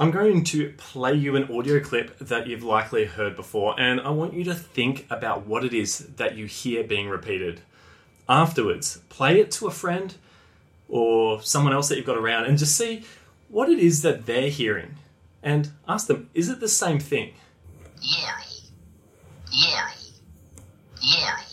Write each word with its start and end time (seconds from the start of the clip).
I'm 0.00 0.12
going 0.12 0.44
to 0.44 0.72
play 0.76 1.14
you 1.14 1.34
an 1.34 1.52
audio 1.52 1.80
clip 1.80 2.16
that 2.20 2.46
you've 2.46 2.62
likely 2.62 3.04
heard 3.04 3.34
before, 3.34 3.78
and 3.80 4.00
I 4.00 4.10
want 4.10 4.32
you 4.32 4.44
to 4.44 4.54
think 4.54 5.04
about 5.10 5.44
what 5.44 5.64
it 5.64 5.74
is 5.74 5.98
that 5.98 6.36
you 6.36 6.46
hear 6.46 6.84
being 6.84 7.08
repeated. 7.08 7.62
Afterwards, 8.28 8.98
play 9.08 9.40
it 9.40 9.50
to 9.52 9.66
a 9.66 9.72
friend 9.72 10.14
or 10.88 11.42
someone 11.42 11.72
else 11.72 11.88
that 11.88 11.96
you've 11.96 12.06
got 12.06 12.16
around 12.16 12.44
and 12.44 12.56
just 12.56 12.76
see 12.76 13.04
what 13.48 13.68
it 13.68 13.80
is 13.80 14.02
that 14.02 14.24
they're 14.26 14.50
hearing. 14.50 14.94
And 15.42 15.72
ask 15.88 16.06
them, 16.06 16.30
is 16.32 16.48
it 16.48 16.60
the 16.60 16.68
same 16.68 17.00
thing? 17.00 17.34
Yearly. 18.00 18.70
Yearly. 19.50 20.14
Yearly. 21.02 21.47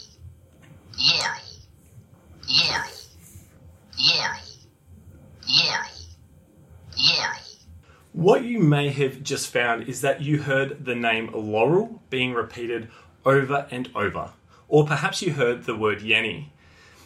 What 8.15 8.45
you 8.45 8.59
may 8.59 8.91
have 8.91 9.23
just 9.23 9.51
found 9.51 9.89
is 9.89 9.99
that 9.99 10.21
you 10.21 10.43
heard 10.43 10.85
the 10.85 10.95
name 10.95 11.31
Laurel 11.33 12.01
being 12.09 12.33
repeated 12.33 12.87
over 13.25 13.67
and 13.69 13.89
over, 13.93 14.31
or 14.69 14.85
perhaps 14.85 15.21
you 15.21 15.33
heard 15.33 15.65
the 15.65 15.75
word 15.75 15.99
Yanny. 15.99 16.45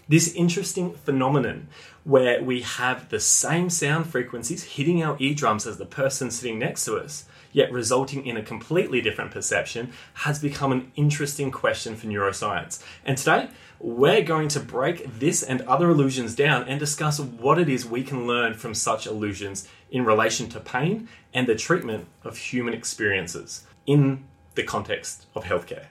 This 0.08 0.32
interesting 0.36 0.94
phenomenon 0.94 1.68
where 2.04 2.44
we 2.44 2.62
have 2.62 3.10
the 3.10 3.20
same 3.20 3.72
sound 3.72 4.06
frequencies 4.06 4.64
hitting 4.64 5.04
our 5.04 5.18
eardrums 5.20 5.66
as 5.66 5.80
the 5.80 5.86
person 5.88 6.30
sitting 6.30 6.60
next 6.60 6.86
to 6.86 6.98
us, 6.98 7.26
yet 7.52 7.72
resulting 7.72 8.24
in 8.24 8.38
a 8.38 8.44
completely 8.44 9.02
different 9.02 9.32
perception, 9.32 9.92
has 10.14 10.38
become 10.38 10.72
an 10.72 10.92
interesting 10.96 11.50
question 11.50 11.96
for 11.96 12.06
neuroscience. 12.06 12.84
And 13.04 13.18
today, 13.18 13.50
we're 13.82 14.22
going 14.22 14.50
to 14.50 14.60
break 14.60 15.20
this 15.20 15.42
and 15.42 15.62
other 15.62 15.90
illusions 15.90 16.36
down 16.36 16.68
and 16.68 16.78
discuss 16.80 17.18
what 17.18 17.58
it 17.58 17.70
is 17.70 17.86
we 17.86 18.04
can 18.04 18.28
learn 18.28 18.54
from 18.54 18.74
such 18.74 19.08
illusions 19.08 19.70
in 19.90 20.04
relation 20.04 20.50
to 20.50 20.60
pain 20.60 21.08
and 21.34 21.48
the 21.48 21.56
treatment 21.56 22.06
of 22.26 22.38
human 22.38 22.74
experiences 22.74 23.66
in 23.86 24.26
the 24.56 24.64
context 24.64 25.28
of 25.34 25.46
healthcare. 25.46 25.86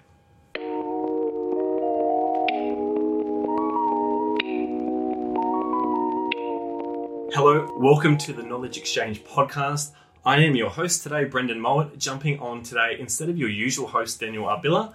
Hello, 7.33 7.75
welcome 7.79 8.19
to 8.19 8.35
the 8.35 8.43
Knowledge 8.43 8.77
Exchange 8.77 9.25
podcast. 9.25 9.93
I 10.27 10.41
am 10.41 10.55
your 10.55 10.69
host 10.69 11.03
today, 11.03 11.25
Brendan 11.25 11.59
Mowat, 11.59 11.97
jumping 11.97 12.39
on 12.41 12.63
today 12.63 12.97
instead 13.01 13.31
of 13.31 13.39
your 13.39 13.49
usual 13.49 13.87
host, 13.87 14.21
Daniel 14.21 14.45
Arbilla. 14.45 14.93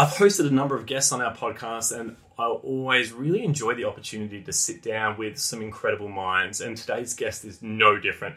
I've 0.00 0.10
hosted 0.10 0.46
a 0.46 0.50
number 0.52 0.76
of 0.76 0.86
guests 0.86 1.10
on 1.10 1.20
our 1.20 1.34
podcast, 1.34 1.90
and 1.98 2.14
I 2.38 2.46
always 2.46 3.12
really 3.12 3.42
enjoy 3.42 3.74
the 3.74 3.86
opportunity 3.86 4.40
to 4.44 4.52
sit 4.52 4.80
down 4.80 5.18
with 5.18 5.38
some 5.38 5.60
incredible 5.60 6.08
minds, 6.08 6.60
and 6.60 6.76
today's 6.76 7.14
guest 7.14 7.44
is 7.44 7.60
no 7.62 7.98
different. 7.98 8.36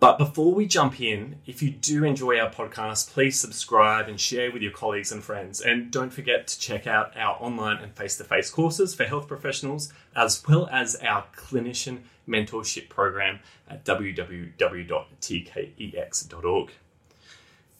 But 0.00 0.18
before 0.18 0.52
we 0.52 0.66
jump 0.66 1.00
in, 1.00 1.36
if 1.46 1.62
you 1.62 1.70
do 1.70 2.02
enjoy 2.02 2.40
our 2.40 2.50
podcast, 2.50 3.10
please 3.10 3.38
subscribe 3.38 4.08
and 4.08 4.18
share 4.18 4.50
with 4.50 4.60
your 4.60 4.72
colleagues 4.72 5.12
and 5.12 5.22
friends. 5.22 5.60
And 5.60 5.92
don't 5.92 6.12
forget 6.12 6.48
to 6.48 6.58
check 6.58 6.88
out 6.88 7.16
our 7.16 7.36
online 7.40 7.76
and 7.76 7.94
face 7.94 8.16
to 8.16 8.24
face 8.24 8.50
courses 8.50 8.92
for 8.92 9.04
health 9.04 9.28
professionals, 9.28 9.92
as 10.16 10.42
well 10.48 10.68
as 10.72 10.96
our 10.96 11.26
clinician 11.36 12.00
mentorship 12.26 12.88
program 12.88 13.38
at 13.68 13.84
www.tkex.org. 13.84 14.50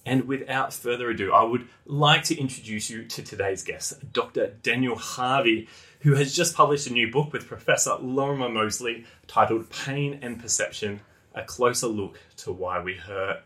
And 0.05 0.27
without 0.27 0.73
further 0.73 1.11
ado, 1.11 1.33
I 1.33 1.45
would 1.45 1.69
like 1.87 2.25
to 2.25 2.39
introduce 2.39 2.91
you 2.91 3.05
to 3.05 3.23
today's 3.23 3.63
guest, 3.63 4.13
Dr. 4.13 4.55
Daniel 4.63 4.97
Harvie, 4.97 5.69
who 6.01 6.15
has 6.15 6.35
just 6.35 6.57
published 6.57 6.89
a 6.89 6.93
new 6.93 7.11
book 7.11 7.33
with 7.33 7.47
Professor 7.47 7.97
Lorimer 8.01 8.49
Moseley 8.49 9.05
titled 9.29 9.71
Pain 9.71 10.19
and 10.21 10.41
Perception 10.41 11.01
A 11.35 11.43
Closer 11.45 11.87
Look 11.87 12.19
to 12.39 12.53
Why 12.53 12.83
We 12.83 12.95
Hurt. 12.95 13.43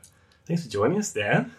Thanks 0.47 0.63
for 0.63 0.71
joining 0.71 0.99
us, 0.99 1.13
Dan. 1.13 1.53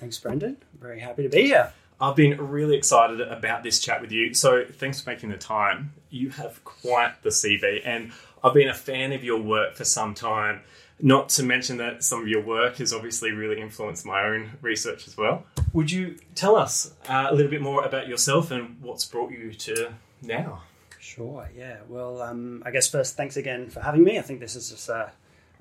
Thanks, 0.00 0.18
Brendan. 0.18 0.56
Very 0.80 0.98
happy 0.98 1.22
to 1.22 1.28
be 1.28 1.42
here. 1.42 1.72
I've 2.00 2.16
been 2.16 2.38
really 2.38 2.76
excited 2.76 3.20
about 3.20 3.62
this 3.62 3.78
chat 3.78 4.00
with 4.00 4.10
you, 4.10 4.32
so 4.32 4.64
thanks 4.64 5.02
for 5.02 5.10
making 5.10 5.28
the 5.28 5.36
time. 5.36 5.92
You 6.08 6.30
have 6.30 6.64
quite 6.64 7.22
the 7.22 7.28
CV, 7.28 7.82
and 7.84 8.10
I've 8.42 8.54
been 8.54 8.68
a 8.68 8.74
fan 8.74 9.12
of 9.12 9.22
your 9.22 9.40
work 9.40 9.76
for 9.76 9.84
some 9.84 10.14
time. 10.14 10.62
Not 11.02 11.30
to 11.30 11.42
mention 11.42 11.78
that 11.78 12.04
some 12.04 12.22
of 12.22 12.28
your 12.28 12.42
work 12.42 12.76
has 12.76 12.92
obviously 12.92 13.32
really 13.32 13.60
influenced 13.60 14.04
my 14.04 14.22
own 14.24 14.58
research 14.60 15.06
as 15.08 15.16
well. 15.16 15.44
Would 15.72 15.90
you 15.90 16.18
tell 16.34 16.56
us 16.56 16.92
uh, 17.08 17.28
a 17.30 17.34
little 17.34 17.50
bit 17.50 17.62
more 17.62 17.84
about 17.84 18.08
yourself 18.08 18.50
and 18.50 18.80
what's 18.82 19.04
brought 19.06 19.30
you 19.30 19.52
to 19.54 19.94
now? 20.22 20.62
Sure, 20.98 21.48
yeah. 21.56 21.78
Well, 21.88 22.20
um, 22.20 22.62
I 22.66 22.70
guess 22.70 22.88
first, 22.88 23.16
thanks 23.16 23.36
again 23.36 23.70
for 23.70 23.80
having 23.80 24.04
me. 24.04 24.18
I 24.18 24.22
think 24.22 24.40
this 24.40 24.54
is 24.54 24.70
just, 24.70 24.90
uh, 24.90 25.06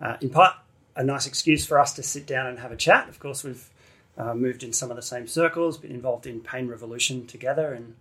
uh, 0.01 0.17
in 0.19 0.29
part, 0.29 0.55
a 0.95 1.03
nice 1.03 1.25
excuse 1.25 1.66
for 1.66 1.79
us 1.79 1.94
to 1.94 2.03
sit 2.03 2.27
down 2.27 2.47
and 2.47 2.59
have 2.59 2.73
a 2.73 2.75
chat. 2.75 3.07
Of 3.07 3.19
course, 3.19 3.44
we've 3.44 3.69
uh, 4.17 4.33
moved 4.33 4.63
in 4.63 4.73
some 4.73 4.89
of 4.89 4.97
the 4.97 5.01
same 5.01 5.27
circles, 5.27 5.77
been 5.77 5.91
involved 5.91 6.27
in 6.27 6.41
Pain 6.41 6.67
Revolution 6.67 7.25
together, 7.25 7.73
and 7.73 7.95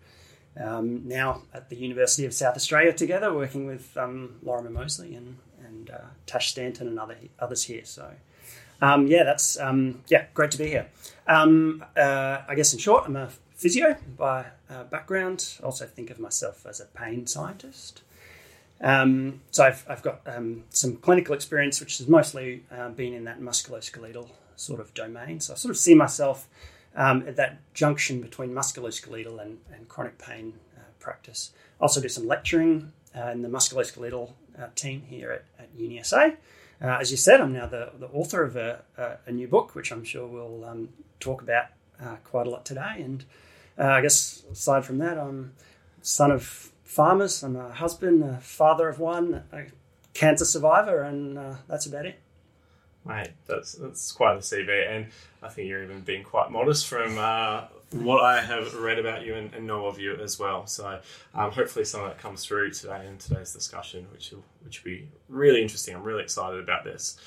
um, 0.60 1.06
now 1.06 1.42
at 1.54 1.68
the 1.68 1.76
University 1.76 2.24
of 2.26 2.34
South 2.34 2.56
Australia 2.56 2.92
together, 2.92 3.32
working 3.32 3.66
with 3.66 3.96
um, 3.96 4.36
Lorimer 4.42 4.70
Moseley 4.70 5.14
and, 5.14 5.36
and 5.68 5.90
uh, 5.90 5.98
Tash 6.26 6.50
Stanton 6.50 6.88
and 6.88 6.98
other, 6.98 7.16
others 7.38 7.64
here. 7.64 7.84
So, 7.84 8.10
um, 8.80 9.06
yeah, 9.06 9.24
that's 9.24 9.58
um, 9.58 10.02
yeah, 10.08 10.26
great 10.34 10.50
to 10.52 10.58
be 10.58 10.68
here. 10.68 10.88
Um, 11.26 11.84
uh, 11.96 12.38
I 12.48 12.54
guess 12.54 12.72
in 12.72 12.78
short, 12.78 13.04
I'm 13.06 13.16
a 13.16 13.30
physio 13.54 13.96
by 14.16 14.46
uh, 14.70 14.84
background. 14.84 15.58
Also, 15.62 15.86
think 15.86 16.10
of 16.10 16.18
myself 16.18 16.66
as 16.66 16.80
a 16.80 16.86
pain 16.86 17.26
scientist. 17.26 18.02
Um, 18.80 19.40
so 19.50 19.64
I've, 19.64 19.84
I've 19.88 20.02
got 20.02 20.22
some 20.70 20.96
clinical 20.96 21.34
experience, 21.34 21.80
which 21.80 21.98
has 21.98 22.08
mostly 22.08 22.64
uh, 22.70 22.90
been 22.90 23.12
in 23.12 23.24
that 23.24 23.40
musculoskeletal 23.40 24.28
sort 24.54 24.80
of 24.80 24.94
domain. 24.94 25.40
So 25.40 25.52
I 25.52 25.56
sort 25.56 25.70
of 25.70 25.78
see 25.78 25.94
myself 25.94 26.48
um, 26.94 27.24
at 27.26 27.36
that 27.36 27.58
junction 27.74 28.20
between 28.20 28.50
musculoskeletal 28.50 29.40
and, 29.40 29.58
and 29.72 29.88
chronic 29.88 30.18
pain 30.18 30.54
uh, 30.76 30.82
practice. 30.98 31.52
Also 31.80 32.00
do 32.00 32.08
some 32.08 32.26
lecturing 32.26 32.92
uh, 33.16 33.30
in 33.30 33.42
the 33.42 33.48
musculoskeletal 33.48 34.32
uh, 34.60 34.68
team 34.74 35.02
here 35.08 35.32
at, 35.32 35.44
at 35.58 35.76
UniSA. 35.76 36.36
Uh, 36.80 36.98
as 37.00 37.10
you 37.10 37.16
said, 37.16 37.40
I'm 37.40 37.52
now 37.52 37.66
the, 37.66 37.90
the 37.98 38.06
author 38.08 38.42
of 38.44 38.56
a, 38.56 38.82
a, 38.96 39.16
a 39.26 39.32
new 39.32 39.48
book, 39.48 39.74
which 39.74 39.90
I'm 39.90 40.04
sure 40.04 40.26
we'll 40.26 40.64
um, 40.64 40.90
talk 41.18 41.42
about 41.42 41.66
uh, 42.00 42.16
quite 42.24 42.46
a 42.46 42.50
lot 42.50 42.64
today. 42.64 42.96
And 42.98 43.24
uh, 43.78 43.86
I 43.86 44.00
guess 44.00 44.44
aside 44.50 44.84
from 44.84 44.98
that, 44.98 45.18
I'm 45.18 45.54
son 46.02 46.30
of 46.30 46.44
farmers. 46.84 47.42
I'm 47.42 47.56
a 47.56 47.72
husband, 47.72 48.22
a 48.22 48.38
father 48.38 48.88
of 48.88 49.00
one, 49.00 49.42
a 49.52 49.64
cancer 50.14 50.44
survivor, 50.44 51.02
and 51.02 51.56
that's 51.68 51.86
about 51.86 52.06
it. 52.06 52.20
Mate, 53.04 53.30
that's 53.46 53.72
that's 53.72 54.12
quite 54.12 54.34
the 54.34 54.40
CV, 54.40 54.86
and 54.86 55.06
I 55.42 55.48
think 55.48 55.68
you're 55.68 55.82
even 55.82 56.00
being 56.02 56.24
quite 56.24 56.50
modest 56.50 56.86
from 56.86 57.16
uh, 57.16 57.64
what 57.90 58.22
I 58.22 58.40
have 58.40 58.74
read 58.74 58.98
about 58.98 59.24
you 59.24 59.34
and, 59.34 59.52
and 59.54 59.66
know 59.66 59.86
of 59.86 59.98
you 59.98 60.14
as 60.16 60.38
well. 60.38 60.66
So 60.66 61.00
um, 61.34 61.52
hopefully 61.52 61.84
some 61.84 62.02
of 62.02 62.08
that 62.08 62.18
comes 62.18 62.44
through 62.44 62.72
today 62.72 63.06
in 63.06 63.18
today's 63.18 63.52
discussion, 63.52 64.06
which 64.12 64.30
will 64.30 64.44
which 64.64 64.84
will 64.84 64.92
be 64.92 65.08
really 65.28 65.62
interesting. 65.62 65.94
I'm 65.94 66.02
really 66.02 66.22
excited 66.22 66.60
about 66.60 66.84
this. 66.84 67.18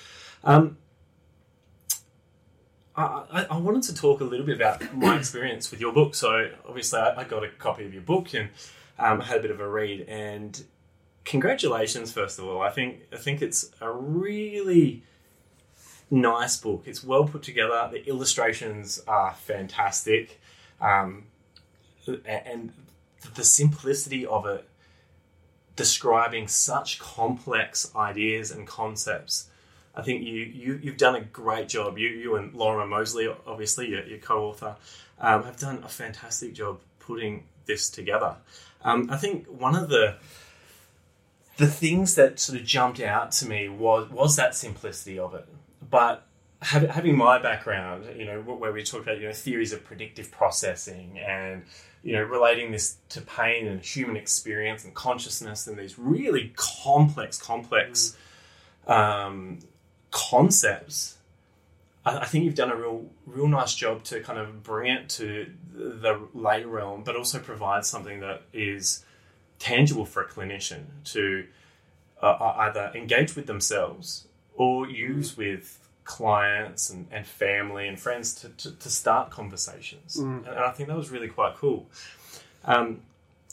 Um, 0.44 0.78
I, 2.96 3.48
I, 3.50 3.58
wanted 3.58 3.84
to 3.84 3.96
talk 3.96 4.20
a 4.20 4.24
little 4.24 4.46
bit 4.46 4.58
about 4.58 4.94
my 4.96 5.18
experience 5.18 5.72
with 5.72 5.80
your 5.80 5.94
book. 5.94 6.14
So 6.14 6.52
obviously, 6.68 7.00
I, 7.00 7.22
I 7.22 7.24
got 7.24 7.44
a 7.44 7.50
copy 7.50 7.86
of 7.86 7.94
your 7.94 8.04
book 8.04 8.34
and 8.34 8.50
um, 9.00 9.22
had 9.22 9.38
a 9.38 9.42
bit 9.42 9.52
of 9.52 9.60
a 9.60 9.68
read. 9.68 10.02
And 10.08 10.62
congratulations, 11.24 12.12
first 12.12 12.38
of 12.38 12.46
all. 12.46 12.62
I 12.62 12.70
think 12.70 13.04
I 13.14 13.18
think 13.18 13.42
it's 13.42 13.72
a 13.80 13.92
really 13.92 15.04
nice 16.10 16.58
book. 16.58 16.84
It's 16.86 17.04
well 17.04 17.24
put 17.24 17.44
together. 17.44 17.90
The 17.92 18.06
illustrations 18.08 19.02
are 19.08 19.34
fantastic, 19.34 20.41
um, 20.82 21.26
and 22.26 22.74
the 23.36 23.44
simplicity 23.44 24.26
of 24.26 24.46
it, 24.46 24.68
describing 25.76 26.48
such 26.48 27.00
complex 27.00 27.92
ideas 27.96 28.52
and 28.52 28.68
concepts. 28.68 29.48
I 29.96 30.02
think 30.02 30.24
you, 30.24 30.34
you 30.34 30.80
you've 30.82 30.98
done 30.98 31.16
a 31.16 31.22
great 31.22 31.70
job. 31.70 31.98
You 31.98 32.10
you 32.10 32.36
and 32.36 32.54
Lorimer 32.54 32.88
Moseley, 32.88 33.30
obviously 33.46 33.90
your, 33.90 34.06
your 34.06 34.20
co-author, 34.20 34.76
um, 35.20 35.44
have 35.44 35.58
done 35.58 35.84
a 35.84 35.90
fantastic 35.90 36.54
job 36.54 36.80
putting 37.00 37.44
this 37.66 37.90
together. 37.90 38.36
Um, 38.84 39.10
I 39.12 39.18
think 39.18 39.48
one 39.48 39.76
of 39.76 39.90
the 39.90 40.16
the 41.58 41.68
things 41.68 42.16
that 42.16 42.40
sort 42.40 42.60
of 42.60 42.66
jumped 42.66 43.00
out 43.02 43.32
to 43.34 43.48
me 43.48 43.70
was 43.70 44.10
was 44.10 44.36
that 44.38 44.56
simplicity 44.56 45.20
of 45.20 45.36
it 45.36 45.48
but 45.92 46.26
having 46.62 47.18
my 47.18 47.40
background, 47.40 48.06
you 48.16 48.26
know, 48.26 48.42
where 48.42 48.72
we 48.72 48.84
talk 48.84 49.02
about 49.02 49.20
you 49.20 49.28
know 49.28 49.34
theories 49.34 49.74
of 49.74 49.84
predictive 49.84 50.32
processing 50.32 51.20
and 51.20 51.64
you 52.04 52.14
know 52.14 52.22
relating 52.24 52.72
this 52.72 52.98
to 53.10 53.22
pain 53.22 53.68
and 53.68 53.84
human 53.84 54.16
experience 54.16 54.84
and 54.84 54.94
consciousness 54.94 55.68
and 55.68 55.78
these 55.78 55.98
really 55.98 56.54
complex, 56.56 57.42
complex 57.42 58.16
mm. 58.88 58.94
um, 58.94 59.60
concepts. 60.12 61.18
I, 62.06 62.20
I 62.20 62.26
think 62.26 62.46
you've 62.46 62.56
done 62.56 62.72
a 62.72 62.76
real, 62.76 63.06
real 63.26 63.48
nice 63.48 63.74
job 63.74 64.04
to 64.06 64.20
kind 64.22 64.38
of 64.38 64.62
bring 64.62 64.92
it 64.92 65.10
to 65.10 65.52
the 65.74 66.28
lay 66.34 66.64
realm, 66.64 67.04
but 67.04 67.16
also 67.16 67.40
provide 67.40 67.86
something 67.86 68.20
that 68.20 68.44
is 68.54 69.04
tangible 69.58 70.06
for 70.06 70.22
a 70.22 70.28
clinician 70.28 70.86
to 71.06 71.46
uh, 72.22 72.54
either 72.58 72.92
engage 72.94 73.36
with 73.36 73.48
themselves 73.48 74.28
or 74.56 74.88
use 74.88 75.38
with 75.38 75.81
clients 76.04 76.90
and, 76.90 77.08
and 77.12 77.26
family 77.26 77.88
and 77.88 78.00
friends 78.00 78.34
to, 78.36 78.50
to, 78.50 78.72
to 78.72 78.90
start 78.90 79.30
conversations. 79.30 80.18
And, 80.18 80.46
and 80.48 80.60
I 80.60 80.72
think 80.72 80.90
that 80.90 80.98
was 80.98 81.12
really 81.12 81.28
quite 81.28 81.56
cool. 81.56 81.88
Um, 82.66 83.02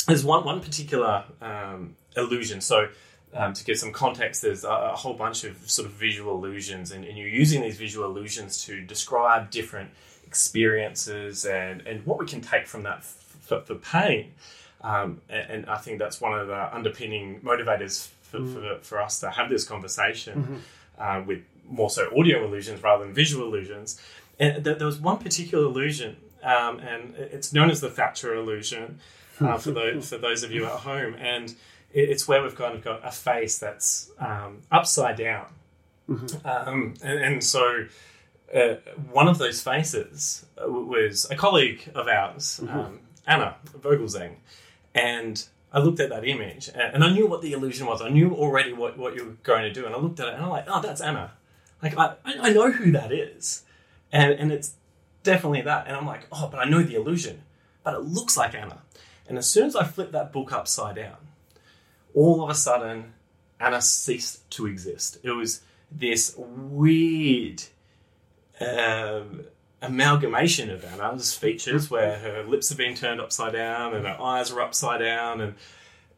there's 0.06 0.24
one, 0.24 0.44
one 0.44 0.60
particular 0.60 1.24
um, 1.40 1.96
illusion. 2.16 2.60
So, 2.60 2.88
um, 3.34 3.52
to 3.52 3.64
give 3.64 3.78
some 3.78 3.92
context, 3.92 4.40
there's 4.40 4.64
a, 4.64 4.68
a 4.68 4.96
whole 4.96 5.12
bunch 5.12 5.44
of 5.44 5.70
sort 5.70 5.86
of 5.86 5.92
visual 5.92 6.34
illusions, 6.34 6.92
and, 6.92 7.04
and 7.04 7.18
you're 7.18 7.28
using 7.28 7.60
these 7.60 7.76
visual 7.76 8.08
illusions 8.08 8.64
to 8.64 8.80
describe 8.80 9.50
different 9.50 9.90
experiences 10.26 11.44
and, 11.44 11.86
and 11.86 12.04
what 12.06 12.18
we 12.18 12.26
can 12.26 12.40
take 12.40 12.66
from 12.66 12.84
that 12.84 13.04
for, 13.04 13.60
for 13.60 13.74
pain. 13.74 14.32
Um, 14.80 15.20
and, 15.28 15.50
and 15.50 15.66
I 15.66 15.76
think 15.76 15.98
that's 15.98 16.20
one 16.20 16.38
of 16.38 16.46
the 16.46 16.74
underpinning 16.74 17.40
motivators 17.40 18.08
for, 18.22 18.44
for, 18.46 18.78
for 18.80 19.00
us 19.00 19.20
to 19.20 19.30
have 19.30 19.50
this 19.50 19.64
conversation 19.64 20.62
uh, 20.98 21.22
with 21.26 21.40
more 21.68 21.90
so 21.90 22.10
audio 22.18 22.44
illusions 22.44 22.82
rather 22.82 23.04
than 23.04 23.14
visual 23.14 23.46
illusions. 23.46 24.00
And 24.38 24.64
th- 24.64 24.78
there 24.78 24.86
was 24.86 24.98
one 24.98 25.18
particular 25.18 25.64
illusion, 25.64 26.16
um, 26.42 26.78
and 26.80 27.14
it's 27.16 27.52
known 27.52 27.70
as 27.70 27.80
the 27.80 27.90
Thatcher 27.90 28.34
illusion 28.34 29.00
uh, 29.40 29.58
for, 29.64 29.72
those, 29.72 30.08
for 30.08 30.18
those 30.18 30.42
of 30.42 30.52
you 30.52 30.64
at 30.66 30.72
home. 30.72 31.14
And 31.14 31.50
it, 31.92 32.08
it's 32.10 32.28
where 32.28 32.42
we've 32.42 32.54
kind 32.54 32.74
of 32.74 32.82
got 32.82 33.06
a 33.06 33.10
face 33.10 33.58
that's 33.58 34.10
um, 34.18 34.62
upside 34.70 35.16
down. 35.16 35.46
Um, 36.44 36.94
and, 37.02 37.18
and 37.20 37.44
so 37.44 37.84
uh, 38.54 38.74
one 39.10 39.28
of 39.28 39.38
those 39.38 39.60
faces 39.60 40.46
uh, 40.62 40.70
was 40.70 41.26
a 41.30 41.36
colleague 41.36 41.90
of 41.94 42.08
ours, 42.08 42.60
um, 42.68 43.00
Anna 43.26 43.56
Vogelzang. 43.78 44.36
And 44.94 45.44
I 45.72 45.80
looked 45.80 46.00
at 46.00 46.08
that 46.10 46.26
image 46.26 46.68
and, 46.68 46.94
and 46.94 47.04
I 47.04 47.10
knew 47.12 47.26
what 47.26 47.42
the 47.42 47.52
illusion 47.52 47.86
was. 47.86 48.00
I 48.00 48.08
knew 48.08 48.34
already 48.34 48.72
what, 48.72 48.96
what 48.96 49.14
you 49.14 49.24
were 49.24 49.36
going 49.42 49.62
to 49.62 49.72
do. 49.72 49.84
And 49.84 49.94
I 49.94 49.98
looked 49.98 50.18
at 50.20 50.28
it 50.28 50.34
and 50.34 50.42
I'm 50.42 50.50
like, 50.50 50.64
oh, 50.66 50.80
that's 50.80 51.00
Anna. 51.00 51.32
Like, 51.82 51.96
I, 51.96 52.14
I 52.24 52.52
know 52.52 52.70
who 52.70 52.92
that 52.92 53.12
is. 53.12 53.62
And, 54.12 54.32
and 54.32 54.52
it's 54.52 54.74
definitely 55.22 55.62
that. 55.62 55.86
And 55.86 55.96
I'm 55.96 56.06
like, 56.06 56.26
oh, 56.32 56.48
but 56.50 56.58
I 56.58 56.68
know 56.68 56.82
the 56.82 56.96
illusion. 56.96 57.42
But 57.84 57.94
it 57.94 58.00
looks 58.00 58.36
like 58.36 58.54
Anna. 58.54 58.82
And 59.28 59.38
as 59.38 59.48
soon 59.48 59.66
as 59.66 59.76
I 59.76 59.84
flipped 59.84 60.12
that 60.12 60.32
book 60.32 60.52
upside 60.52 60.96
down, 60.96 61.16
all 62.14 62.42
of 62.42 62.50
a 62.50 62.54
sudden, 62.54 63.12
Anna 63.60 63.82
ceased 63.82 64.48
to 64.52 64.66
exist. 64.66 65.18
It 65.22 65.30
was 65.30 65.60
this 65.90 66.34
weird 66.36 67.62
um, 68.60 69.44
amalgamation 69.82 70.70
of 70.70 70.84
Anna's 70.84 71.34
features 71.34 71.90
where 71.90 72.18
her 72.18 72.42
lips 72.42 72.68
have 72.70 72.78
been 72.78 72.94
turned 72.94 73.20
upside 73.20 73.52
down 73.52 73.94
and 73.94 74.06
her 74.06 74.20
eyes 74.20 74.50
are 74.50 74.60
upside 74.60 75.00
down. 75.00 75.40
And, 75.40 75.54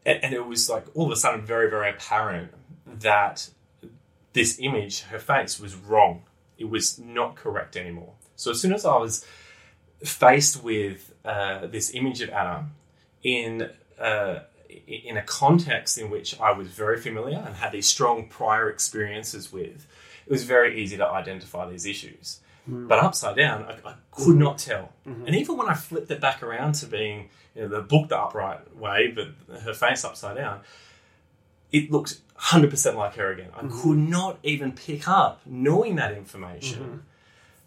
and 0.05 0.33
it 0.33 0.45
was 0.45 0.69
like 0.69 0.85
all 0.95 1.05
of 1.05 1.11
a 1.11 1.15
sudden 1.15 1.41
very, 1.41 1.69
very 1.69 1.89
apparent 1.89 2.51
that 2.85 3.49
this 4.33 4.57
image, 4.59 5.01
her 5.03 5.19
face, 5.19 5.59
was 5.59 5.75
wrong. 5.75 6.23
It 6.57 6.69
was 6.69 6.99
not 6.99 7.35
correct 7.35 7.75
anymore. 7.75 8.13
So 8.35 8.51
as 8.51 8.61
soon 8.61 8.73
as 8.73 8.85
I 8.85 8.97
was 8.97 9.25
faced 10.03 10.63
with 10.63 11.13
uh, 11.23 11.67
this 11.67 11.93
image 11.93 12.21
of 12.21 12.29
Anna 12.29 12.69
in 13.23 13.69
uh, 13.99 14.39
in 14.87 15.17
a 15.17 15.21
context 15.23 15.97
in 15.97 16.09
which 16.09 16.39
I 16.39 16.51
was 16.53 16.67
very 16.69 16.97
familiar 16.97 17.37
and 17.37 17.55
had 17.55 17.73
these 17.73 17.87
strong 17.87 18.27
prior 18.27 18.69
experiences 18.69 19.51
with, 19.51 19.85
it 20.25 20.31
was 20.31 20.43
very 20.43 20.81
easy 20.81 20.97
to 20.97 21.05
identify 21.07 21.69
these 21.69 21.85
issues. 21.85 22.39
But 22.87 22.99
upside 22.99 23.35
down, 23.35 23.65
I, 23.65 23.89
I 23.89 23.95
could 24.11 24.37
not 24.37 24.57
tell. 24.57 24.93
And 25.25 25.35
even 25.35 25.57
when 25.57 25.67
I 25.67 25.73
flipped 25.73 26.11
it 26.11 26.21
back 26.21 26.41
around 26.43 26.73
to 26.75 26.85
being 26.85 27.29
you 27.55 27.63
know, 27.63 27.67
the 27.67 27.81
book 27.81 28.09
the 28.09 28.17
upright 28.17 28.75
way, 28.77 29.13
but 29.13 29.59
her 29.61 29.73
face 29.73 30.05
upside 30.05 30.37
down, 30.37 30.61
it 31.71 31.91
looked 31.91 32.19
100% 32.41 32.95
like 32.95 33.15
her 33.15 33.31
again. 33.31 33.49
I 33.55 33.61
mm-hmm. 33.61 33.81
could 33.81 33.97
not 33.97 34.39
even 34.43 34.71
pick 34.71 35.07
up, 35.07 35.41
knowing 35.45 35.95
that 35.95 36.13
information, 36.13 36.83
mm-hmm. 36.83 36.97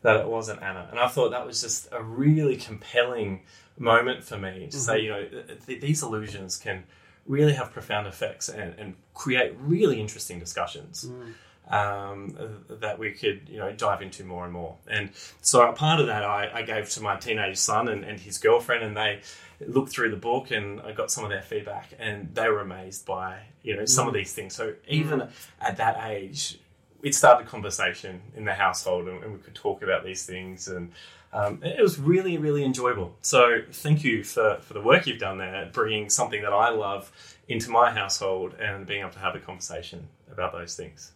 that 0.03 0.17
it 0.17 0.29
wasn't 0.29 0.63
Anna. 0.63 0.89
And 0.91 0.99
I 0.99 1.09
thought 1.09 1.31
that 1.31 1.47
was 1.47 1.61
just 1.61 1.89
a 1.93 2.03
really 2.03 2.57
compelling 2.57 3.43
moment 3.79 4.25
for 4.25 4.37
me 4.37 4.69
to 4.71 4.77
say, 4.77 5.01
mm-hmm. 5.01 5.05
you 5.05 5.11
know, 5.11 5.43
th- 5.47 5.67
th- 5.67 5.81
these 5.81 6.03
illusions 6.03 6.57
can 6.57 6.85
really 7.27 7.53
have 7.55 7.73
profound 7.73 8.07
effects 8.07 8.49
and, 8.49 8.75
and 8.79 8.95
create 9.15 9.55
really 9.59 10.01
interesting 10.01 10.39
discussions. 10.39 11.07
Mm. 11.09 11.33
Um, 11.67 12.37
that 12.69 12.99
we 12.99 13.13
could, 13.13 13.49
you 13.49 13.57
know, 13.57 13.73
dive 13.73 14.03
into 14.03 14.23
more 14.23 14.45
and 14.45 14.53
more. 14.53 14.77
And 14.87 15.09
so 15.41 15.67
a 15.67 15.73
part 15.73 15.99
of 15.99 16.09
that 16.09 16.23
I, 16.23 16.51
I 16.53 16.63
gave 16.63 16.91
to 16.91 17.03
my 17.03 17.17
teenage 17.17 17.57
son 17.57 17.89
and, 17.89 18.05
and 18.05 18.21
his 18.21 18.37
girlfriend, 18.37 18.85
and 18.85 18.95
they 18.95 19.23
looked 19.67 19.91
through 19.91 20.11
the 20.11 20.19
book 20.19 20.51
and 20.51 20.83
I 20.83 20.93
got 20.93 21.11
some 21.11 21.25
of 21.25 21.31
their 21.31 21.41
feedback, 21.41 21.95
and 21.99 22.35
they 22.35 22.51
were 22.51 22.61
amazed 22.61 23.07
by, 23.07 23.39
you 23.63 23.75
know, 23.77 23.87
some 23.87 24.07
of 24.07 24.13
these 24.13 24.35
things. 24.35 24.55
So 24.55 24.75
even 24.89 25.29
at 25.59 25.79
that 25.79 25.97
age, 26.05 26.59
it 27.03 27.15
started 27.15 27.47
a 27.47 27.51
conversation 27.51 28.21
in 28.37 28.45
the 28.45 28.55
household, 28.55 29.09
and, 29.09 29.25
and 29.25 29.33
we 29.33 29.39
could 29.39 29.55
talk 29.55 29.83
about 29.83 30.05
these 30.05 30.27
things, 30.27 30.69
and 30.69 30.93
um, 31.33 31.61
it 31.63 31.81
was 31.81 31.99
really, 31.99 32.37
really 32.37 32.63
enjoyable. 32.63 33.17
So 33.23 33.63
thank 33.73 34.05
you 34.05 34.23
for 34.23 34.59
for 34.61 34.75
the 34.75 34.83
work 34.83 35.07
you've 35.07 35.19
done 35.19 35.39
there, 35.39 35.71
bringing 35.73 36.11
something 36.11 36.43
that 36.43 36.53
I 36.53 36.69
love 36.69 37.11
into 37.49 37.71
my 37.71 37.91
household 37.91 38.53
and 38.61 38.87
being 38.87 39.01
able 39.01 39.13
to 39.13 39.19
have 39.19 39.35
a 39.35 39.41
conversation 39.41 40.09
about 40.31 40.53
those 40.53 40.77
things. 40.77 41.13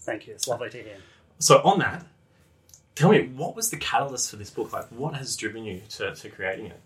Thank 0.00 0.26
you. 0.26 0.34
It's 0.34 0.48
lovely 0.48 0.70
to 0.70 0.82
hear. 0.82 0.96
So 1.38 1.60
on 1.62 1.78
that, 1.80 2.04
tell 2.94 3.10
me 3.10 3.28
what 3.28 3.54
was 3.54 3.70
the 3.70 3.76
catalyst 3.76 4.30
for 4.30 4.36
this 4.36 4.50
book? 4.50 4.72
Like, 4.72 4.88
what 4.88 5.14
has 5.14 5.36
driven 5.36 5.64
you 5.64 5.82
to, 5.90 6.14
to 6.14 6.28
creating 6.28 6.66
it? 6.66 6.80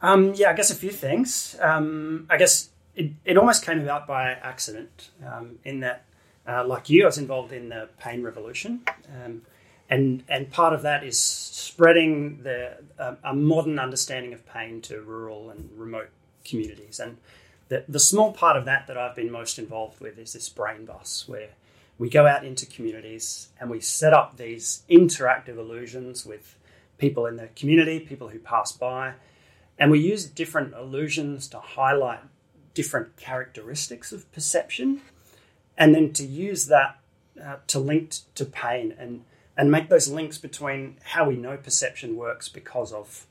Um, 0.00 0.34
yeah, 0.34 0.50
I 0.50 0.52
guess 0.52 0.70
a 0.70 0.76
few 0.76 0.90
things. 0.90 1.56
Um, 1.60 2.26
I 2.30 2.36
guess 2.36 2.70
it, 2.94 3.10
it 3.24 3.36
almost 3.36 3.64
came 3.64 3.80
about 3.80 4.06
by 4.06 4.30
accident 4.32 5.10
um, 5.26 5.58
in 5.64 5.80
that, 5.80 6.04
uh, 6.46 6.64
like 6.64 6.88
you, 6.88 7.02
I 7.02 7.06
was 7.06 7.18
involved 7.18 7.52
in 7.52 7.68
the 7.68 7.88
pain 7.98 8.22
revolution. 8.22 8.82
Um, 9.08 9.42
and, 9.90 10.22
and 10.28 10.50
part 10.50 10.72
of 10.72 10.82
that 10.82 11.02
is 11.02 11.18
spreading 11.18 12.42
the, 12.42 12.76
uh, 12.98 13.14
a 13.24 13.34
modern 13.34 13.78
understanding 13.78 14.32
of 14.32 14.46
pain 14.46 14.80
to 14.82 15.00
rural 15.00 15.50
and 15.50 15.70
remote 15.74 16.10
communities. 16.44 17.00
And 17.00 17.16
the, 17.68 17.84
the 17.88 17.98
small 17.98 18.32
part 18.32 18.56
of 18.56 18.64
that 18.66 18.86
that 18.86 18.96
I've 18.96 19.16
been 19.16 19.32
most 19.32 19.58
involved 19.58 20.00
with 20.00 20.18
is 20.18 20.32
this 20.32 20.48
brain 20.48 20.84
bus, 20.84 21.24
where 21.26 21.48
we 21.98 22.08
go 22.08 22.26
out 22.26 22.44
into 22.44 22.64
communities 22.64 23.48
and 23.60 23.68
we 23.68 23.80
set 23.80 24.14
up 24.14 24.36
these 24.36 24.82
interactive 24.88 25.58
illusions 25.58 26.24
with 26.24 26.56
people 26.96 27.26
in 27.26 27.36
the 27.36 27.48
community, 27.48 28.00
people 28.00 28.28
who 28.28 28.38
pass 28.38 28.72
by, 28.72 29.14
and 29.78 29.90
we 29.90 30.00
use 30.00 30.24
different 30.24 30.74
illusions 30.74 31.48
to 31.48 31.58
highlight 31.58 32.20
different 32.74 33.16
characteristics 33.16 34.12
of 34.12 34.30
perception, 34.32 35.00
and 35.76 35.94
then 35.94 36.12
to 36.12 36.24
use 36.24 36.66
that 36.66 36.98
uh, 37.44 37.56
to 37.68 37.78
link 37.78 38.14
to 38.34 38.44
pain 38.44 38.94
and 38.98 39.24
and 39.56 39.70
make 39.72 39.88
those 39.88 40.08
links 40.08 40.38
between 40.38 40.96
how 41.02 41.28
we 41.28 41.36
know 41.36 41.56
perception 41.56 42.16
works 42.16 42.48
because 42.48 42.92
of 42.92 43.26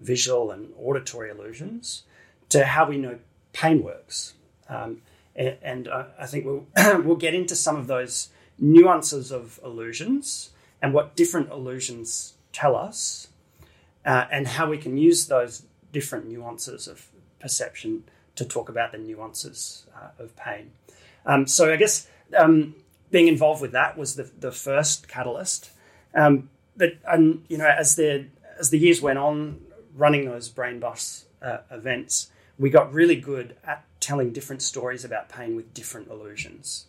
visual 0.00 0.50
and 0.52 0.72
auditory 0.78 1.30
illusions 1.30 2.04
to 2.48 2.64
how 2.64 2.88
we 2.88 2.96
know 2.96 3.18
pain 3.52 3.82
works. 3.82 4.34
Um, 4.68 5.02
and 5.36 5.88
I, 5.88 6.06
I 6.20 6.26
think 6.26 6.44
we'll 6.44 6.66
we'll 7.02 7.16
get 7.16 7.34
into 7.34 7.56
some 7.56 7.76
of 7.76 7.86
those 7.86 8.28
nuances 8.58 9.32
of 9.32 9.58
illusions 9.64 10.50
and 10.80 10.92
what 10.92 11.16
different 11.16 11.50
illusions 11.50 12.34
tell 12.52 12.76
us, 12.76 13.28
uh, 14.04 14.26
and 14.30 14.46
how 14.46 14.68
we 14.68 14.78
can 14.78 14.96
use 14.96 15.26
those 15.26 15.62
different 15.92 16.26
nuances 16.26 16.88
of 16.88 17.08
perception 17.38 18.04
to 18.34 18.44
talk 18.44 18.68
about 18.68 18.92
the 18.92 18.98
nuances 18.98 19.86
uh, 19.94 20.22
of 20.22 20.34
pain. 20.36 20.72
Um, 21.24 21.46
so 21.46 21.72
I 21.72 21.76
guess 21.76 22.08
um, 22.36 22.74
being 23.10 23.28
involved 23.28 23.62
with 23.62 23.72
that 23.72 23.96
was 23.96 24.16
the, 24.16 24.30
the 24.38 24.52
first 24.52 25.08
catalyst. 25.08 25.70
Um, 26.14 26.50
but 26.76 26.94
and 27.06 27.44
you 27.48 27.58
know, 27.58 27.68
as 27.68 27.96
the 27.96 28.26
as 28.58 28.70
the 28.70 28.78
years 28.78 29.00
went 29.00 29.18
on, 29.18 29.60
running 29.94 30.24
those 30.24 30.48
brain 30.48 30.80
bus 30.80 31.26
uh, 31.42 31.58
events, 31.70 32.30
we 32.58 32.70
got 32.70 32.92
really 32.92 33.16
good 33.16 33.56
at 33.64 33.84
telling 34.02 34.32
different 34.32 34.60
stories 34.60 35.04
about 35.04 35.30
pain 35.30 35.56
with 35.56 35.72
different 35.72 36.10
illusions. 36.10 36.86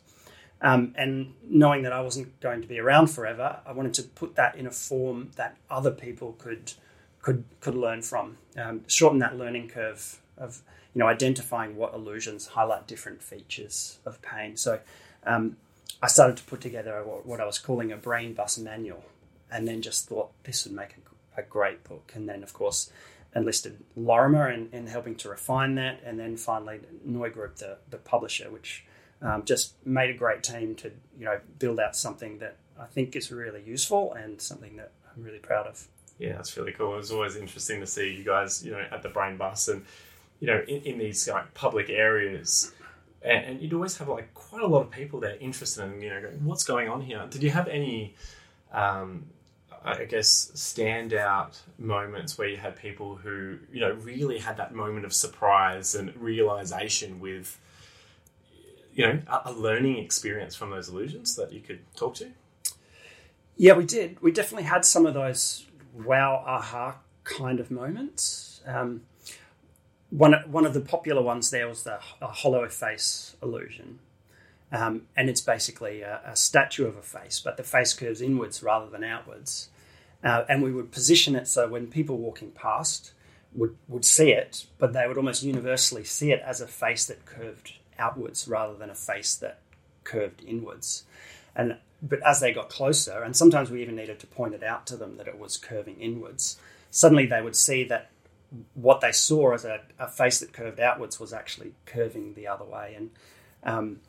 Um, 0.61 0.93
and 0.97 1.33
knowing 1.47 1.83
that 1.83 1.93
I 1.93 2.01
wasn't 2.01 2.39
going 2.39 2.61
to 2.61 2.67
be 2.67 2.79
around 2.79 3.07
forever, 3.07 3.59
I 3.65 3.73
wanted 3.73 3.93
to 3.95 4.03
put 4.03 4.35
that 4.35 4.55
in 4.55 4.65
a 4.65 4.71
form 4.71 5.31
that 5.35 5.57
other 5.69 5.91
people 5.91 6.33
could 6.37 6.73
could 7.21 7.43
could 7.61 7.75
learn 7.75 8.01
from, 8.01 8.37
um, 8.57 8.81
shorten 8.87 9.19
that 9.19 9.37
learning 9.37 9.69
curve 9.69 10.19
of 10.37 10.61
you 10.93 10.99
know 10.99 11.07
identifying 11.07 11.75
what 11.75 11.93
illusions 11.93 12.47
highlight 12.47 12.87
different 12.87 13.21
features 13.21 13.99
of 14.05 14.21
pain. 14.21 14.55
So 14.57 14.79
um, 15.25 15.57
I 16.01 16.07
started 16.07 16.37
to 16.37 16.43
put 16.43 16.61
together 16.61 17.01
what, 17.03 17.39
I 17.39 17.45
was 17.45 17.59
calling 17.59 17.91
a 17.91 17.97
brain 17.97 18.33
bus 18.33 18.57
manual, 18.57 19.03
and 19.51 19.67
then 19.67 19.81
just 19.81 20.07
thought 20.07 20.31
this 20.43 20.65
would 20.65 20.73
make 20.73 20.95
a, 21.37 21.41
a 21.41 21.43
great 21.43 21.83
book. 21.83 22.11
And 22.15 22.27
then 22.27 22.41
of 22.41 22.53
course 22.53 22.89
enlisted 23.35 23.83
Lorimer 23.95 24.49
in, 24.49 24.69
in 24.71 24.87
helping 24.87 25.15
to 25.15 25.29
refine 25.29 25.75
that, 25.75 26.01
and 26.05 26.19
then 26.19 26.37
finally 26.37 26.79
NOI 27.05 27.29
Group, 27.29 27.57
the 27.57 27.77
the 27.89 27.97
publisher, 27.97 28.49
which 28.49 28.85
um, 29.21 29.43
just 29.45 29.73
made 29.85 30.09
a 30.09 30.13
great 30.13 30.43
team 30.43 30.75
to 30.75 30.91
you 31.17 31.25
know 31.25 31.39
build 31.59 31.79
out 31.79 31.95
something 31.95 32.39
that 32.39 32.57
I 32.79 32.85
think 32.85 33.15
is 33.15 33.31
really 33.31 33.63
useful 33.65 34.13
and 34.13 34.41
something 34.41 34.75
that 34.77 34.91
I'm 35.15 35.23
really 35.23 35.39
proud 35.39 35.67
of. 35.67 35.87
Yeah, 36.19 36.33
that's 36.33 36.55
really 36.57 36.71
cool. 36.71 36.93
It 36.93 36.97
was 36.97 37.11
always 37.11 37.35
interesting 37.35 37.79
to 37.79 37.87
see 37.87 38.13
you 38.13 38.23
guys, 38.23 38.63
you 38.63 38.71
know, 38.71 38.85
at 38.91 39.01
the 39.03 39.09
brain 39.09 39.37
bus 39.37 39.67
and 39.67 39.85
you 40.39 40.47
know 40.47 40.61
in, 40.67 40.81
in 40.83 40.97
these 40.97 41.27
like 41.27 41.53
public 41.53 41.89
areas. 41.89 42.71
And, 43.21 43.45
and 43.45 43.61
you'd 43.61 43.73
always 43.73 43.97
have 43.97 44.09
like 44.09 44.33
quite 44.33 44.63
a 44.63 44.67
lot 44.67 44.81
of 44.81 44.91
people 44.91 45.21
there 45.21 45.37
interested 45.37 45.85
in 45.85 46.01
you 46.01 46.09
know 46.09 46.21
going, 46.21 46.45
what's 46.45 46.63
going 46.63 46.89
on 46.89 47.01
here. 47.01 47.25
Did 47.29 47.41
you 47.41 47.49
have 47.51 47.67
any 47.67 48.15
um, 48.73 49.25
I 49.85 50.05
guess 50.05 50.51
standout 50.55 51.59
moments 51.77 52.37
where 52.37 52.47
you 52.47 52.57
had 52.57 52.75
people 52.75 53.15
who 53.15 53.57
you 53.71 53.81
know 53.81 53.93
really 53.93 54.39
had 54.39 54.57
that 54.57 54.73
moment 54.73 55.05
of 55.05 55.13
surprise 55.13 55.95
and 55.95 56.15
realization 56.15 57.19
with 57.19 57.59
you 58.93 59.05
know 59.05 59.19
a, 59.45 59.51
learning 59.51 59.97
experience 59.97 60.55
from 60.55 60.69
those 60.69 60.89
illusions 60.89 61.35
that 61.35 61.51
you 61.51 61.59
could 61.59 61.81
talk 61.95 62.15
to. 62.15 62.29
Yeah, 63.57 63.73
we 63.73 63.85
did. 63.85 64.21
We 64.21 64.31
definitely 64.31 64.63
had 64.63 64.85
some 64.85 65.05
of 65.05 65.13
those 65.13 65.65
wow 65.93 66.43
aha 66.45 66.97
kind 67.23 67.59
of 67.59 67.69
moments. 67.69 68.61
Um, 68.65 69.01
one 70.09 70.33
one 70.47 70.65
of 70.65 70.73
the 70.73 70.81
popular 70.81 71.21
ones 71.21 71.49
there 71.49 71.67
was 71.67 71.83
the 71.83 71.97
hollow 72.21 72.69
face 72.69 73.35
illusion, 73.41 73.99
um, 74.71 75.07
and 75.17 75.29
it's 75.29 75.41
basically 75.41 76.01
a, 76.01 76.21
a, 76.25 76.35
statue 76.35 76.85
of 76.85 76.95
a 76.95 77.01
face, 77.01 77.41
but 77.43 77.57
the 77.57 77.63
face 77.63 77.93
curves 77.93 78.21
inwards 78.21 78.63
rather 78.63 78.89
than 78.89 79.03
outwards. 79.03 79.69
Uh, 80.23 80.45
and 80.47 80.63
we 80.63 80.71
would 80.71 80.91
position 80.91 81.35
it 81.35 81.47
so 81.47 81.67
when 81.67 81.87
people 81.87 82.17
walking 82.17 82.51
past 82.51 83.11
would 83.53 83.75
would 83.87 84.05
see 84.05 84.31
it, 84.31 84.65
but 84.77 84.93
they 84.93 85.07
would 85.07 85.17
almost 85.17 85.43
universally 85.43 86.03
see 86.03 86.31
it 86.31 86.41
as 86.45 86.61
a 86.61 86.67
face 86.67 87.05
that 87.05 87.25
curved 87.25 87.73
outwards 87.99 88.47
rather 88.47 88.75
than 88.75 88.89
a 88.89 88.95
face 88.95 89.35
that 89.35 89.59
curved 90.03 90.41
inwards. 90.45 91.03
And 91.55 91.77
but 92.01 92.19
as 92.25 92.41
they 92.41 92.51
got 92.51 92.69
closer, 92.69 93.23
and 93.23 93.35
sometimes 93.35 93.69
we 93.69 93.81
even 93.81 93.95
needed 93.95 94.19
to 94.19 94.27
point 94.27 94.53
it 94.53 94.63
out 94.63 94.85
to 94.87 94.97
them 94.97 95.17
that 95.17 95.27
it 95.27 95.37
was 95.37 95.57
curving 95.57 95.99
inwards, 96.01 96.57
suddenly 96.91 97.25
they 97.25 97.41
would 97.41 97.55
see 97.55 97.83
that 97.85 98.09
what 98.73 99.01
they 99.01 99.11
saw 99.11 99.53
as 99.53 99.65
a, 99.65 99.81
a 99.97 100.07
face 100.07 100.39
that 100.39 100.53
curved 100.53 100.79
outwards 100.79 101.19
was 101.19 101.33
actually 101.33 101.73
curving 101.85 102.33
the 102.33 102.47
other 102.47 102.65
way. 102.65 102.95
And, 102.95 103.09
um, 103.63 103.99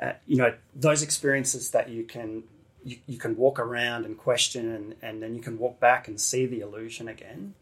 uh, 0.00 0.12
you 0.26 0.36
know, 0.36 0.54
those 0.74 1.02
experiences 1.02 1.70
that 1.70 1.88
you 1.88 2.04
can 2.04 2.42
you, 2.86 2.98
you, 3.06 3.18
can 3.18 3.36
walk 3.36 3.58
around 3.58 4.06
and 4.06 4.16
question 4.16 4.70
and, 4.70 4.94
and 5.02 5.22
then 5.22 5.34
you 5.34 5.42
can 5.42 5.58
walk 5.58 5.80
back 5.80 6.06
and 6.06 6.20
see 6.20 6.46
the 6.46 6.60
illusion 6.60 7.08
again. 7.08 7.54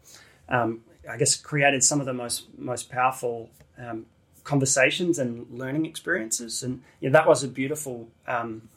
Um, 0.47 0.81
I 1.09 1.17
guess 1.17 1.35
created 1.35 1.83
some 1.83 1.99
of 1.99 2.05
the 2.05 2.13
most 2.13 2.45
most 2.57 2.89
powerful 2.89 3.49
um, 3.77 4.05
conversations 4.43 5.17
and 5.17 5.47
learning 5.49 5.85
experiences, 5.85 6.61
and 6.63 6.81
yeah, 6.99 7.09
that 7.09 7.27
was 7.27 7.43
a 7.43 7.47
beautiful 7.47 8.07
um, 8.27 8.69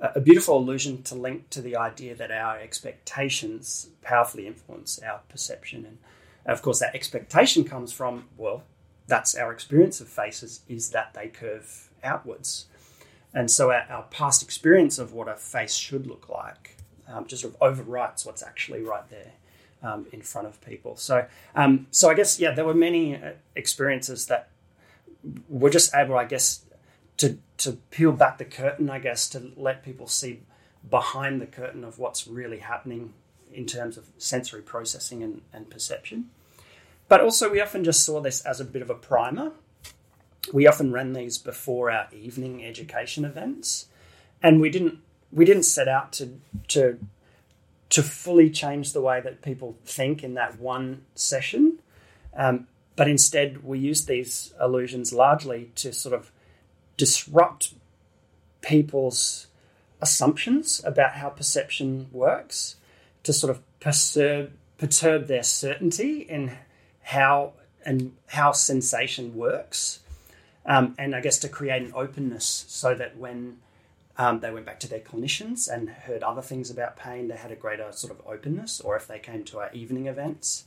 a 0.00 0.20
beautiful 0.20 0.58
allusion 0.58 1.02
to 1.04 1.14
link 1.14 1.50
to 1.50 1.60
the 1.60 1.76
idea 1.76 2.14
that 2.14 2.30
our 2.30 2.58
expectations 2.58 3.88
powerfully 4.02 4.46
influence 4.46 5.00
our 5.00 5.20
perception. 5.28 5.84
And 5.84 5.98
of 6.46 6.62
course, 6.62 6.78
that 6.78 6.94
expectation 6.94 7.64
comes 7.64 7.92
from, 7.92 8.26
well, 8.36 8.62
that's 9.08 9.34
our 9.34 9.52
experience 9.52 10.00
of 10.00 10.08
faces, 10.08 10.60
is 10.68 10.90
that 10.90 11.14
they 11.14 11.28
curve 11.28 11.90
outwards. 12.04 12.66
And 13.34 13.50
so 13.50 13.70
our, 13.70 13.84
our 13.90 14.02
past 14.04 14.42
experience 14.42 14.98
of 14.98 15.12
what 15.12 15.28
a 15.28 15.36
face 15.36 15.74
should 15.74 16.06
look 16.06 16.28
like 16.28 16.78
um, 17.08 17.26
just 17.26 17.42
sort 17.42 17.54
of 17.54 17.60
overwrites 17.60 18.26
what's 18.26 18.42
actually 18.42 18.82
right 18.82 19.08
there. 19.10 19.32
Um, 19.80 20.06
in 20.10 20.22
front 20.22 20.48
of 20.48 20.60
people, 20.60 20.96
so 20.96 21.24
um, 21.54 21.86
so 21.92 22.10
I 22.10 22.14
guess 22.14 22.40
yeah, 22.40 22.50
there 22.50 22.64
were 22.64 22.74
many 22.74 23.14
uh, 23.14 23.34
experiences 23.54 24.26
that 24.26 24.50
were 25.48 25.70
just 25.70 25.94
able, 25.94 26.18
I 26.18 26.24
guess, 26.24 26.64
to 27.18 27.38
to 27.58 27.74
peel 27.90 28.10
back 28.10 28.38
the 28.38 28.44
curtain, 28.44 28.90
I 28.90 28.98
guess, 28.98 29.28
to 29.28 29.52
let 29.56 29.84
people 29.84 30.08
see 30.08 30.40
behind 30.90 31.40
the 31.40 31.46
curtain 31.46 31.84
of 31.84 32.00
what's 32.00 32.26
really 32.26 32.58
happening 32.58 33.14
in 33.52 33.66
terms 33.66 33.96
of 33.96 34.08
sensory 34.18 34.62
processing 34.62 35.22
and, 35.22 35.42
and 35.52 35.70
perception. 35.70 36.30
But 37.06 37.20
also, 37.20 37.48
we 37.48 37.60
often 37.60 37.84
just 37.84 38.04
saw 38.04 38.20
this 38.20 38.40
as 38.40 38.58
a 38.58 38.64
bit 38.64 38.82
of 38.82 38.90
a 38.90 38.94
primer. 38.96 39.52
We 40.52 40.66
often 40.66 40.92
ran 40.92 41.12
these 41.12 41.38
before 41.38 41.90
our 41.90 42.08
evening 42.12 42.64
education 42.64 43.24
events, 43.24 43.86
and 44.42 44.60
we 44.60 44.70
didn't 44.70 44.98
we 45.32 45.44
didn't 45.44 45.64
set 45.64 45.88
out 45.88 46.12
to 46.12 46.40
to 46.68 46.98
to 47.90 48.02
fully 48.02 48.50
change 48.50 48.92
the 48.92 49.00
way 49.00 49.20
that 49.20 49.42
people 49.42 49.76
think 49.84 50.22
in 50.22 50.34
that 50.34 50.58
one 50.58 51.04
session, 51.14 51.80
um, 52.36 52.66
but 52.96 53.08
instead 53.08 53.64
we 53.64 53.78
used 53.78 54.06
these 54.06 54.52
illusions 54.60 55.12
largely 55.12 55.70
to 55.74 55.92
sort 55.92 56.14
of 56.14 56.30
disrupt 56.96 57.74
people's 58.60 59.46
assumptions 60.00 60.82
about 60.84 61.14
how 61.14 61.28
perception 61.28 62.08
works, 62.12 62.76
to 63.22 63.32
sort 63.32 63.50
of 63.50 63.62
perturb, 63.80 64.52
perturb 64.76 65.26
their 65.26 65.42
certainty 65.42 66.20
in 66.20 66.52
how 67.02 67.52
and 67.84 68.12
how 68.26 68.52
sensation 68.52 69.34
works, 69.34 70.00
um, 70.68 70.94
and 70.98 71.16
I 71.16 71.20
guess 71.20 71.38
to 71.40 71.48
create 71.48 71.82
an 71.82 71.92
openness 71.94 72.64
so 72.68 72.94
that 72.94 73.16
when 73.16 73.56
um, 74.18 74.40
they 74.40 74.50
went 74.50 74.66
back 74.66 74.78
to 74.80 74.88
their 74.88 75.00
clinicians 75.00 75.68
and 75.72 75.88
heard 75.88 76.22
other 76.22 76.42
things 76.42 76.70
about 76.70 76.96
pain, 76.96 77.28
they 77.28 77.36
had 77.36 77.50
a 77.50 77.56
greater 77.56 77.90
sort 77.90 78.12
of 78.12 78.24
openness, 78.26 78.80
or 78.80 78.94
if 78.94 79.06
they 79.06 79.18
came 79.18 79.44
to 79.44 79.58
our 79.58 79.72
evening 79.72 80.06
events, 80.06 80.64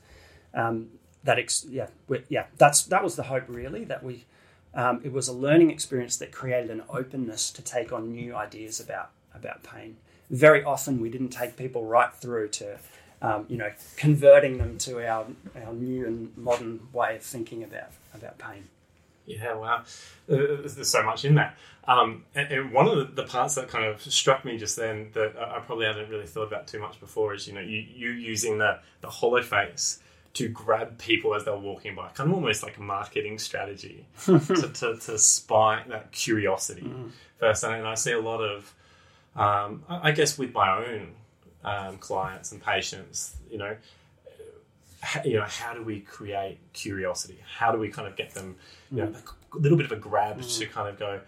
um, 0.54 0.90
that 1.24 1.38
ex- 1.38 1.66
yeah 1.70 1.86
yeah 2.30 2.46
that's 2.58 2.82
that 2.84 3.04
was 3.04 3.16
the 3.16 3.24
hope 3.24 3.44
really 3.48 3.84
that 3.84 4.04
we 4.04 4.26
um, 4.74 5.02
it 5.04 5.12
was 5.12 5.28
a 5.28 5.34
learning 5.34 5.70
experience 5.70 6.18
that 6.18 6.32
created 6.32 6.72
an 6.72 6.84
openness 6.90 7.52
to 7.52 7.62
take 7.62 7.92
on 7.92 8.12
new 8.12 8.36
ideas 8.36 8.80
about 8.80 9.12
about 9.36 9.64
pain. 9.64 9.98
Very 10.30 10.64
often, 10.64 11.02
we 11.02 11.10
didn't 11.10 11.30
take 11.30 11.58
people 11.58 11.86
right 11.86 12.14
through 12.14 12.48
to, 12.50 12.80
um, 13.22 13.46
you 13.50 13.58
know, 13.58 13.72
converting 13.98 14.58
them 14.58 14.78
to 14.80 15.06
our 15.06 15.28
our 15.64 15.74
new 15.74 16.08
and 16.08 16.36
modern 16.38 16.88
way 16.94 17.18
of 17.18 17.22
thinking 17.22 17.64
about 17.64 17.92
about 18.14 18.38
pain. 18.40 18.70
Yeah, 19.26 19.54
wow. 19.56 19.84
Uh, 20.30 20.62
there's 20.66 20.90
so 20.90 21.04
much 21.04 21.26
in 21.26 21.36
that. 21.36 21.58
Um, 21.88 22.26
and, 22.36 22.72
one 22.72 22.88
of 22.88 22.98
the, 22.98 23.22
the, 23.24 23.28
parts 23.28 23.56
that 23.56 23.68
kind 23.68 23.86
of 23.86 24.02
struck 24.02 24.46
me 24.46 24.58
just 24.58 24.76
then 24.76 25.10
that 25.14 25.36
I 25.38 25.60
probably 25.60 25.88
hadn't 25.88 26.10
really 26.10 26.28
thought 26.28 26.48
about 26.48 26.68
too 26.68 26.80
much 26.80 27.00
before 27.00 27.34
is, 27.34 27.48
you 27.48 27.54
know, 27.54 27.62
you, 27.62 27.78
you 27.78 28.12
using 28.12 28.60
the, 28.60 28.80
the 29.02 29.10
hollow 29.10 29.42
face 29.42 30.00
to 30.34 30.48
grab 30.48 30.98
people 30.98 31.34
as 31.34 31.44
they're 31.44 31.58
walking 31.58 31.96
by, 31.96 32.10
kind 32.10 32.30
of 32.30 32.36
almost 32.36 32.64
like 32.64 32.78
a 32.78 32.82
marketing 32.82 33.38
strategy 33.38 34.06
to, 34.26 34.40
to, 34.40 34.98
to, 34.98 35.18
spike 35.18 35.90
that 35.90 36.12
curiosity 36.12 36.84
mm. 36.84 37.10
first. 37.40 37.64
And 37.64 37.86
I 37.86 37.96
see 37.96 38.14
a 38.14 38.22
lot 38.22 38.40
of, 38.40 38.74
um, 39.36 39.84
I 39.90 40.12
guess, 40.12 40.38
with 40.38 40.54
my 40.54 40.86
own 40.86 41.14
um, 41.66 41.98
clients 41.98 42.52
and 42.52 42.62
patients, 42.64 43.36
you 43.50 43.58
know, 43.58 43.76
you 45.26 45.34
know, 45.34 45.46
how 45.48 45.74
do 45.74 45.84
we 45.84 46.00
create 46.00 46.60
curiosity? 46.74 47.40
How 47.58 47.72
do 47.72 47.78
we 47.78 47.90
kind 47.90 48.08
of 48.08 48.16
get 48.16 48.34
them, 48.34 48.56
you 48.92 48.98
know, 48.98 49.08
mm. 49.08 49.34
a 49.54 49.58
little 49.58 49.78
bit 49.78 49.86
of 49.86 49.92
a 49.92 49.98
grab 49.98 50.40
mm. 50.40 50.60
to 50.60 50.66
kind 50.68 50.90
of 50.90 51.00
go, 51.00 51.22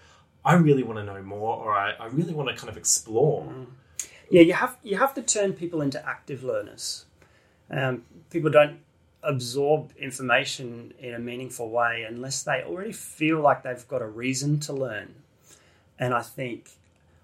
I 0.45 0.55
really 0.55 0.83
want 0.83 0.99
to 0.99 1.05
know 1.05 1.21
more, 1.21 1.57
or 1.57 1.73
I, 1.73 1.93
I 1.93 2.07
really 2.07 2.33
want 2.33 2.49
to 2.49 2.55
kind 2.55 2.69
of 2.69 2.77
explore. 2.77 3.43
Mm. 3.43 3.67
Yeah, 4.29 4.41
you 4.41 4.53
have 4.53 4.77
you 4.83 4.97
have 4.97 5.13
to 5.15 5.21
turn 5.21 5.53
people 5.53 5.81
into 5.81 6.05
active 6.07 6.43
learners. 6.43 7.05
Um, 7.69 8.03
people 8.29 8.49
don't 8.49 8.79
absorb 9.21 9.91
information 9.97 10.93
in 10.99 11.13
a 11.13 11.19
meaningful 11.19 11.69
way 11.69 12.05
unless 12.07 12.43
they 12.43 12.63
already 12.63 12.91
feel 12.91 13.39
like 13.39 13.63
they've 13.63 13.87
got 13.87 14.01
a 14.01 14.07
reason 14.07 14.59
to 14.59 14.73
learn. 14.73 15.13
And 15.97 16.13
I 16.13 16.21
think 16.21 16.71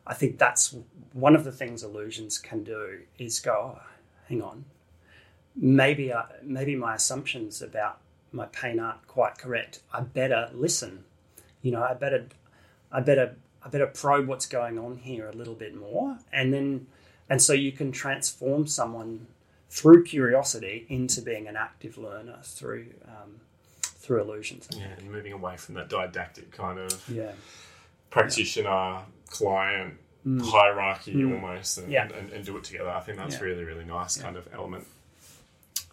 I 0.07 0.13
think 0.13 0.37
that's 0.37 0.75
one 1.13 1.35
of 1.35 1.43
the 1.43 1.51
things 1.51 1.83
illusions 1.83 2.37
can 2.37 2.63
do 2.63 2.99
is 3.17 3.39
go, 3.39 3.75
oh, 3.77 3.81
hang 4.27 4.41
on, 4.41 4.65
maybe 5.55 6.13
I, 6.13 6.25
maybe 6.41 6.75
my 6.75 6.95
assumptions 6.95 7.61
about 7.61 7.99
my 8.31 8.45
pain 8.47 8.79
aren't 8.79 9.07
quite 9.07 9.37
correct. 9.37 9.79
I 9.93 10.01
better 10.01 10.49
listen. 10.53 11.03
You 11.61 11.71
know, 11.71 11.83
I 11.83 11.93
better 11.93 12.27
I 12.91 13.01
better 13.01 13.35
I 13.63 13.69
better 13.69 13.87
probe 13.87 14.27
what's 14.27 14.45
going 14.45 14.79
on 14.79 14.97
here 14.97 15.27
a 15.27 15.33
little 15.33 15.55
bit 15.55 15.75
more, 15.75 16.17
and 16.31 16.53
then 16.53 16.87
and 17.29 17.41
so 17.41 17.53
you 17.53 17.71
can 17.71 17.91
transform 17.91 18.67
someone 18.67 19.27
through 19.69 20.03
curiosity 20.03 20.85
into 20.89 21.21
being 21.21 21.47
an 21.47 21.55
active 21.55 21.97
learner 21.97 22.39
through 22.43 22.87
um, 23.05 23.41
through 23.81 24.21
illusions. 24.21 24.67
Yeah, 24.75 24.87
and 24.97 25.11
moving 25.11 25.33
away 25.33 25.57
from 25.57 25.75
that 25.75 25.89
didactic 25.89 26.51
kind 26.51 26.79
of 26.79 27.09
yeah. 27.09 27.31
practitioner 28.09 28.69
yeah. 28.69 29.01
client 29.29 29.97
mm. 30.25 30.41
hierarchy 30.41 31.13
mm. 31.13 31.33
almost, 31.33 31.77
and, 31.77 31.91
yeah. 31.91 32.09
and, 32.17 32.31
and, 32.31 32.45
do 32.45 32.57
it 32.57 32.63
together. 32.63 32.89
I 32.89 33.01
think 33.01 33.17
that's 33.17 33.39
really 33.39 33.63
really 33.63 33.85
nice 33.85 34.17
kind 34.17 34.35
of 34.35 34.47
element. 34.53 34.87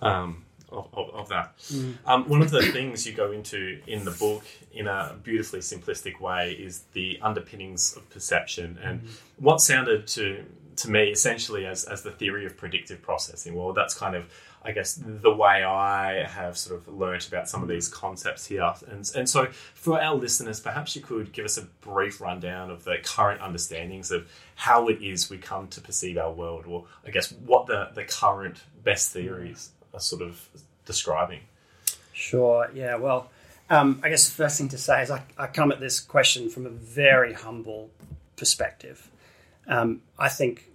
Um, 0.01 0.46
of, 0.77 0.89
of, 0.93 1.11
of, 1.15 1.29
that. 1.29 1.57
Mm. 1.59 1.95
Um, 2.05 2.29
one 2.29 2.43
of 2.43 2.51
the 2.51 2.63
things 2.63 3.07
you 3.07 3.13
go 3.13 3.33
into 3.33 3.81
in 3.87 4.05
the 4.05 4.11
book 4.11 4.45
in 4.73 4.87
a 4.87 5.17
beautifully 5.23 5.61
simplistic 5.61 6.21
way 6.21 6.53
is 6.53 6.85
the 6.93 7.19
underpinnings 7.23 7.97
of 7.97 8.09
perception 8.11 8.79
and 8.83 9.03
mm. 9.03 9.11
what 9.39 9.61
sounded 9.61 10.07
to 10.09 10.45
to 10.77 10.91
me 10.91 11.11
essentially 11.11 11.67
as, 11.67 11.85
as 11.85 12.03
the 12.03 12.11
theory 12.11 12.47
of 12.47 12.57
predictive 12.57 13.03
processing. 13.03 13.55
Well, 13.55 13.73
that's 13.73 13.95
kind 13.95 14.15
of, 14.15 14.31
I 14.63 14.73
guess, 14.73 15.01
the 15.03 15.35
way 15.35 15.65
I 15.65 16.25
have 16.25 16.57
sort 16.57 16.81
of 16.81 16.89
learnt 16.89 17.29
about 17.29 17.49
some 17.49 17.63
of 17.63 17.69
these 17.69 17.89
concepts 17.89 18.47
here. 18.47 18.73
And, 18.89 19.11
and 19.17 19.29
so, 19.29 19.47
for 19.75 20.01
our 20.01 20.15
listeners, 20.15 20.61
perhaps 20.61 20.95
you 20.97 21.03
could 21.03 21.33
give 21.33 21.45
us 21.45 21.57
a 21.57 21.63
brief 21.81 22.21
rundown 22.21 22.71
of 22.71 22.85
the 22.85 22.97
current 23.03 23.41
understandings 23.41 24.11
of 24.11 24.31
how 24.55 24.89
it 24.89 25.03
is 25.03 25.31
we 25.31 25.39
come 25.39 25.69
to 25.69 25.81
perceive 25.81 26.19
our 26.19 26.33
world, 26.33 26.67
or 26.67 26.85
I 27.07 27.11
guess 27.11 27.33
what 27.33 27.67
the, 27.67 27.91
the 27.95 28.05
current 28.05 28.63
best 28.83 29.13
theories 29.13 29.71
are 29.97 30.01
sort 30.01 30.23
of 30.23 30.49
describing. 30.85 31.41
Sure, 32.13 32.71
yeah, 32.75 32.97
well. 32.97 33.31
Um, 33.69 34.01
I 34.05 34.11
guess 34.11 34.29
the 34.29 34.35
first 34.35 34.59
thing 34.59 34.69
to 34.69 34.79
say 34.79 35.03
is 35.03 35.11
I, 35.11 35.25
I 35.37 35.49
come 35.49 35.73
at 35.73 35.81
this 35.81 35.99
question 35.99 36.49
from 36.49 36.67
a 36.67 36.71
very 36.71 37.33
humble 37.33 37.91
perspective. 38.37 39.11
Um, 39.67 40.03
I 40.17 40.29
think 40.29 40.71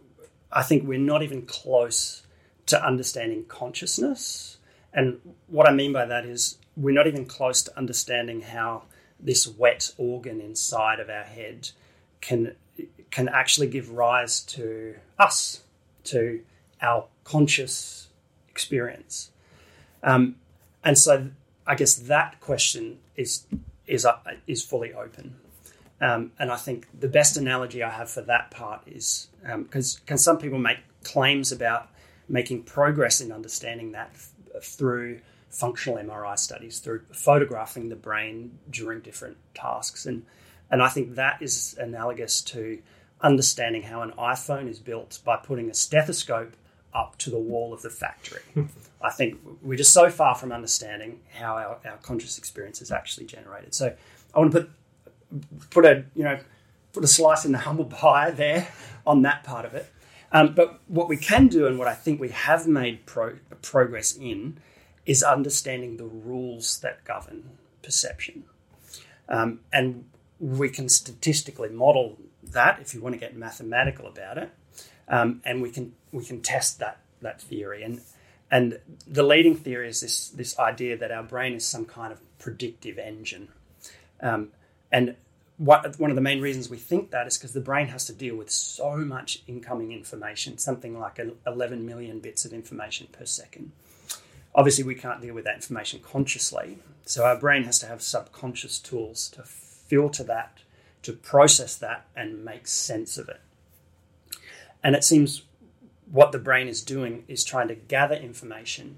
I 0.52 0.64
think 0.64 0.84
we're 0.84 1.00
not 1.00 1.24
even 1.24 1.44
close 1.44 2.24
to 2.66 2.86
understanding 2.86 3.46
consciousness. 3.46 4.58
And 4.94 5.22
what 5.48 5.70
I 5.70 5.72
mean 5.72 5.94
by 5.94 6.06
that 6.06 6.26
is 6.26 6.58
we're 6.76 6.94
not 6.94 7.08
even 7.08 7.26
close 7.26 7.62
to 7.64 7.78
understanding 7.78 8.42
how 8.42 8.84
this 9.20 9.48
wet 9.48 9.94
organ 9.98 10.42
inside 10.42 11.00
of 11.00 11.10
our 11.10 11.24
head 11.24 11.70
can 12.20 12.56
can 13.10 13.30
actually 13.30 13.68
give 13.68 13.92
rise 13.92 14.42
to 14.42 14.96
us, 15.20 15.62
to 16.06 16.42
our 16.82 17.06
conscious 17.24 18.08
experience. 18.52 19.32
Um, 20.04 20.36
and 20.84 20.98
so, 20.98 21.30
I 21.66 21.76
guess 21.76 21.96
that 21.96 22.40
question 22.40 23.00
is 23.16 23.46
is 23.88 24.06
uh, 24.06 24.18
is 24.48 24.64
fully 24.64 24.94
open. 24.94 25.36
Um, 26.00 26.32
and 26.40 26.52
I 26.52 26.56
think 26.56 26.88
the 27.00 27.08
best 27.08 27.38
analogy 27.38 27.84
I 27.84 27.92
have 27.92 28.10
for 28.10 28.22
that 28.24 28.50
part 28.50 28.82
is 28.88 29.28
because 29.44 29.96
um, 29.98 30.02
can 30.08 30.18
some 30.18 30.40
people 30.40 30.58
make 30.58 30.80
claims 31.04 31.52
about 31.52 31.90
making 32.28 32.64
progress 32.64 33.22
in 33.22 33.32
understanding 33.32 33.92
that 33.92 34.10
f- 34.14 34.64
through 34.64 35.20
functional 35.50 36.00
MRI 36.00 36.40
studies, 36.40 36.80
through 36.80 37.02
photographing 37.12 37.90
the 37.90 37.96
brain 37.96 38.58
during 38.72 39.02
different 39.02 39.38
tasks, 39.54 40.06
and 40.08 40.26
and 40.72 40.82
I 40.82 40.90
think 40.90 41.16
that 41.16 41.42
is 41.42 41.76
analogous 41.80 42.42
to 42.44 42.82
understanding 43.22 43.84
how 43.84 44.02
an 44.02 44.12
iPhone 44.18 44.70
is 44.70 44.80
built 44.80 45.20
by 45.24 45.38
putting 45.38 45.70
a 45.70 45.74
stethoscope 45.74 46.56
up 46.94 47.18
to 47.20 47.30
the 47.30 47.40
wall 47.40 47.74
of 47.74 47.82
the 47.82 47.90
factory. 47.90 48.42
I 49.02 49.10
think 49.10 49.40
we're 49.62 49.78
just 49.78 49.94
so 49.94 50.10
far 50.10 50.36
from 50.36 50.52
understanding 50.52 51.20
how 51.34 51.56
our, 51.56 51.78
our 51.90 51.98
conscious 52.04 52.38
experience 52.38 52.82
is 52.82 52.92
actually 52.92 53.26
generated. 53.26 53.74
So 53.74 53.96
I 54.34 54.40
want 54.40 54.52
to 54.52 54.62
put 54.62 54.70
put 55.70 55.86
a 55.86 56.04
you 56.16 56.24
know 56.24 56.40
put 56.94 57.04
a 57.04 57.08
slice 57.08 57.46
in 57.46 57.52
the 57.52 57.60
humble 57.60 57.86
pie 57.86 58.32
there 58.32 58.68
on 59.06 59.22
that 59.24 59.44
part 59.44 59.66
of 59.66 59.74
it. 59.74 59.92
Um, 60.34 60.54
but 60.54 60.80
what 60.88 61.10
we 61.10 61.18
can 61.18 61.48
do, 61.48 61.68
and 61.68 61.78
what 61.78 61.88
I 61.88 61.94
think 61.94 62.20
we 62.20 62.30
have 62.30 62.68
made 62.68 63.06
pro- 63.06 63.38
progress 63.62 64.16
in, 64.16 64.60
is 65.06 65.24
understanding 65.24 65.98
the 65.98 66.06
rules 66.06 66.80
that 66.80 67.04
govern 67.04 67.50
perception. 67.84 68.46
Um, 69.28 69.60
and 69.74 70.06
we 70.40 70.70
can 70.70 70.90
statistically 70.90 71.70
model 71.70 72.18
that 72.44 72.80
if 72.80 72.94
you 72.94 73.02
want 73.02 73.14
to 73.14 73.20
get 73.20 73.36
mathematical 73.36 74.08
about 74.08 74.38
it, 74.38 74.52
um, 75.12 75.42
and 75.46 75.62
we 75.62 75.70
can 75.70 75.94
we 76.12 76.26
can 76.26 76.42
test 76.42 76.80
that 76.80 77.02
that 77.22 77.40
theory. 77.40 77.84
And 77.84 78.02
and 78.50 78.80
the 79.06 79.24
leading 79.24 79.56
theory 79.56 79.90
is 79.90 80.02
this 80.02 80.30
this 80.30 80.58
idea 80.58 80.98
that 80.98 81.12
our 81.12 81.22
brain 81.22 81.54
is 81.54 81.66
some 81.66 81.86
kind 81.86 82.12
of 82.12 82.20
predictive 82.40 82.98
engine. 82.98 83.50
Um, 84.22 84.50
and 84.92 85.16
what, 85.58 86.00
one 86.00 86.10
of 86.10 86.16
the 86.16 86.22
main 86.22 86.42
reasons 86.42 86.70
we 86.70 86.78
think 86.78 87.12
that 87.12 87.28
is 87.28 87.38
because 87.38 87.54
the 87.54 87.62
brain 87.62 87.88
has 87.88 88.06
to 88.06 88.14
deal 88.14 88.36
with 88.36 88.50
so 88.50 88.98
much 88.98 89.44
incoming 89.48 89.92
information, 89.92 90.58
something 90.58 91.00
like 91.00 91.20
11 91.46 91.86
million 91.86 92.20
bits 92.20 92.46
of 92.46 92.52
information 92.52 93.08
per 93.12 93.26
second. 93.26 93.72
Obviously, 94.56 94.84
we 94.84 94.96
can't 94.96 95.22
deal 95.22 95.36
with 95.36 95.46
that 95.46 95.56
information 95.56 96.00
consciously, 96.00 96.80
so 97.06 97.26
our 97.26 97.38
brain 97.38 97.64
has 97.64 97.78
to 97.80 97.86
have 97.86 98.02
subconscious 98.02 98.80
tools 98.80 99.30
to 99.30 99.44
filter 99.44 100.24
that, 100.24 100.58
to 101.04 101.14
process 101.14 101.76
that, 101.76 102.08
and 102.16 102.44
make 102.44 102.68
sense 102.68 103.18
of 103.18 103.30
it. 103.30 103.40
And 104.84 104.96
it 104.96 105.04
seems 105.04 105.44
what 106.12 106.32
the 106.32 106.40
brain 106.40 106.68
is 106.68 106.82
doing 106.82 107.24
is 107.28 107.44
trying 107.44 107.68
to 107.70 107.76
gather 107.76 108.16
information 108.16 108.98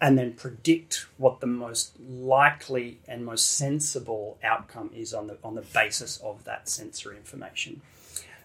and 0.00 0.18
then 0.18 0.32
predict 0.32 1.06
what 1.16 1.40
the 1.40 1.46
most 1.46 1.92
likely 2.00 2.98
and 3.06 3.24
most 3.24 3.56
sensible 3.56 4.36
outcome 4.42 4.90
is 4.94 5.14
on 5.14 5.28
the 5.28 5.38
on 5.44 5.54
the 5.54 5.62
basis 5.62 6.16
of 6.18 6.42
that 6.44 6.68
sensory 6.68 7.16
information. 7.16 7.80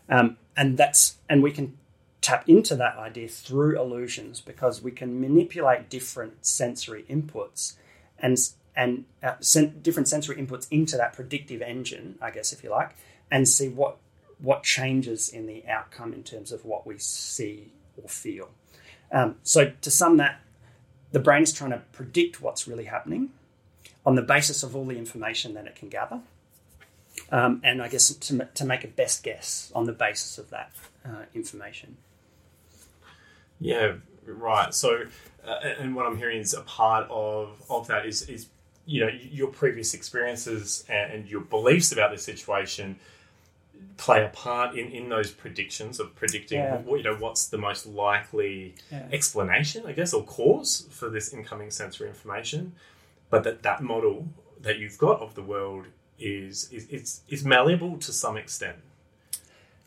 Um, 0.07 0.37
and 0.55 0.77
that's 0.77 1.17
and 1.27 1.41
we 1.41 1.51
can 1.51 1.75
tap 2.21 2.47
into 2.47 2.75
that 2.75 2.97
idea 2.97 3.27
through 3.27 3.79
illusions 3.79 4.39
because 4.39 4.81
we 4.81 4.91
can 4.91 5.19
manipulate 5.19 5.89
different 5.89 6.45
sensory 6.45 7.05
inputs 7.09 7.73
and 8.19 8.37
and 8.75 9.05
uh, 9.23 9.33
sen- 9.39 9.79
different 9.81 10.07
sensory 10.07 10.35
inputs 10.35 10.67
into 10.69 10.95
that 10.97 11.13
predictive 11.13 11.63
engine, 11.63 12.19
I 12.21 12.29
guess 12.29 12.53
if 12.53 12.63
you 12.63 12.69
like, 12.69 12.91
and 13.31 13.47
see 13.47 13.67
what 13.67 13.97
what 14.39 14.63
changes 14.63 15.29
in 15.29 15.47
the 15.47 15.63
outcome 15.67 16.13
in 16.13 16.23
terms 16.23 16.51
of 16.51 16.65
what 16.65 16.85
we 16.85 16.97
see 16.97 17.71
or 18.01 18.07
feel. 18.07 18.49
Um, 19.11 19.37
so 19.43 19.71
to 19.81 19.91
sum 19.91 20.17
that 20.17 20.41
the 21.11 21.19
brain 21.19 21.43
is 21.43 21.53
trying 21.53 21.71
to 21.71 21.81
predict 21.91 22.41
what's 22.41 22.67
really 22.67 22.85
happening 22.85 23.29
on 24.05 24.15
the 24.15 24.21
basis 24.21 24.63
of 24.63 24.75
all 24.75 24.85
the 24.85 24.97
information 24.97 25.53
that 25.53 25.65
it 25.65 25.75
can 25.75 25.89
gather. 25.89 26.21
Um, 27.31 27.61
and 27.63 27.81
I 27.81 27.87
guess 27.87 28.09
to, 28.09 28.45
to 28.53 28.65
make 28.65 28.83
a 28.83 28.87
best 28.87 29.23
guess 29.23 29.71
on 29.73 29.85
the 29.85 29.91
basis 29.91 30.37
of 30.37 30.49
that 30.51 30.71
uh, 31.03 31.23
information. 31.33 31.97
Yeah, 33.59 33.95
right. 34.25 34.73
So, 34.73 35.05
uh, 35.45 35.59
and 35.79 35.95
what 35.95 36.05
I'm 36.05 36.17
hearing 36.17 36.39
is 36.39 36.53
a 36.53 36.61
part 36.61 37.07
of, 37.09 37.61
of 37.69 37.87
that 37.87 38.05
is, 38.05 38.29
is 38.29 38.47
you 38.85 39.01
know 39.01 39.11
your 39.11 39.47
previous 39.47 39.93
experiences 39.93 40.85
and, 40.87 41.11
and 41.11 41.29
your 41.29 41.41
beliefs 41.41 41.91
about 41.91 42.11
the 42.11 42.17
situation 42.17 42.97
play 43.97 44.23
a 44.23 44.29
part 44.29 44.77
in, 44.77 44.91
in 44.91 45.09
those 45.09 45.31
predictions 45.31 45.99
of 45.99 46.15
predicting 46.15 46.59
yeah. 46.59 46.81
you 46.87 47.03
know 47.03 47.15
what's 47.15 47.47
the 47.47 47.57
most 47.57 47.85
likely 47.87 48.75
yeah. 48.91 49.07
explanation 49.11 49.83
I 49.85 49.91
guess 49.91 50.13
or 50.13 50.23
cause 50.23 50.87
for 50.91 51.09
this 51.09 51.33
incoming 51.33 51.71
sensory 51.71 52.07
information 52.07 52.73
but 53.29 53.43
that 53.43 53.63
that 53.63 53.81
model 53.81 54.27
that 54.61 54.77
you've 54.77 54.97
got 54.97 55.19
of 55.21 55.35
the 55.35 55.41
world 55.41 55.85
is 56.19 56.71
is 56.71 56.87
it's, 56.89 57.21
is 57.27 57.43
malleable 57.43 57.97
to 57.97 58.11
some 58.11 58.37
extent 58.37 58.77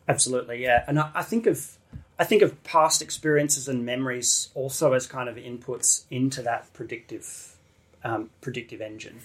absolutely 0.07 0.61
yeah 0.61 0.83
and 0.87 0.99
I, 0.99 1.11
I 1.15 1.23
think 1.23 1.47
of 1.47 1.77
I 2.19 2.23
think 2.23 2.41
of 2.41 2.63
past 2.63 3.01
experiences 3.01 3.67
and 3.67 3.85
memories 3.85 4.49
also 4.53 4.93
as 4.93 5.07
kind 5.07 5.27
of 5.27 5.37
inputs 5.37 6.03
into 6.11 6.41
that 6.43 6.71
predictive 6.73 7.55
um, 8.03 8.29
predictive 8.41 8.81
engine 8.81 9.21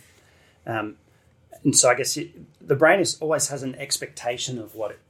um, 0.66 0.96
and 1.64 1.76
so 1.76 1.90
I 1.90 1.94
guess 1.94 2.16
it, 2.16 2.30
the 2.66 2.76
brain 2.76 3.00
is 3.00 3.18
always 3.20 3.48
has 3.48 3.62
an 3.62 3.74
expectation 3.76 4.58
of 4.58 4.74
what 4.74 4.92
it 4.92 5.00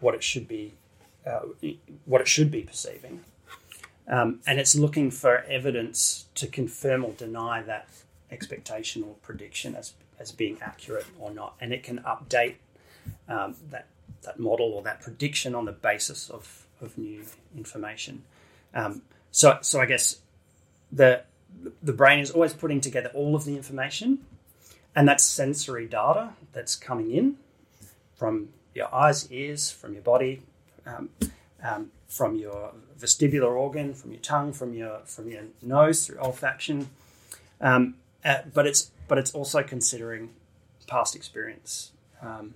what 0.00 0.14
it 0.14 0.22
should 0.22 0.48
be 0.48 0.74
uh, 1.26 1.40
what 2.04 2.20
it 2.20 2.28
should 2.28 2.50
be 2.50 2.62
perceiving, 2.62 3.20
um, 4.08 4.40
and 4.46 4.58
it's 4.58 4.74
looking 4.74 5.10
for 5.10 5.38
evidence 5.44 6.26
to 6.34 6.46
confirm 6.46 7.04
or 7.04 7.12
deny 7.12 7.62
that 7.62 7.88
expectation 8.30 9.02
or 9.02 9.14
prediction 9.22 9.74
as 9.74 9.94
as 10.18 10.32
being 10.32 10.58
accurate 10.60 11.06
or 11.18 11.30
not, 11.30 11.54
and 11.60 11.72
it 11.72 11.82
can 11.82 11.98
update 12.00 12.56
um, 13.28 13.56
that 13.70 13.86
that 14.22 14.38
model 14.38 14.72
or 14.72 14.82
that 14.82 15.00
prediction 15.00 15.54
on 15.54 15.64
the 15.64 15.72
basis 15.72 16.30
of 16.30 16.66
of 16.80 16.96
new 16.98 17.24
information. 17.56 18.22
Um, 18.74 19.02
so 19.30 19.58
so 19.62 19.80
I 19.80 19.86
guess 19.86 20.20
the 20.92 21.22
the 21.82 21.92
brain 21.92 22.18
is 22.18 22.30
always 22.30 22.52
putting 22.52 22.80
together 22.80 23.10
all 23.14 23.34
of 23.34 23.44
the 23.44 23.56
information 23.56 24.18
and 24.94 25.08
that's 25.08 25.24
sensory 25.24 25.86
data 25.86 26.30
that's 26.52 26.76
coming 26.76 27.10
in 27.10 27.36
from 28.14 28.50
your 28.74 28.92
eyes, 28.94 29.30
ears, 29.30 29.70
from 29.70 29.92
your 29.94 30.02
body, 30.02 30.42
um, 30.86 31.10
um, 31.62 31.90
from 32.08 32.36
your 32.36 32.72
vestibular 32.98 33.50
organ, 33.50 33.94
from 33.94 34.12
your 34.12 34.20
tongue, 34.20 34.52
from 34.52 34.72
your 34.74 35.00
from 35.04 35.28
your 35.30 35.42
nose 35.62 36.06
through 36.06 36.16
olfaction. 36.16 36.86
Um, 37.60 37.94
uh, 38.24 38.38
but 38.52 38.66
it's 38.66 38.90
but 39.08 39.18
it's 39.18 39.34
also 39.34 39.62
considering 39.62 40.30
past 40.86 41.16
experience, 41.16 41.92
um, 42.22 42.54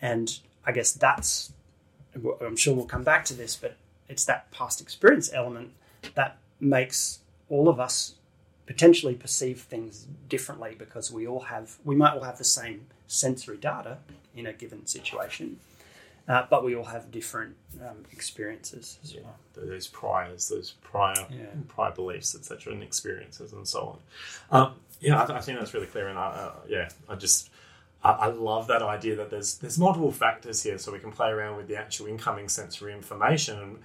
and 0.00 0.38
I 0.64 0.72
guess 0.72 0.92
that's 0.92 1.52
I'm 2.40 2.56
sure 2.56 2.74
we'll 2.74 2.86
come 2.86 3.04
back 3.04 3.24
to 3.26 3.34
this, 3.34 3.56
but 3.56 3.76
it's 4.08 4.24
that 4.24 4.50
past 4.50 4.80
experience 4.80 5.30
element 5.32 5.72
that 6.14 6.38
makes 6.58 7.20
all 7.48 7.68
of 7.68 7.78
us 7.78 8.14
potentially 8.70 9.14
perceive 9.16 9.62
things 9.62 10.06
differently 10.28 10.76
because 10.78 11.10
we 11.10 11.26
all 11.26 11.40
have 11.40 11.76
we 11.84 11.96
might 11.96 12.14
all 12.14 12.22
have 12.22 12.38
the 12.38 12.44
same 12.44 12.86
sensory 13.08 13.56
data 13.56 13.98
in 14.36 14.46
a 14.46 14.52
given 14.52 14.86
situation 14.86 15.58
uh, 16.28 16.46
but 16.48 16.62
we 16.62 16.76
all 16.76 16.84
have 16.84 17.10
different 17.10 17.56
um, 17.80 18.04
experiences 18.12 18.98
as 19.02 19.12
yeah. 19.12 19.22
well. 19.22 19.34
Those 19.54 19.88
priors, 19.88 20.48
those 20.48 20.70
prior 20.82 21.26
yeah. 21.28 21.46
prior 21.66 21.90
beliefs, 21.90 22.36
etc., 22.36 22.72
and 22.72 22.84
experiences, 22.84 23.52
and 23.52 23.66
so 23.66 23.98
on. 24.52 24.62
Um, 24.62 24.74
yeah, 25.00 25.20
I, 25.20 25.38
I, 25.38 25.40
think 25.40 25.58
that's 25.58 25.74
really 25.74 25.88
clear, 25.88 26.06
and 26.06 26.16
I, 26.16 26.26
uh, 26.26 26.52
yeah, 26.68 26.88
I 27.08 27.16
just 27.16 27.50
I, 28.04 28.10
I, 28.12 28.26
love 28.28 28.68
that 28.68 28.80
idea 28.80 29.16
that 29.16 29.30
there's 29.30 29.56
there's 29.56 29.76
multiple 29.76 30.12
factors 30.12 30.62
here, 30.62 30.78
so 30.78 30.92
we 30.92 31.00
can 31.00 31.10
play 31.10 31.30
around 31.30 31.56
with 31.56 31.66
the 31.66 31.74
actual 31.74 32.06
incoming 32.06 32.48
sensory 32.48 32.92
information 32.92 33.78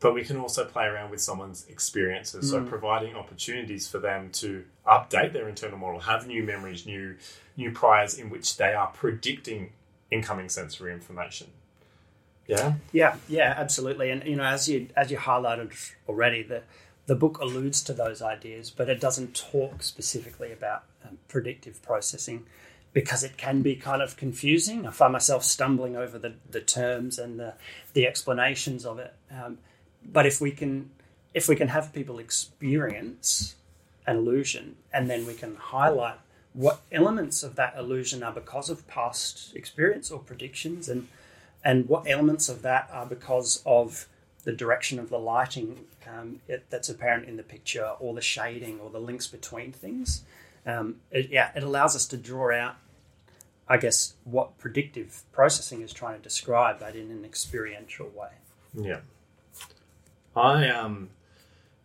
but 0.00 0.14
we 0.14 0.24
can 0.24 0.36
also 0.36 0.64
play 0.64 0.84
around 0.86 1.10
with 1.10 1.20
someone's 1.20 1.66
experiences. 1.68 2.46
Mm. 2.46 2.50
So 2.50 2.64
providing 2.64 3.16
opportunities 3.16 3.88
for 3.88 3.98
them 3.98 4.30
to 4.32 4.64
update 4.86 5.32
their 5.32 5.48
internal 5.48 5.78
model, 5.78 6.00
have 6.00 6.26
new 6.26 6.42
memories, 6.42 6.86
new 6.86 7.16
new 7.56 7.72
priors 7.72 8.18
in 8.18 8.30
which 8.30 8.56
they 8.56 8.72
are 8.72 8.88
predicting 8.88 9.72
incoming 10.10 10.48
sensory 10.48 10.92
information. 10.92 11.48
Yeah. 12.46 12.74
Yeah, 12.92 13.16
yeah, 13.28 13.54
absolutely. 13.56 14.10
And 14.10 14.24
you 14.24 14.36
know, 14.36 14.44
as 14.44 14.68
you 14.68 14.88
as 14.96 15.10
you 15.10 15.18
highlighted 15.18 15.92
already, 16.08 16.42
the 16.42 16.62
the 17.06 17.14
book 17.14 17.38
alludes 17.38 17.82
to 17.84 17.92
those 17.92 18.20
ideas, 18.22 18.70
but 18.70 18.88
it 18.88 19.00
doesn't 19.00 19.34
talk 19.34 19.82
specifically 19.82 20.52
about 20.52 20.84
um, 21.04 21.18
predictive 21.26 21.82
processing 21.82 22.46
because 22.92 23.24
it 23.24 23.36
can 23.36 23.62
be 23.62 23.76
kind 23.76 24.02
of 24.02 24.16
confusing. 24.16 24.86
I 24.86 24.90
find 24.90 25.12
myself 25.12 25.42
stumbling 25.42 25.96
over 25.96 26.18
the, 26.18 26.34
the 26.50 26.60
terms 26.60 27.18
and 27.18 27.38
the, 27.38 27.54
the 27.92 28.06
explanations 28.06 28.84
of 28.84 28.98
it. 28.98 29.14
Um, 29.30 29.58
but 30.04 30.26
if 30.26 30.40
we 30.40 30.50
can 30.50 30.90
if 31.34 31.48
we 31.48 31.56
can 31.56 31.68
have 31.68 31.92
people 31.92 32.18
experience 32.18 33.54
an 34.06 34.16
illusion 34.16 34.76
and 34.92 35.08
then 35.10 35.26
we 35.26 35.34
can 35.34 35.54
highlight 35.56 36.18
what 36.54 36.80
elements 36.90 37.42
of 37.42 37.56
that 37.56 37.74
illusion 37.76 38.22
are 38.22 38.32
because 38.32 38.70
of 38.70 38.86
past 38.88 39.54
experience 39.54 40.10
or 40.10 40.18
predictions 40.18 40.88
and 40.88 41.08
and 41.64 41.88
what 41.88 42.08
elements 42.08 42.48
of 42.48 42.62
that 42.62 42.88
are 42.92 43.04
because 43.06 43.62
of 43.66 44.06
the 44.44 44.52
direction 44.52 44.98
of 44.98 45.10
the 45.10 45.18
lighting 45.18 45.84
um, 46.08 46.40
it, 46.48 46.64
that's 46.70 46.88
apparent 46.88 47.28
in 47.28 47.36
the 47.36 47.42
picture 47.42 47.90
or 48.00 48.14
the 48.14 48.22
shading 48.22 48.80
or 48.80 48.88
the 48.88 49.00
links 49.00 49.26
between 49.26 49.72
things 49.72 50.22
um, 50.64 50.96
it, 51.10 51.28
yeah 51.30 51.50
it 51.54 51.62
allows 51.62 51.94
us 51.94 52.06
to 52.06 52.16
draw 52.16 52.52
out 52.54 52.76
i 53.68 53.76
guess 53.76 54.14
what 54.24 54.56
predictive 54.58 55.22
processing 55.32 55.82
is 55.82 55.92
trying 55.92 56.16
to 56.16 56.22
describe 56.22 56.80
but 56.80 56.96
in 56.96 57.10
an 57.10 57.24
experiential 57.24 58.08
way 58.16 58.30
Yeah. 58.74 59.00
I 60.38 60.68
um 60.70 61.10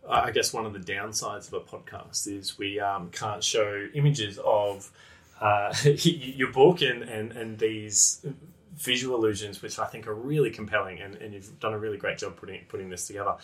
I 0.08 0.32
guess 0.32 0.54
one 0.54 0.66
of 0.66 0.74
the 0.74 0.80
downsides 0.80 1.48
of 1.48 1.54
a 1.54 1.60
podcast 1.62 2.28
is 2.28 2.58
we 2.58 2.80
um, 2.80 3.10
can't 3.12 3.44
show 3.44 3.88
images 3.94 4.38
of 4.44 4.92
uh, 5.39 5.74
your 5.84 6.52
book 6.52 6.82
and, 6.82 7.04
and, 7.04 7.32
and 7.32 7.58
these 7.58 8.26
visual 8.76 9.18
illusions, 9.18 9.62
which 9.62 9.80
I 9.80 9.86
think 9.86 10.08
are 10.08 10.16
really 10.16 10.50
compelling, 10.50 11.00
and, 11.00 11.16
and 11.16 11.34
you've 11.34 11.60
done 11.60 11.74
a 11.74 11.78
really 11.78 11.98
great 11.98 12.18
job 12.18 12.36
putting 12.36 12.66
putting 12.68 12.90
this 12.90 13.08
together. 13.08 13.36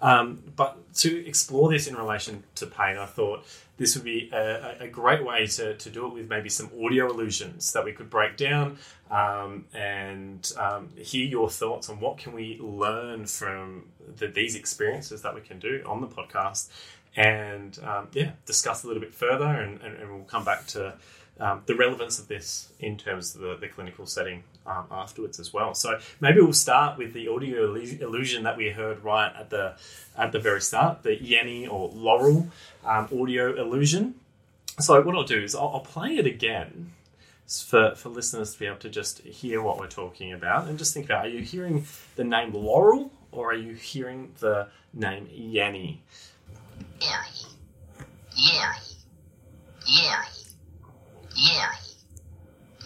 Um, 0.00 0.42
but 0.56 0.94
to 0.96 1.26
explore 1.26 1.70
this 1.70 1.86
in 1.86 1.96
relation 1.96 2.42
to 2.56 2.66
pain, 2.66 2.96
I 2.96 3.06
thought 3.06 3.44
this 3.78 3.94
would 3.94 4.04
be 4.04 4.28
a, 4.32 4.76
a 4.80 4.88
great 4.88 5.24
way 5.24 5.46
to, 5.46 5.74
to 5.74 5.90
do 5.90 6.06
it 6.06 6.12
with 6.12 6.28
maybe 6.28 6.48
some 6.48 6.70
audio 6.84 7.10
illusions 7.10 7.72
that 7.72 7.84
we 7.84 7.92
could 7.92 8.10
break 8.10 8.36
down 8.36 8.76
um, 9.10 9.64
and 9.72 10.52
um, 10.58 10.90
hear 10.96 11.26
your 11.26 11.48
thoughts 11.48 11.88
on 11.88 12.00
what 12.00 12.18
can 12.18 12.32
we 12.32 12.58
learn 12.60 13.24
from 13.24 13.84
the, 14.16 14.26
these 14.26 14.56
experiences 14.56 15.22
that 15.22 15.34
we 15.34 15.40
can 15.40 15.58
do 15.58 15.82
on 15.86 16.00
the 16.00 16.08
podcast 16.08 16.68
and 17.16 17.78
um, 17.84 18.08
yeah 18.12 18.32
discuss 18.46 18.84
a 18.84 18.86
little 18.86 19.00
bit 19.00 19.14
further 19.14 19.46
and, 19.46 19.80
and, 19.80 19.96
and 19.96 20.10
we'll 20.12 20.24
come 20.24 20.44
back 20.44 20.66
to 20.66 20.94
um, 21.40 21.62
the 21.66 21.74
relevance 21.74 22.18
of 22.18 22.26
this 22.26 22.72
in 22.80 22.96
terms 22.96 23.34
of 23.34 23.40
the, 23.40 23.56
the 23.56 23.68
clinical 23.68 24.06
setting 24.06 24.42
um, 24.68 24.86
afterwards 24.90 25.40
as 25.40 25.52
well. 25.52 25.74
So 25.74 25.98
maybe 26.20 26.40
we'll 26.40 26.52
start 26.52 26.98
with 26.98 27.12
the 27.12 27.28
audio 27.28 27.74
illusion 27.74 28.42
that 28.44 28.56
we 28.56 28.70
heard 28.70 29.02
right 29.02 29.32
at 29.34 29.50
the 29.50 29.74
at 30.16 30.32
the 30.32 30.38
very 30.38 30.60
start, 30.60 31.02
the 31.02 31.16
Yanny 31.16 31.70
or 31.70 31.90
Laurel 31.94 32.48
um, 32.84 33.08
audio 33.12 33.54
illusion. 33.60 34.14
So 34.78 35.00
what 35.02 35.14
I'll 35.14 35.24
do 35.24 35.42
is 35.42 35.54
I'll, 35.54 35.70
I'll 35.74 35.80
play 35.80 36.16
it 36.16 36.26
again 36.26 36.92
for, 37.46 37.94
for 37.94 38.10
listeners 38.10 38.52
to 38.52 38.58
be 38.58 38.66
able 38.66 38.76
to 38.78 38.90
just 38.90 39.20
hear 39.20 39.62
what 39.62 39.78
we're 39.78 39.88
talking 39.88 40.32
about 40.32 40.68
and 40.68 40.78
just 40.78 40.92
think 40.92 41.06
about 41.06 41.26
are 41.26 41.30
you 41.30 41.42
hearing 41.42 41.86
the 42.16 42.24
name 42.24 42.52
Laurel 42.52 43.10
or 43.32 43.52
are 43.52 43.56
you 43.56 43.74
hearing 43.74 44.32
the 44.40 44.68
name. 44.92 45.28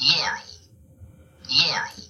Yeri. 0.01 0.41
Yeri. 1.53 2.09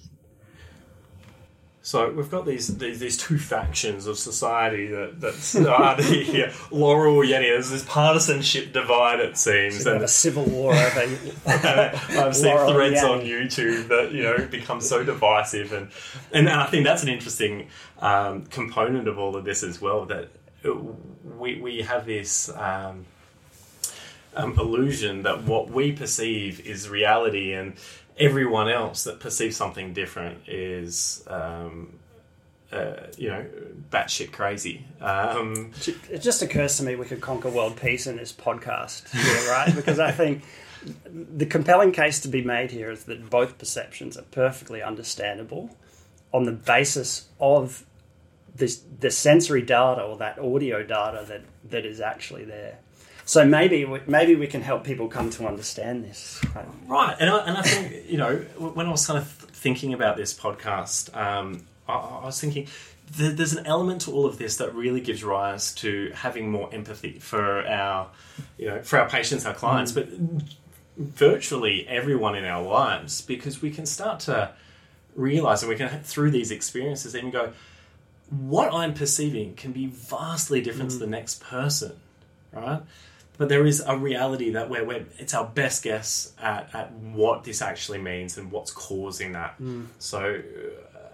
So 1.85 2.09
we've 2.09 2.31
got 2.31 2.45
these 2.45 2.77
these, 2.77 2.99
these 2.99 3.17
two 3.17 3.37
factions 3.37 4.07
of 4.07 4.17
society 4.17 4.87
that 4.87 5.19
that 5.19 5.67
are 5.69 5.97
the 5.97 6.53
Laurel 6.71 7.17
Yanny. 7.17 7.49
There's 7.49 7.69
this 7.69 7.83
partisanship 7.83 8.71
divide, 8.71 9.19
it 9.19 9.37
seems, 9.37 9.85
we 9.85 9.91
and 9.91 10.01
a 10.01 10.07
civil 10.07 10.45
war 10.45 10.73
over 10.73 11.01
I've 11.45 12.35
seen 12.35 12.55
Laurel 12.55 12.73
threads 12.73 13.01
Yanny. 13.01 13.11
on 13.11 13.19
YouTube 13.25 13.89
that 13.89 14.13
you 14.13 14.23
know 14.23 14.47
become 14.47 14.79
so 14.79 15.03
divisive, 15.03 15.73
and 15.73 15.89
and, 16.31 16.47
and 16.47 16.61
I 16.61 16.67
think 16.67 16.85
that's 16.85 17.03
an 17.03 17.09
interesting 17.09 17.67
um, 17.99 18.45
component 18.45 19.09
of 19.09 19.19
all 19.19 19.35
of 19.35 19.43
this 19.43 19.61
as 19.61 19.81
well. 19.81 20.05
That 20.05 20.29
we 21.37 21.59
we 21.59 21.81
have 21.81 22.05
this. 22.05 22.49
Um, 22.49 23.05
um, 24.35 24.57
illusion 24.57 25.21
that 25.21 25.43
what 25.43 25.69
we 25.69 25.91
perceive 25.91 26.65
is 26.65 26.89
reality, 26.89 27.53
and 27.53 27.75
everyone 28.17 28.69
else 28.69 29.03
that 29.03 29.19
perceives 29.19 29.55
something 29.55 29.93
different 29.93 30.47
is, 30.47 31.23
um, 31.27 31.93
uh, 32.71 32.93
you 33.17 33.29
know, 33.29 33.45
batshit 33.91 34.31
crazy. 34.31 34.85
Um, 35.01 35.71
It 36.09 36.21
just 36.21 36.41
occurs 36.41 36.77
to 36.77 36.83
me 36.83 36.95
we 36.95 37.05
could 37.05 37.21
conquer 37.21 37.49
world 37.49 37.79
peace 37.79 38.07
in 38.07 38.17
this 38.17 38.31
podcast 38.33 39.09
here, 39.11 39.51
right? 39.51 39.73
Because 39.75 39.99
I 39.99 40.11
think 40.11 40.43
the 41.05 41.45
compelling 41.45 41.91
case 41.91 42.19
to 42.21 42.27
be 42.27 42.43
made 42.43 42.71
here 42.71 42.91
is 42.91 43.05
that 43.05 43.29
both 43.29 43.57
perceptions 43.57 44.17
are 44.17 44.23
perfectly 44.23 44.81
understandable 44.81 45.75
on 46.33 46.43
the 46.43 46.51
basis 46.51 47.27
of 47.39 47.85
this, 48.55 48.81
the 48.99 49.11
sensory 49.11 49.61
data 49.61 50.01
or 50.01 50.17
that 50.17 50.39
audio 50.39 50.83
data 50.83 51.25
that, 51.27 51.41
that 51.69 51.85
is 51.85 52.01
actually 52.01 52.45
there. 52.45 52.79
So 53.25 53.45
maybe 53.45 53.85
we, 53.85 53.99
maybe 54.05 54.35
we 54.35 54.47
can 54.47 54.61
help 54.61 54.83
people 54.83 55.07
come 55.07 55.29
to 55.31 55.47
understand 55.47 56.03
this. 56.03 56.41
right? 56.55 56.65
Right, 56.87 57.15
and 57.19 57.29
I, 57.29 57.37
and 57.45 57.57
I 57.57 57.61
think 57.61 58.09
you 58.09 58.17
know 58.17 58.37
when 58.57 58.85
I 58.85 58.91
was 58.91 59.05
kind 59.05 59.19
of 59.19 59.27
thinking 59.27 59.93
about 59.93 60.17
this 60.17 60.33
podcast, 60.33 61.15
um, 61.15 61.65
I, 61.87 61.93
I 61.93 62.25
was 62.25 62.39
thinking 62.39 62.67
th- 63.17 63.35
there's 63.35 63.53
an 63.53 63.65
element 63.65 64.01
to 64.01 64.11
all 64.11 64.25
of 64.25 64.37
this 64.37 64.57
that 64.57 64.73
really 64.73 65.01
gives 65.01 65.23
rise 65.23 65.73
to 65.75 66.11
having 66.15 66.49
more 66.49 66.69
empathy 66.73 67.19
for 67.19 67.65
our, 67.67 68.09
you 68.57 68.67
know, 68.67 68.81
for 68.81 68.99
our 68.99 69.09
patients, 69.09 69.45
our 69.45 69.53
clients, 69.53 69.91
but 69.91 70.07
virtually 70.97 71.87
everyone 71.87 72.35
in 72.35 72.45
our 72.45 72.63
lives, 72.63 73.21
because 73.21 73.61
we 73.61 73.71
can 73.71 73.85
start 73.85 74.19
to 74.21 74.51
realize, 75.15 75.63
and 75.63 75.69
we 75.69 75.75
can 75.75 76.01
through 76.03 76.31
these 76.31 76.51
experiences, 76.51 77.15
even 77.15 77.31
go, 77.31 77.53
what 78.29 78.73
I'm 78.73 78.93
perceiving 78.93 79.55
can 79.55 79.71
be 79.71 79.87
vastly 79.87 80.61
different 80.61 80.91
to 80.91 80.97
the 80.97 81.07
next 81.07 81.41
person, 81.41 81.93
right? 82.51 82.81
But 83.37 83.49
there 83.49 83.65
is 83.65 83.81
a 83.85 83.97
reality 83.97 84.51
that 84.51 84.69
we're, 84.69 84.85
we're 84.85 85.05
it's 85.17 85.33
our 85.33 85.45
best 85.45 85.83
guess 85.83 86.33
at, 86.39 86.69
at 86.73 86.91
what 86.91 87.43
this 87.43 87.61
actually 87.61 87.97
means 87.97 88.37
and 88.37 88.51
what's 88.51 88.71
causing 88.71 89.31
that. 89.33 89.55
So 89.99 90.41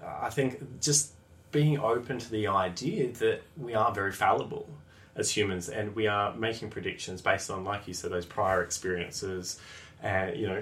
uh, 0.04 0.08
I 0.22 0.30
think 0.30 0.82
just 0.82 1.14
being 1.52 1.80
open 1.80 2.20
to 2.20 2.30
the 2.30 2.48
idea 2.48 3.12
that 3.14 3.42
we 3.58 3.74
are 3.74 3.94
very 3.94 4.12
fallible 4.12 4.68
as 5.16 5.32
humans 5.32 5.70
and 5.70 5.96
we 5.96 6.08
are 6.08 6.36
making 6.36 6.70
predictions 6.70 7.22
based 7.22 7.50
on, 7.50 7.64
like 7.64 7.88
you 7.88 7.94
said, 7.94 8.12
those 8.12 8.26
prior 8.26 8.62
experiences 8.64 9.60
and, 10.04 10.38
you 10.38 10.48
know, 10.48 10.62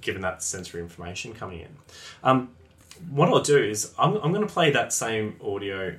given 0.00 0.22
that 0.22 0.42
sensory 0.42 0.80
information 0.80 1.34
coming 1.34 1.60
in. 1.60 1.76
Um, 2.22 2.50
what 3.10 3.28
I'll 3.28 3.40
do 3.40 3.58
is 3.58 3.92
I'm, 3.98 4.16
I'm 4.16 4.32
going 4.32 4.46
to 4.46 4.52
play 4.52 4.70
that 4.70 4.92
same 4.92 5.36
audio 5.42 5.96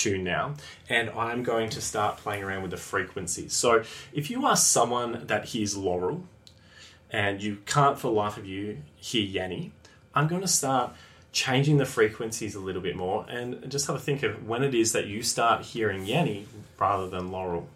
tune 0.00 0.24
now 0.24 0.54
and 0.88 1.10
I'm 1.10 1.42
going 1.42 1.70
to 1.70 1.80
start 1.80 2.16
playing 2.16 2.42
around 2.42 2.62
with 2.62 2.70
the 2.70 2.76
frequencies. 2.76 3.52
So 3.52 3.82
if 4.12 4.30
you 4.30 4.46
are 4.46 4.56
someone 4.56 5.26
that 5.26 5.46
hears 5.46 5.76
Laurel 5.76 6.24
and 7.10 7.42
you 7.42 7.58
can't 7.66 7.98
for 7.98 8.08
the 8.08 8.12
life 8.12 8.36
of 8.36 8.46
you 8.46 8.78
hear 8.96 9.26
Yanny, 9.26 9.70
I'm 10.14 10.26
going 10.26 10.42
to 10.42 10.48
start 10.48 10.92
changing 11.32 11.76
the 11.76 11.84
frequencies 11.84 12.54
a 12.54 12.60
little 12.60 12.82
bit 12.82 12.96
more 12.96 13.24
and 13.28 13.70
just 13.70 13.86
have 13.86 13.96
a 13.96 14.00
think 14.00 14.22
of 14.22 14.46
when 14.46 14.62
it 14.62 14.74
is 14.74 14.92
that 14.92 15.06
you 15.06 15.22
start 15.22 15.64
hearing 15.64 16.06
Yanny 16.06 16.44
rather 16.78 17.08
than 17.08 17.30
Laurel. 17.30 17.68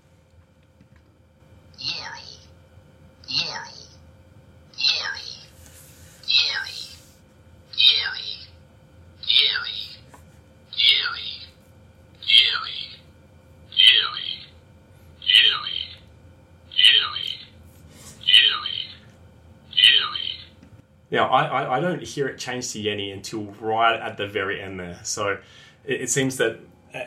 Now, 21.14 21.28
I, 21.28 21.76
I, 21.76 21.80
don't 21.80 22.02
hear 22.02 22.26
it 22.26 22.38
change 22.38 22.72
to 22.72 22.82
Yanny 22.82 23.12
until 23.12 23.44
right 23.60 23.98
at 24.00 24.16
the 24.16 24.26
very 24.26 24.60
end 24.60 24.80
there. 24.80 24.98
So 25.04 25.38
it, 25.84 26.02
it 26.02 26.10
seems 26.10 26.38
that 26.38 26.58
uh, 26.92 26.98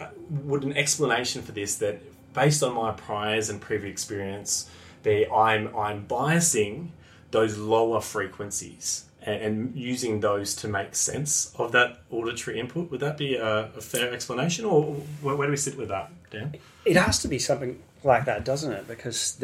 uh, 0.00 0.08
would 0.30 0.64
an 0.64 0.76
explanation 0.76 1.42
for 1.42 1.52
this 1.52 1.76
that 1.76 2.02
based 2.34 2.64
on 2.64 2.74
my 2.74 2.90
priors 2.90 3.50
and 3.50 3.60
previous 3.60 3.92
experience, 3.92 4.68
be 5.04 5.28
I'm 5.28 5.74
I'm 5.76 6.06
biasing 6.06 6.88
those 7.30 7.56
lower 7.56 8.00
frequencies 8.00 9.04
and, 9.22 9.42
and 9.42 9.76
using 9.76 10.20
those 10.20 10.56
to 10.56 10.68
make 10.68 10.96
sense 10.96 11.54
of 11.56 11.70
that 11.70 12.00
auditory 12.10 12.58
input. 12.58 12.90
Would 12.90 13.00
that 13.00 13.16
be 13.16 13.36
a, 13.36 13.66
a 13.76 13.80
fair 13.80 14.12
explanation, 14.12 14.64
or 14.64 14.82
where, 15.20 15.36
where 15.36 15.46
do 15.46 15.52
we 15.52 15.56
sit 15.56 15.76
with 15.78 15.88
that, 15.88 16.10
Dan? 16.30 16.56
It 16.84 16.96
has 16.96 17.20
to 17.20 17.28
be 17.28 17.38
something 17.38 17.80
like 18.02 18.24
that, 18.24 18.44
doesn't 18.44 18.72
it? 18.72 18.88
Because 18.88 19.36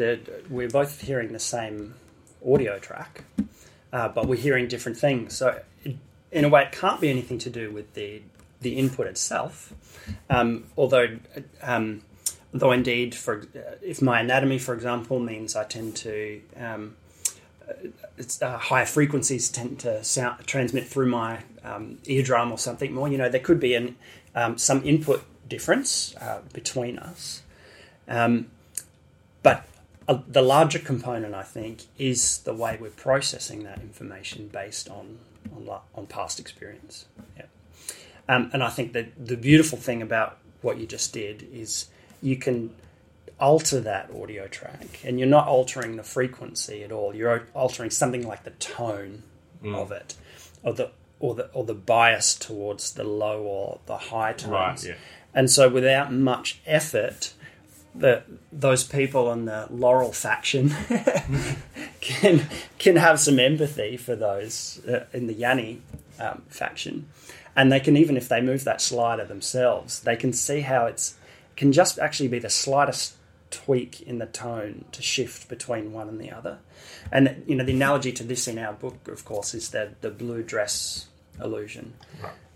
we're 0.49 0.69
both 0.69 0.99
hearing 1.01 1.31
the 1.31 1.39
same 1.39 1.95
audio 2.45 2.79
track, 2.79 3.23
uh, 3.91 4.09
but 4.09 4.27
we're 4.27 4.35
hearing 4.35 4.67
different 4.67 4.97
things. 4.97 5.35
So, 5.35 5.61
it, 5.83 5.97
in 6.31 6.45
a 6.45 6.49
way, 6.49 6.63
it 6.63 6.71
can't 6.71 7.01
be 7.01 7.09
anything 7.09 7.37
to 7.39 7.49
do 7.49 7.71
with 7.71 7.93
the 7.93 8.21
the 8.61 8.77
input 8.77 9.07
itself. 9.07 9.73
Um, 10.29 10.65
although, 10.77 11.17
um, 11.61 12.01
though 12.53 12.71
indeed, 12.71 13.15
for 13.15 13.47
if 13.81 14.01
my 14.01 14.19
anatomy, 14.19 14.59
for 14.59 14.73
example, 14.73 15.19
means 15.19 15.55
I 15.55 15.63
tend 15.63 15.95
to 15.97 16.41
um, 16.57 16.95
it's, 18.17 18.41
uh, 18.41 18.57
higher 18.57 18.85
frequencies 18.85 19.49
tend 19.49 19.79
to 19.79 20.03
sound 20.03 20.45
transmit 20.45 20.85
through 20.87 21.07
my 21.07 21.39
um, 21.63 21.97
eardrum 22.05 22.51
or 22.51 22.57
something 22.57 22.93
more. 22.93 23.07
You 23.07 23.17
know, 23.17 23.29
there 23.29 23.39
could 23.39 23.59
be 23.59 23.73
an 23.75 23.95
um, 24.35 24.57
some 24.57 24.83
input 24.83 25.23
difference 25.47 26.15
uh, 26.17 26.41
between 26.53 26.99
us. 26.99 27.41
Um, 28.07 28.47
but 29.41 29.65
uh, 30.09 30.21
the 30.27 30.41
larger 30.41 30.79
component, 30.79 31.35
I 31.35 31.43
think, 31.43 31.83
is 31.99 32.39
the 32.39 32.53
way 32.53 32.77
we're 32.81 32.89
processing 32.89 33.63
that 33.63 33.79
information 33.79 34.47
based 34.47 34.89
on 34.89 35.19
on, 35.55 35.69
on 35.93 36.07
past 36.07 36.39
experience. 36.39 37.05
Yeah. 37.37 37.45
Um, 38.27 38.49
and 38.51 38.63
I 38.63 38.69
think 38.69 38.93
that 38.93 39.11
the 39.23 39.37
beautiful 39.37 39.77
thing 39.77 40.01
about 40.01 40.37
what 40.61 40.77
you 40.77 40.87
just 40.87 41.13
did 41.13 41.47
is 41.53 41.87
you 42.21 42.37
can 42.37 42.75
alter 43.39 43.79
that 43.81 44.09
audio 44.11 44.47
track, 44.47 44.99
and 45.03 45.19
you're 45.19 45.29
not 45.29 45.47
altering 45.47 45.95
the 45.95 46.03
frequency 46.03 46.83
at 46.83 46.91
all. 46.91 47.15
You're 47.15 47.47
altering 47.53 47.91
something 47.91 48.27
like 48.27 48.43
the 48.43 48.51
tone 48.51 49.23
of 49.63 49.91
it, 49.91 50.15
or 50.63 50.73
the 50.73 50.91
or 51.19 51.35
the 51.35 51.51
or 51.53 51.65
the 51.65 51.75
bias 51.75 52.33
towards 52.33 52.93
the 52.93 53.03
low 53.03 53.43
or 53.43 53.79
the 53.85 53.97
high 53.97 54.33
tones. 54.33 54.51
Right, 54.51 54.83
yeah. 54.83 54.95
And 55.35 55.51
so, 55.51 55.69
without 55.69 56.11
much 56.11 56.61
effort, 56.65 57.33
the 57.95 58.23
those 58.51 58.83
people 58.83 59.27
on 59.27 59.45
the 59.45 59.67
Laurel 59.69 60.11
faction 60.11 60.69
can 62.01 62.47
can 62.77 62.95
have 62.95 63.19
some 63.19 63.39
empathy 63.39 63.97
for 63.97 64.15
those 64.15 64.81
uh, 64.87 65.05
in 65.13 65.27
the 65.27 65.33
Yanny 65.33 65.79
um, 66.19 66.43
faction, 66.49 67.09
and 67.55 67.71
they 67.71 67.79
can 67.79 67.97
even 67.97 68.17
if 68.17 68.29
they 68.29 68.41
move 68.41 68.63
that 68.63 68.81
slider 68.81 69.25
themselves, 69.25 70.01
they 70.01 70.15
can 70.15 70.33
see 70.33 70.61
how 70.61 70.85
it's 70.85 71.15
can 71.55 71.71
just 71.71 71.99
actually 71.99 72.29
be 72.29 72.39
the 72.39 72.49
slightest 72.49 73.15
tweak 73.51 74.01
in 74.01 74.19
the 74.19 74.25
tone 74.27 74.85
to 74.91 75.01
shift 75.01 75.49
between 75.49 75.91
one 75.91 76.07
and 76.07 76.21
the 76.21 76.31
other. 76.31 76.59
And 77.11 77.43
you 77.47 77.55
know 77.55 77.63
the 77.63 77.73
analogy 77.73 78.11
to 78.13 78.23
this 78.23 78.47
in 78.47 78.59
our 78.59 78.73
book, 78.73 79.07
of 79.07 79.25
course, 79.25 79.53
is 79.53 79.71
the 79.71 79.91
the 80.01 80.11
blue 80.11 80.43
dress 80.43 81.07
illusion. 81.41 81.93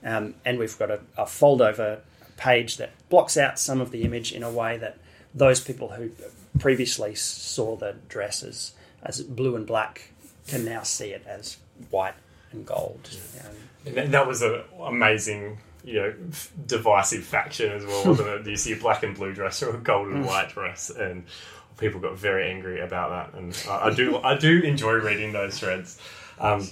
Um, 0.05 0.35
and 0.43 0.59
we've 0.59 0.77
got 0.77 0.91
a, 0.91 0.99
a 1.17 1.25
fold 1.25 1.61
over 1.61 2.01
page 2.35 2.77
that 2.77 2.91
blocks 3.09 3.37
out 3.37 3.57
some 3.57 3.79
of 3.79 3.91
the 3.91 4.03
image 4.03 4.33
in 4.33 4.43
a 4.43 4.51
way 4.51 4.77
that 4.77 4.97
those 5.33 5.59
people 5.59 5.89
who 5.89 6.11
previously 6.59 7.15
saw 7.15 7.75
the 7.75 7.95
dresses 8.09 8.73
as, 9.01 9.21
blue 9.21 9.55
and 9.55 9.65
black 9.65 10.09
can 10.47 10.63
now 10.65 10.83
see 10.83 11.09
it 11.09 11.23
as 11.27 11.57
white 11.89 12.13
and 12.51 12.65
gold. 12.65 13.09
Um, 13.43 13.55
And 13.97 14.13
that- 14.13 14.27
was 14.27 14.41
an 14.41 14.61
amazing, 14.79 15.57
you 15.83 15.93
know, 15.95 16.13
divisive 16.67 17.23
faction 17.23 17.71
as 17.71 17.85
well, 17.85 18.05
wasn't 18.05 18.29
it? 18.29 18.47
You 18.47 18.55
see 18.55 18.73
a 18.73 18.77
black 18.77 19.03
and 19.03 19.15
blue 19.15 19.33
dress 19.33 19.61
or 19.63 19.75
a 19.75 19.77
gold 19.79 20.07
and 20.09 20.25
white 20.25 20.49
dress, 20.49 20.89
and 20.89 21.23
people 21.77 21.99
got 21.99 22.17
very 22.17 22.49
angry 22.49 22.79
about 22.79 23.31
that. 23.31 23.39
And 23.39 23.57
I, 23.67 23.87
I 23.87 23.93
do, 23.93 24.17
I 24.17 24.37
do 24.37 24.61
enjoy 24.61 24.93
reading 24.93 25.33
those 25.33 25.59
threads. 25.59 25.97
Um, 26.39 26.69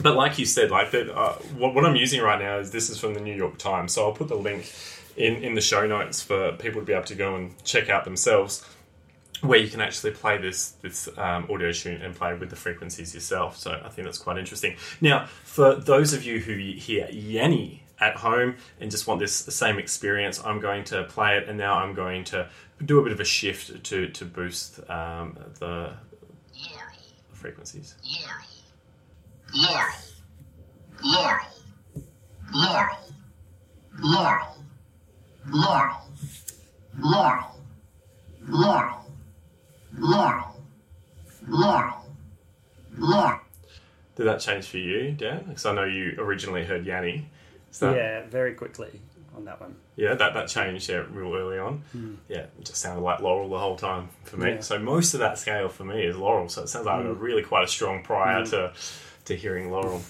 but 0.00 0.14
like 0.16 0.38
you 0.38 0.46
said, 0.46 0.70
like 0.70 0.92
that, 0.92 1.10
uh, 1.14 1.34
what, 1.56 1.74
what 1.74 1.84
I'm 1.84 1.96
using 1.96 2.20
right 2.22 2.40
now 2.40 2.58
is 2.58 2.70
this 2.70 2.88
is 2.88 2.98
from 2.98 3.14
the 3.14 3.20
New 3.20 3.34
York 3.34 3.58
Times, 3.58 3.92
so 3.92 4.04
I'll 4.06 4.12
put 4.12 4.28
the 4.28 4.36
link 4.36 4.72
in 5.18 5.42
in 5.42 5.54
the 5.54 5.60
show 5.60 5.86
notes 5.86 6.22
for 6.22 6.52
people 6.52 6.80
to 6.80 6.86
be 6.86 6.92
able 6.92 7.04
to 7.04 7.14
go 7.14 7.34
and 7.36 7.62
check 7.64 7.90
out 7.90 8.04
themselves 8.04 8.64
where 9.40 9.58
you 9.58 9.68
can 9.68 9.80
actually 9.80 10.10
play 10.12 10.38
this 10.38 10.70
this 10.82 11.08
um, 11.16 11.46
audio 11.50 11.72
tune 11.72 12.02
and 12.02 12.14
play 12.14 12.34
with 12.34 12.50
the 12.50 12.56
frequencies 12.56 13.14
yourself. 13.14 13.56
So 13.56 13.80
I 13.84 13.88
think 13.88 14.06
that's 14.06 14.18
quite 14.18 14.38
interesting. 14.38 14.76
Now, 15.00 15.26
for 15.44 15.74
those 15.74 16.12
of 16.12 16.24
you 16.24 16.40
who 16.40 16.56
hear 16.56 17.06
Yanny 17.08 17.80
at 18.00 18.16
home 18.16 18.56
and 18.80 18.90
just 18.90 19.06
want 19.06 19.20
this 19.20 19.34
same 19.34 19.78
experience, 19.78 20.40
I'm 20.44 20.60
going 20.60 20.84
to 20.84 21.04
play 21.04 21.36
it, 21.36 21.48
and 21.48 21.58
now 21.58 21.74
I'm 21.74 21.94
going 21.94 22.24
to 22.24 22.48
do 22.84 22.98
a 23.00 23.02
bit 23.02 23.12
of 23.12 23.20
a 23.20 23.24
shift 23.24 23.84
to 23.84 24.08
to 24.08 24.24
boost 24.24 24.80
um, 24.90 25.36
the 25.58 25.92
frequencies. 27.32 27.94
Yuri, 28.02 28.44
Yuri, 35.52 35.90
Laurel, 36.98 37.60
Laurel, 38.48 39.12
Laurel, 39.96 40.56
Laurel, 41.46 41.94
Laurel. 42.96 43.40
Did 44.16 44.26
that 44.26 44.40
change 44.40 44.66
for 44.66 44.78
you, 44.78 45.12
Dan? 45.12 45.44
Because 45.48 45.64
I 45.66 45.74
know 45.74 45.84
you 45.84 46.16
originally 46.18 46.64
heard 46.64 46.84
Yanny. 46.84 47.24
So 47.70 47.94
yeah, 47.94 48.26
very 48.26 48.54
quickly 48.54 49.00
on 49.36 49.44
that 49.44 49.60
one. 49.60 49.76
Yeah, 49.96 50.14
that, 50.14 50.34
that 50.34 50.48
changed 50.48 50.88
yeah, 50.88 51.04
real 51.10 51.34
early 51.34 51.58
on. 51.58 51.82
Hmm. 51.92 52.14
Yeah, 52.28 52.46
it 52.58 52.64
just 52.64 52.76
sounded 52.76 53.02
like 53.02 53.20
Laurel 53.20 53.48
the 53.48 53.58
whole 53.58 53.76
time 53.76 54.08
for 54.24 54.36
me. 54.36 54.54
Yeah. 54.54 54.60
So 54.60 54.78
most 54.78 55.14
of 55.14 55.20
that 55.20 55.38
scale 55.38 55.68
for 55.68 55.84
me 55.84 56.02
is 56.02 56.16
Laurel. 56.16 56.48
So 56.48 56.62
it 56.62 56.68
sounds 56.68 56.86
like 56.86 57.04
a 57.04 57.14
hmm. 57.14 57.20
really 57.20 57.42
quite 57.42 57.64
a 57.64 57.68
strong 57.68 58.02
prior 58.02 58.40
hmm. 58.40 58.50
to 58.50 58.72
to 59.26 59.36
hearing 59.36 59.70
Laurel. 59.70 60.02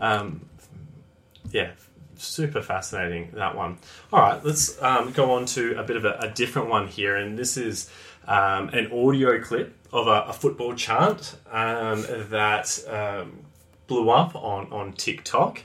Um, 0.00 0.48
yeah, 1.50 1.72
super 2.20 2.62
fascinating 2.62 3.30
that 3.34 3.56
one. 3.56 3.78
All 4.12 4.20
right, 4.20 4.44
let's 4.44 4.80
um, 4.82 5.12
go 5.12 5.32
on 5.32 5.46
to 5.46 5.78
a 5.78 5.82
bit 5.82 5.96
of 5.96 6.04
a, 6.04 6.18
a 6.20 6.28
different 6.28 6.68
one 6.68 6.88
here, 6.88 7.16
and 7.16 7.38
this 7.38 7.56
is 7.56 7.90
um, 8.26 8.68
an 8.70 8.92
audio 8.92 9.40
clip 9.40 9.76
of 9.92 10.06
a, 10.06 10.22
a 10.28 10.32
football 10.32 10.74
chant 10.74 11.36
um, 11.50 12.04
that 12.30 12.82
um, 12.88 13.44
blew 13.86 14.10
up 14.10 14.34
on 14.36 14.70
on 14.72 14.92
TikTok, 14.92 15.62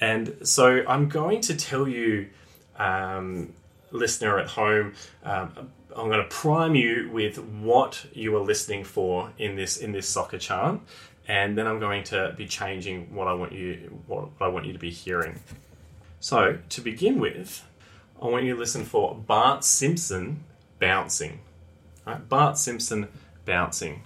and 0.00 0.36
so 0.42 0.84
I'm 0.86 1.08
going 1.08 1.40
to 1.42 1.56
tell 1.56 1.88
you, 1.88 2.28
um, 2.78 3.52
listener 3.90 4.38
at 4.38 4.48
home. 4.48 4.94
Um, 5.24 5.70
I'm 5.96 6.06
going 6.08 6.22
to 6.22 6.28
prime 6.28 6.76
you 6.76 7.10
with 7.12 7.38
what 7.38 8.06
you 8.12 8.36
are 8.36 8.40
listening 8.40 8.84
for 8.84 9.32
in 9.36 9.56
this 9.56 9.78
in 9.78 9.90
this 9.90 10.08
soccer 10.08 10.38
chant, 10.38 10.82
and 11.26 11.58
then 11.58 11.66
I'm 11.66 11.80
going 11.80 12.04
to 12.04 12.34
be 12.36 12.46
changing 12.46 13.14
what 13.14 13.26
I 13.26 13.34
want 13.34 13.52
you 13.52 14.00
what 14.06 14.28
I 14.40 14.48
want 14.48 14.66
you 14.66 14.72
to 14.72 14.78
be 14.78 14.90
hearing. 14.90 15.40
So, 16.20 16.58
to 16.68 16.80
begin 16.80 17.20
with, 17.20 17.64
I 18.20 18.26
want 18.26 18.44
you 18.44 18.54
to 18.54 18.58
listen 18.58 18.84
for 18.84 19.14
Bart 19.14 19.64
Simpson 19.64 20.42
bouncing. 20.80 21.40
All 22.06 22.14
right, 22.14 22.28
Bart 22.28 22.58
Simpson 22.58 23.06
bouncing. 23.44 24.02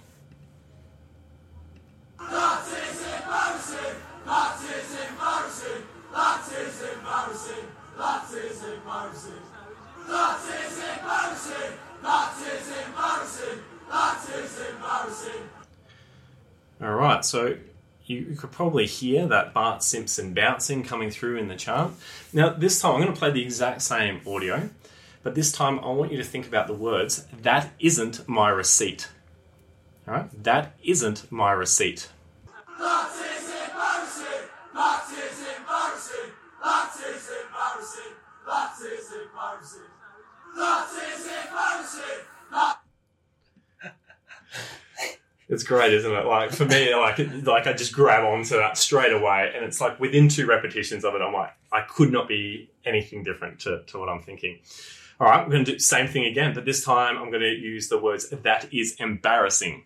Bart 2.19 2.65
is 2.67 3.01
embarrassing. 3.01 3.95
Bart 4.25 4.59
is 4.61 4.99
embarrassing. 5.09 5.83
Bart 6.13 6.49
is 6.49 6.83
embarrassing. 6.83 7.65
Bart 7.97 8.31
is 8.31 8.63
embarrassing. 8.63 9.33
That 10.07 10.39
is 10.45 10.77
embarrassing. 10.77 11.77
That 12.03 12.35
is 12.37 12.67
embarrassing. 12.85 13.59
That 13.89 14.29
is 14.29 14.59
embarrassing. 14.69 15.49
All 16.81 16.93
right, 16.93 17.25
so 17.25 17.55
you, 18.13 18.35
could 18.35 18.51
probably 18.51 18.85
hear 18.85 19.27
that 19.27 19.53
Bart 19.53 19.83
Simpson 19.83 20.33
bouncing 20.33 20.83
coming 20.83 21.09
through 21.09 21.37
in 21.37 21.47
the 21.47 21.55
chant. 21.55 21.93
Now, 22.31 22.49
this 22.49 22.79
time 22.79 22.95
I'm 22.95 23.01
going 23.01 23.13
to 23.13 23.19
play 23.19 23.31
the 23.31 23.41
exact 23.41 23.81
same 23.81 24.21
audio, 24.27 24.69
but 25.23 25.35
this 25.35 25.51
time 25.51 25.79
I 25.79 25.89
want 25.89 26.11
you 26.11 26.17
to 26.17 26.23
think 26.23 26.47
about 26.47 26.67
the 26.67 26.73
words, 26.73 27.27
that 27.41 27.71
isn't 27.79 28.27
my 28.27 28.49
receipt. 28.49 29.09
All 30.07 30.13
right, 30.13 30.43
that 30.43 30.75
isn't 30.83 31.31
my 31.31 31.51
receipt. 31.51 32.09
It's 45.53 45.63
great, 45.63 45.93
isn't 45.93 46.11
it? 46.11 46.25
Like 46.25 46.51
for 46.51 46.65
me, 46.65 46.95
like 46.95 47.19
like 47.43 47.67
I 47.67 47.73
just 47.73 47.93
grab 47.93 48.23
onto 48.23 48.57
that 48.57 48.77
straight 48.77 49.13
away, 49.13 49.51
and 49.55 49.63
it's 49.63 49.79
like 49.79 49.99
within 49.99 50.27
two 50.27 50.47
repetitions 50.47 51.05
of 51.05 51.13
it, 51.13 51.21
I'm 51.21 51.31
like, 51.31 51.51
I 51.71 51.81
could 51.81 52.11
not 52.11 52.27
be 52.27 52.71
anything 52.85 53.23
different 53.23 53.59
to, 53.61 53.83
to 53.87 53.99
what 53.99 54.09
I'm 54.09 54.21
thinking. 54.21 54.59
All 55.19 55.27
right, 55.27 55.45
we're 55.45 55.51
going 55.51 55.65
to 55.65 55.71
do 55.71 55.77
the 55.77 55.83
same 55.83 56.07
thing 56.07 56.25
again, 56.25 56.53
but 56.55 56.65
this 56.65 56.83
time 56.83 57.17
I'm 57.17 57.29
going 57.29 57.43
to 57.43 57.55
use 57.55 57.87
the 57.87 57.99
words 57.99 58.29
"that 58.29 58.73
is 58.73 58.95
embarrassing." 58.99 59.83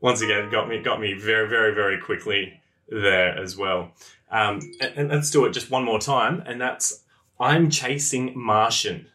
Once 0.00 0.20
again, 0.20 0.50
got 0.50 0.68
me 0.68 0.80
got 0.80 1.00
me 1.00 1.14
very 1.14 1.48
very 1.48 1.74
very 1.74 2.00
quickly 2.00 2.60
there 2.88 3.36
as 3.36 3.56
well. 3.56 3.92
Um, 4.30 4.60
and, 4.80 4.94
and 4.96 5.08
let's 5.10 5.30
do 5.30 5.44
it 5.44 5.52
just 5.52 5.70
one 5.70 5.84
more 5.84 5.98
time, 6.00 6.42
and 6.46 6.60
that's 6.60 7.04
I'm 7.38 7.70
chasing 7.70 8.32
Martian. 8.36 9.06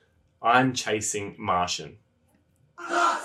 I'm 0.41 0.73
chasing 0.73 1.35
Martian. 1.37 1.97
That 2.77 3.21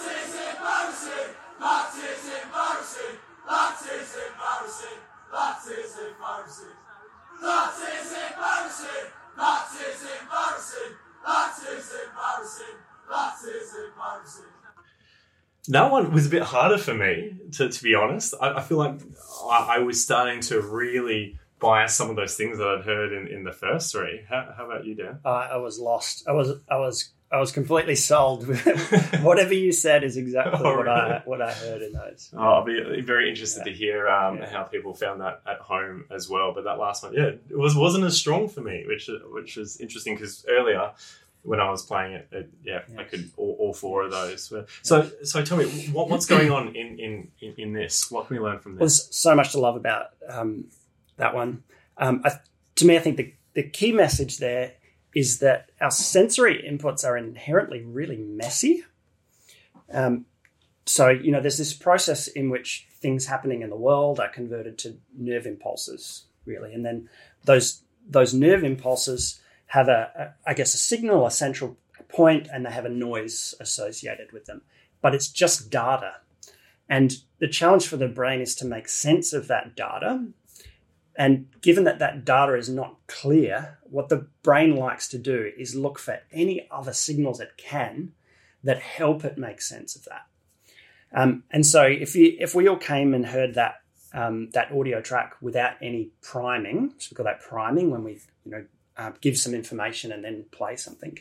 one 15.68 16.12
was 16.12 16.26
a 16.26 16.30
bit 16.30 16.42
harder 16.42 16.78
for 16.78 16.94
me, 16.94 17.36
to, 17.52 17.68
to 17.68 17.82
be 17.82 17.94
honest. 17.94 18.34
I, 18.40 18.54
I 18.54 18.62
feel 18.62 18.78
like 18.78 19.00
I, 19.50 19.76
I 19.76 19.78
was 19.80 20.02
starting 20.02 20.40
to 20.42 20.60
really 20.60 21.38
bias 21.58 21.94
some 21.96 22.10
of 22.10 22.16
those 22.16 22.36
things 22.36 22.58
that 22.58 22.68
I'd 22.68 22.84
heard 22.84 23.12
in, 23.12 23.28
in 23.28 23.44
the 23.44 23.52
first 23.52 23.90
three. 23.92 24.20
How, 24.28 24.52
how 24.56 24.66
about 24.66 24.84
you, 24.84 24.94
Dan? 24.94 25.18
I, 25.24 25.30
I 25.52 25.56
was 25.56 25.78
lost. 25.78 26.28
I 26.28 26.32
was 26.32 26.50
I 26.70 26.76
was 26.76 27.10
I 27.32 27.38
was 27.40 27.50
completely 27.50 27.96
sold. 27.96 28.46
Whatever 29.22 29.54
you 29.54 29.72
said 29.72 30.04
is 30.04 30.16
exactly 30.16 30.60
Oh, 30.62 30.76
what 30.76 30.88
I 30.88 31.22
what 31.24 31.42
I 31.42 31.50
heard 31.52 31.82
in 31.82 31.92
those. 31.92 32.30
Oh, 32.36 32.38
I'll 32.40 32.64
be 32.64 33.00
very 33.00 33.28
interested 33.28 33.64
to 33.64 33.72
hear 33.72 34.06
um, 34.08 34.38
Yeah. 34.38 34.48
how 34.50 34.62
people 34.64 34.94
found 34.94 35.20
that 35.22 35.40
at 35.46 35.58
home 35.58 36.04
as 36.10 36.28
well. 36.28 36.52
But 36.54 36.64
that 36.64 36.78
last 36.78 37.02
one, 37.02 37.14
yeah, 37.14 37.30
it 37.50 37.58
was 37.58 37.74
wasn't 37.74 38.04
as 38.04 38.16
strong 38.16 38.48
for 38.48 38.60
me, 38.60 38.84
which 38.86 39.10
which 39.32 39.56
was 39.56 39.80
interesting 39.80 40.14
because 40.14 40.44
earlier 40.48 40.92
when 41.46 41.60
I 41.60 41.70
was 41.70 41.82
playing 41.84 42.14
it, 42.14 42.28
it 42.32 42.50
yeah, 42.64 42.82
I 42.98 43.04
could 43.04 43.30
all, 43.36 43.56
all 43.58 43.72
four 43.72 44.04
of 44.04 44.10
those. 44.10 44.52
So 44.82 45.10
so 45.22 45.42
tell 45.42 45.56
me 45.56 45.66
what, 45.92 46.08
what's 46.10 46.26
going 46.26 46.50
on 46.50 46.74
in, 46.74 46.98
in, 46.98 47.28
in, 47.40 47.54
in 47.56 47.72
this? 47.72 48.10
What 48.10 48.26
can 48.26 48.36
we 48.36 48.42
learn 48.42 48.58
from 48.58 48.72
Well, 48.72 48.86
this? 48.86 49.04
there's 49.04 49.16
so 49.16 49.34
much 49.34 49.52
to 49.52 49.60
love 49.60 49.76
about 49.76 50.06
um, 50.28 50.66
that 51.16 51.34
one. 51.34 51.62
Um, 51.96 52.22
I, 52.24 52.32
to 52.74 52.84
me, 52.84 52.96
I 52.96 52.98
think 52.98 53.16
the, 53.16 53.32
the 53.54 53.62
key 53.62 53.92
message 53.92 54.38
there 54.38 54.72
is 55.14 55.38
that 55.38 55.70
our 55.80 55.90
sensory 55.90 56.62
inputs 56.68 57.04
are 57.04 57.16
inherently 57.16 57.82
really 57.82 58.18
messy. 58.18 58.84
Um, 59.90 60.26
so, 60.84 61.08
you 61.08 61.32
know, 61.32 61.40
there's 61.40 61.58
this 61.58 61.72
process 61.72 62.28
in 62.28 62.50
which 62.50 62.86
things 62.92 63.26
happening 63.26 63.62
in 63.62 63.70
the 63.70 63.76
world 63.76 64.20
are 64.20 64.28
converted 64.28 64.78
to 64.78 64.98
nerve 65.16 65.46
impulses, 65.46 66.24
really. 66.44 66.74
And 66.74 66.84
then 66.84 67.08
those, 67.44 67.82
those 68.08 68.34
nerve 68.34 68.62
impulses 68.62 69.40
have 69.66 69.88
a, 69.88 70.34
a, 70.46 70.50
I 70.50 70.54
guess, 70.54 70.74
a 70.74 70.78
signal, 70.78 71.26
a 71.26 71.30
central 71.30 71.76
point, 72.08 72.48
and 72.52 72.64
they 72.64 72.70
have 72.70 72.84
a 72.84 72.90
noise 72.90 73.54
associated 73.60 74.32
with 74.32 74.46
them. 74.46 74.62
But 75.00 75.14
it's 75.14 75.28
just 75.28 75.70
data. 75.70 76.16
And 76.88 77.16
the 77.38 77.48
challenge 77.48 77.86
for 77.86 77.96
the 77.96 78.08
brain 78.08 78.40
is 78.40 78.54
to 78.56 78.64
make 78.64 78.88
sense 78.88 79.32
of 79.32 79.48
that 79.48 79.74
data. 79.74 80.26
And 81.16 81.48
given 81.60 81.84
that 81.84 81.98
that 81.98 82.24
data 82.24 82.54
is 82.54 82.68
not 82.68 82.98
clear, 83.06 83.78
what 83.82 84.08
the 84.08 84.28
brain 84.42 84.76
likes 84.76 85.08
to 85.08 85.18
do 85.18 85.50
is 85.58 85.74
look 85.74 85.98
for 85.98 86.20
any 86.30 86.68
other 86.70 86.92
signals 86.92 87.40
it 87.40 87.52
can 87.56 88.12
that 88.62 88.80
help 88.80 89.24
it 89.24 89.38
make 89.38 89.60
sense 89.60 89.96
of 89.96 90.04
that. 90.04 90.26
Um, 91.12 91.44
and 91.50 91.64
so, 91.64 91.82
if 91.84 92.14
you 92.14 92.36
if 92.38 92.54
we 92.54 92.68
all 92.68 92.76
came 92.76 93.14
and 93.14 93.24
heard 93.24 93.54
that 93.54 93.76
um, 94.12 94.50
that 94.50 94.72
audio 94.72 95.00
track 95.00 95.36
without 95.40 95.74
any 95.80 96.10
priming, 96.20 96.92
so 96.98 97.08
we 97.10 97.14
call 97.14 97.24
that 97.24 97.40
priming 97.40 97.90
when 97.90 98.04
we 98.04 98.20
you 98.44 98.50
know 98.50 98.64
uh, 98.96 99.12
give 99.20 99.38
some 99.38 99.54
information 99.54 100.12
and 100.12 100.24
then 100.24 100.46
play 100.50 100.76
something. 100.76 101.18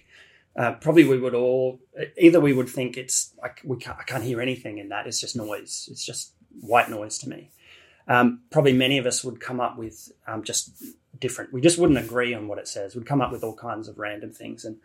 Uh, 0.55 0.73
probably 0.73 1.03
we 1.03 1.19
would 1.19 1.35
all 1.35 1.81
either 2.17 2.39
we 2.39 2.53
would 2.53 2.69
think 2.69 2.95
it's 2.95 3.33
like 3.41 3.61
we 3.65 3.77
can't, 3.77 3.97
I 3.99 4.03
can't 4.03 4.23
hear 4.23 4.39
anything 4.41 4.77
in 4.77 4.89
that. 4.89 5.05
It's 5.05 5.19
just 5.19 5.35
noise. 5.35 5.89
It's 5.91 6.05
just 6.05 6.33
white 6.61 6.89
noise 6.89 7.17
to 7.19 7.29
me. 7.29 7.51
Um, 8.07 8.41
probably 8.51 8.73
many 8.73 8.97
of 8.97 9.05
us 9.05 9.23
would 9.23 9.41
come 9.41 9.59
up 9.59 9.77
with 9.77 10.11
um, 10.27 10.43
just 10.43 10.71
different. 11.19 11.51
We 11.51 11.59
just 11.59 11.77
wouldn't 11.77 11.99
agree 11.99 12.33
on 12.33 12.47
what 12.47 12.59
it 12.59 12.67
says. 12.67 12.95
We'd 12.95 13.05
come 13.05 13.21
up 13.21 13.31
with 13.31 13.43
all 13.43 13.55
kinds 13.55 13.87
of 13.87 13.97
random 13.97 14.31
things. 14.31 14.63
And 14.63 14.77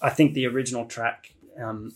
I 0.00 0.10
think 0.10 0.32
the 0.32 0.46
original 0.46 0.86
track 0.86 1.34
um, 1.60 1.92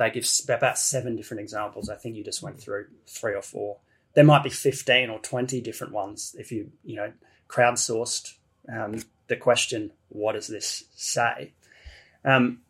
they 0.00 0.10
give 0.10 0.26
about 0.48 0.78
seven 0.78 1.14
different 1.14 1.42
examples. 1.42 1.90
I 1.90 1.96
think 1.96 2.16
you 2.16 2.24
just 2.24 2.42
went 2.42 2.58
through 2.58 2.86
three 3.06 3.34
or 3.34 3.42
four. 3.42 3.78
There 4.14 4.24
might 4.24 4.42
be 4.42 4.50
fifteen 4.50 5.10
or 5.10 5.18
twenty 5.18 5.60
different 5.60 5.92
ones 5.92 6.34
if 6.38 6.50
you 6.50 6.70
you 6.84 6.96
know 6.96 7.12
crowdsourced 7.48 8.34
um, 8.72 9.02
the 9.30 9.36
question. 9.36 9.92
What 10.10 10.32
does 10.32 10.48
this 10.48 10.84
say? 10.94 11.54
Um, 12.22 12.60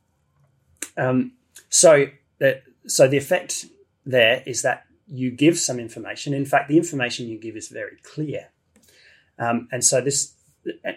um, 0.96 1.32
so 1.68 2.06
the 2.38 2.62
so 2.86 3.08
the 3.08 3.16
effect 3.16 3.66
there 4.06 4.44
is 4.46 4.62
that 4.62 4.86
you 5.08 5.32
give 5.32 5.58
some 5.58 5.80
information. 5.80 6.32
In 6.32 6.44
fact, 6.44 6.68
the 6.68 6.76
information 6.76 7.26
you 7.26 7.38
give 7.38 7.56
is 7.56 7.68
very 7.68 7.96
clear. 8.04 8.50
Um, 9.38 9.68
and 9.72 9.84
so 9.84 10.00
this, 10.00 10.34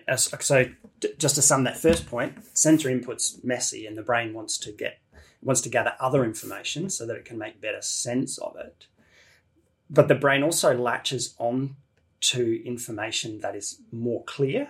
uh, 0.07 0.15
so 0.15 0.65
just 1.17 1.35
to 1.35 1.41
sum 1.41 1.63
that 1.63 1.77
first 1.77 2.05
point, 2.05 2.37
sensory 2.55 2.93
input's 2.93 3.39
messy, 3.43 3.87
and 3.87 3.97
the 3.97 4.03
brain 4.03 4.33
wants 4.33 4.57
to 4.59 4.71
get 4.71 4.99
wants 5.41 5.61
to 5.61 5.69
gather 5.69 5.93
other 5.99 6.23
information 6.23 6.89
so 6.89 7.05
that 7.05 7.17
it 7.17 7.25
can 7.25 7.37
make 7.37 7.59
better 7.59 7.81
sense 7.81 8.37
of 8.37 8.55
it. 8.55 8.85
But 9.89 10.07
the 10.07 10.15
brain 10.15 10.43
also 10.43 10.77
latches 10.77 11.35
on 11.37 11.75
to 12.21 12.65
information 12.65 13.41
that 13.41 13.55
is 13.55 13.81
more 13.91 14.23
clear, 14.23 14.69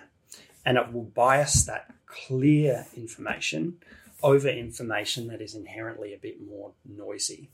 and 0.64 0.78
it 0.78 0.92
will 0.92 1.04
bias 1.04 1.64
that 1.64 1.92
clear 2.06 2.86
information 2.96 3.78
over 4.22 4.48
information 4.48 5.26
that 5.28 5.40
is 5.40 5.54
inherently 5.54 6.14
a 6.14 6.18
bit 6.18 6.40
more 6.40 6.72
noisy. 6.84 7.50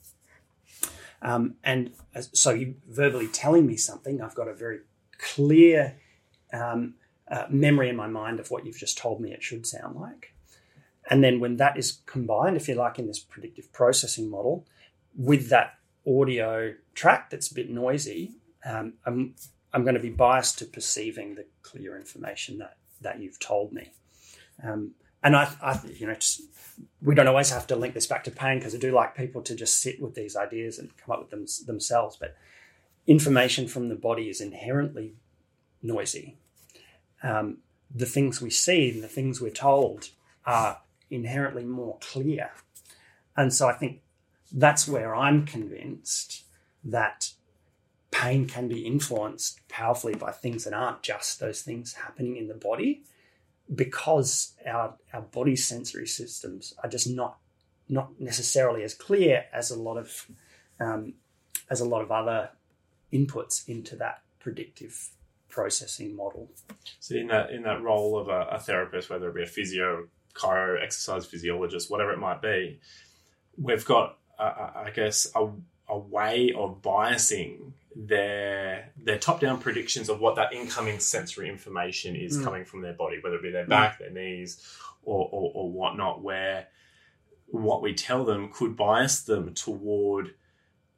Um, 1.23 1.57
and 1.65 1.91
so 2.33 2.51
you 2.51 2.77
verbally 2.89 3.27
telling 3.27 3.67
me 3.67 3.77
something, 3.77 4.23
I've 4.23 4.35
got 4.35 4.49
a 4.49 4.55
very 4.55 4.81
clear 5.19 5.97
um, 6.53 6.95
uh, 7.31 7.47
memory 7.51 7.89
in 7.89 7.97
my 7.97 8.07
mind 8.07 8.41
of 8.41 8.51
what 8.51 8.65
you've 8.65 8.79
just 8.79 8.99
told 8.99 9.21
me 9.21 9.33
it 9.33 9.43
should 9.43 9.67
sound 9.67 9.97
like. 10.01 10.35
And 11.09 11.25
then 11.25 11.41
when 11.41 11.57
that 11.57 11.77
is 11.77 12.01
combined, 12.07 12.57
if 12.57 12.69
you 12.69 12.75
like, 12.75 12.99
in 12.99 13.07
this 13.07 13.19
predictive 13.19 13.73
processing 13.73 14.31
model, 14.31 14.67
with 15.17 15.49
that 15.49 15.75
audio 16.07 16.75
track 16.95 17.31
that's 17.31 17.51
a 17.51 17.55
bit 17.55 17.69
noisy, 17.69 18.37
um, 18.65 18.95
I'm, 19.05 19.35
I'm 19.73 19.83
going 19.83 19.95
to 19.95 20.01
be 20.01 20.11
biased 20.11 20.59
to 20.61 20.67
perceiving 20.67 21.35
the 21.35 21.47
clear 21.63 21.97
information 21.97 22.59
that, 22.59 22.77
that 23.01 23.21
you've 23.21 23.39
told 23.39 23.73
me. 23.73 23.93
Um, 24.63 24.93
and 25.23 25.37
I, 25.37 25.53
I, 25.63 25.81
you 25.95 26.07
know, 26.07 26.15
just, 26.15 26.43
we 27.03 27.15
don't 27.15 27.29
always 27.29 27.51
have 27.51 27.67
to 27.69 27.77
link 27.77 27.95
this 27.95 28.07
back 28.07 28.25
to 28.25 28.31
pain 28.31 28.59
because 28.59 28.75
I 28.75 28.79
do 28.79 28.93
like 28.93 29.15
people 29.15 29.43
to 29.43 29.55
just 29.55 29.81
sit 29.81 30.01
with 30.01 30.15
these 30.15 30.37
ideas 30.37 30.79
and 30.79 30.97
come 30.97 31.13
up 31.13 31.21
with 31.21 31.31
them 31.31 31.47
themselves. 31.67 32.17
But 32.17 32.37
information 33.07 33.69
from 33.69 33.89
the 33.89 33.95
body 33.95 34.29
is 34.29 34.41
inherently 34.41 35.15
noisy. 35.83 36.37
Um, 37.23 37.59
the 37.95 38.07
things 38.07 38.41
we 38.41 38.51
see 38.51 38.91
and 38.91 39.03
the 39.03 39.09
things 39.09 39.41
we're 39.41 39.51
told 39.51 40.11
are 40.47 40.81
inherently 41.11 41.65
more 41.65 41.99
clear. 42.01 42.51
And 43.37 43.53
so 43.53 43.69
I 43.69 43.73
think 43.75 44.01
that's 44.53 44.89
where 44.89 45.15
I'm 45.15 45.45
convinced 45.45 46.45
that 46.85 47.33
pain 48.11 48.47
can 48.47 48.69
be 48.69 48.87
influenced 48.87 49.61
powerfully 49.69 50.15
by 50.15 50.33
things 50.33 50.65
that 50.65 50.75
aren't 50.75 51.03
just 51.03 51.41
those 51.41 51.63
things 51.63 51.95
happening 51.95 52.37
in 52.37 52.49
the 52.49 52.55
body 52.55 53.03
because 53.75 54.55
our 54.67 54.95
our 55.13 55.23
body 55.23 55.55
sensory 55.55 56.07
systems 56.07 56.75
are 56.83 56.91
just 56.91 57.09
not 57.09 57.39
not 57.89 58.21
necessarily 58.21 58.83
as 58.83 58.95
clear 58.95 59.45
as 59.53 59.71
a 59.71 59.81
lot 59.81 59.97
of 59.97 60.27
um, 60.81 61.15
as 61.69 61.81
a 61.81 61.85
lot 61.85 62.03
of 62.03 62.11
other 62.11 62.51
inputs 63.13 63.69
into 63.69 63.97
that 63.97 64.23
predictive 64.41 65.11
processing 65.49 66.17
model. 66.17 66.51
So 66.99 67.17
in 67.17 67.29
that 67.29 67.51
in 67.51 67.63
that 67.63 67.83
role 67.83 68.19
of 68.19 68.29
a, 68.29 68.49
a 68.53 68.59
therapist, 68.59 69.11
whether 69.11 69.29
it 69.29 69.35
be 69.35 69.43
a 69.43 69.47
physio, 69.47 70.09
chiro, 70.35 70.83
exercise 70.83 71.27
physiologist, 71.27 71.91
whatever 71.91 72.13
it 72.13 72.19
might 72.19 72.41
be, 72.41 72.81
we've 73.59 73.85
got, 73.85 74.19
uh, 74.39 74.71
I 74.75 74.91
guess, 74.95 75.31
a, 75.35 75.49
a 75.91 75.99
way 75.99 76.53
of 76.57 76.81
biasing 76.83 77.73
their 77.97 78.91
their 78.97 79.19
top 79.19 79.41
down 79.41 79.59
predictions 79.59 80.09
of 80.09 80.21
what 80.21 80.37
that 80.37 80.53
incoming 80.53 81.01
sensory 81.01 81.49
information 81.49 82.15
is 82.17 82.39
Mm. 82.39 82.45
coming 82.45 82.65
from 82.65 82.81
their 82.83 82.93
body, 82.93 83.19
whether 83.21 83.37
it 83.37 83.43
be 83.43 83.51
their 83.51 83.67
back, 83.67 83.99
their 83.99 84.11
knees, 84.11 84.65
or, 85.03 85.29
or 85.33 85.51
or 85.55 85.71
whatnot, 85.73 86.23
where 86.23 86.69
what 87.47 87.83
we 87.83 87.93
tell 87.95 88.25
them 88.25 88.51
could 88.53 88.77
bias 88.77 89.23
them 89.23 89.55
toward. 89.55 90.35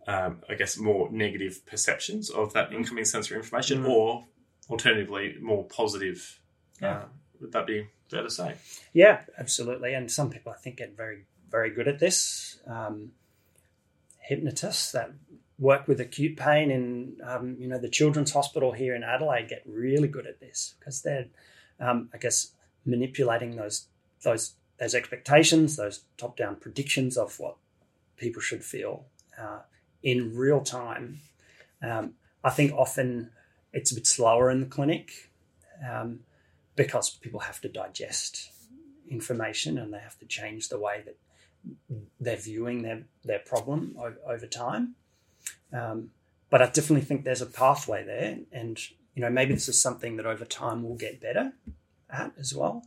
Um, 0.06 0.42
I 0.48 0.54
guess 0.54 0.76
more 0.76 1.08
negative 1.12 1.64
perceptions 1.64 2.28
of 2.28 2.52
that 2.54 2.72
incoming 2.72 3.04
sensory 3.04 3.38
information, 3.38 3.84
Mm. 3.84 3.88
or 3.88 4.26
alternatively 4.68 5.36
more 5.40 5.64
positive. 5.68 6.40
Yeah. 6.80 6.98
Uh, 6.98 7.04
would 7.40 7.52
that 7.52 7.66
be 7.68 7.86
fair 8.10 8.22
to 8.24 8.30
say? 8.30 8.56
Yeah, 8.92 9.22
absolutely. 9.38 9.94
And 9.94 10.10
some 10.10 10.28
people, 10.30 10.50
I 10.52 10.56
think, 10.56 10.76
get 10.78 10.96
very, 10.96 11.26
very 11.48 11.70
good 11.70 11.86
at 11.86 12.00
this. 12.00 12.58
Um, 12.66 13.12
hypnotists 14.22 14.92
that 14.92 15.12
work 15.58 15.86
with 15.86 16.00
acute 16.00 16.36
pain 16.36 16.70
in, 16.70 17.16
um, 17.24 17.56
you 17.58 17.68
know, 17.68 17.78
the 17.78 17.88
Children's 17.88 18.32
Hospital 18.32 18.72
here 18.72 18.94
in 18.94 19.02
Adelaide 19.02 19.48
get 19.48 19.62
really 19.66 20.08
good 20.08 20.26
at 20.26 20.40
this 20.40 20.74
because 20.78 21.02
they're, 21.02 21.26
um, 21.78 22.08
I 22.12 22.18
guess, 22.18 22.52
manipulating 22.84 23.56
those 23.56 23.86
those 24.24 24.54
those 24.78 24.94
expectations, 24.94 25.76
those 25.76 26.04
top-down 26.16 26.56
predictions 26.56 27.16
of 27.16 27.38
what 27.38 27.56
people 28.16 28.42
should 28.42 28.64
feel 28.64 29.04
uh, 29.38 29.60
in 30.02 30.34
real 30.34 30.60
time. 30.60 31.20
Um, 31.82 32.14
I 32.42 32.50
think 32.50 32.72
often 32.72 33.30
it's 33.72 33.92
a 33.92 33.94
bit 33.94 34.06
slower 34.06 34.50
in 34.50 34.60
the 34.60 34.66
clinic. 34.66 35.30
Um, 35.88 36.20
because 36.76 37.10
people 37.10 37.40
have 37.40 37.60
to 37.60 37.68
digest 37.68 38.50
information 39.08 39.78
and 39.78 39.92
they 39.92 39.98
have 39.98 40.18
to 40.18 40.26
change 40.26 40.68
the 40.68 40.78
way 40.78 41.02
that 41.04 41.16
they're 42.20 42.36
viewing 42.36 42.82
their, 42.82 43.04
their 43.24 43.38
problem 43.38 43.96
o- 43.98 44.14
over 44.26 44.46
time. 44.46 44.94
Um, 45.72 46.10
but 46.50 46.60
I 46.60 46.66
definitely 46.66 47.02
think 47.02 47.24
there's 47.24 47.42
a 47.42 47.46
pathway 47.46 48.04
there, 48.04 48.38
and 48.52 48.78
you 49.14 49.22
know 49.22 49.30
maybe 49.30 49.54
this 49.54 49.68
is 49.68 49.80
something 49.80 50.16
that 50.16 50.26
over 50.26 50.44
time 50.44 50.82
we'll 50.82 50.96
get 50.96 51.20
better 51.20 51.52
at 52.10 52.32
as 52.38 52.54
well. 52.54 52.84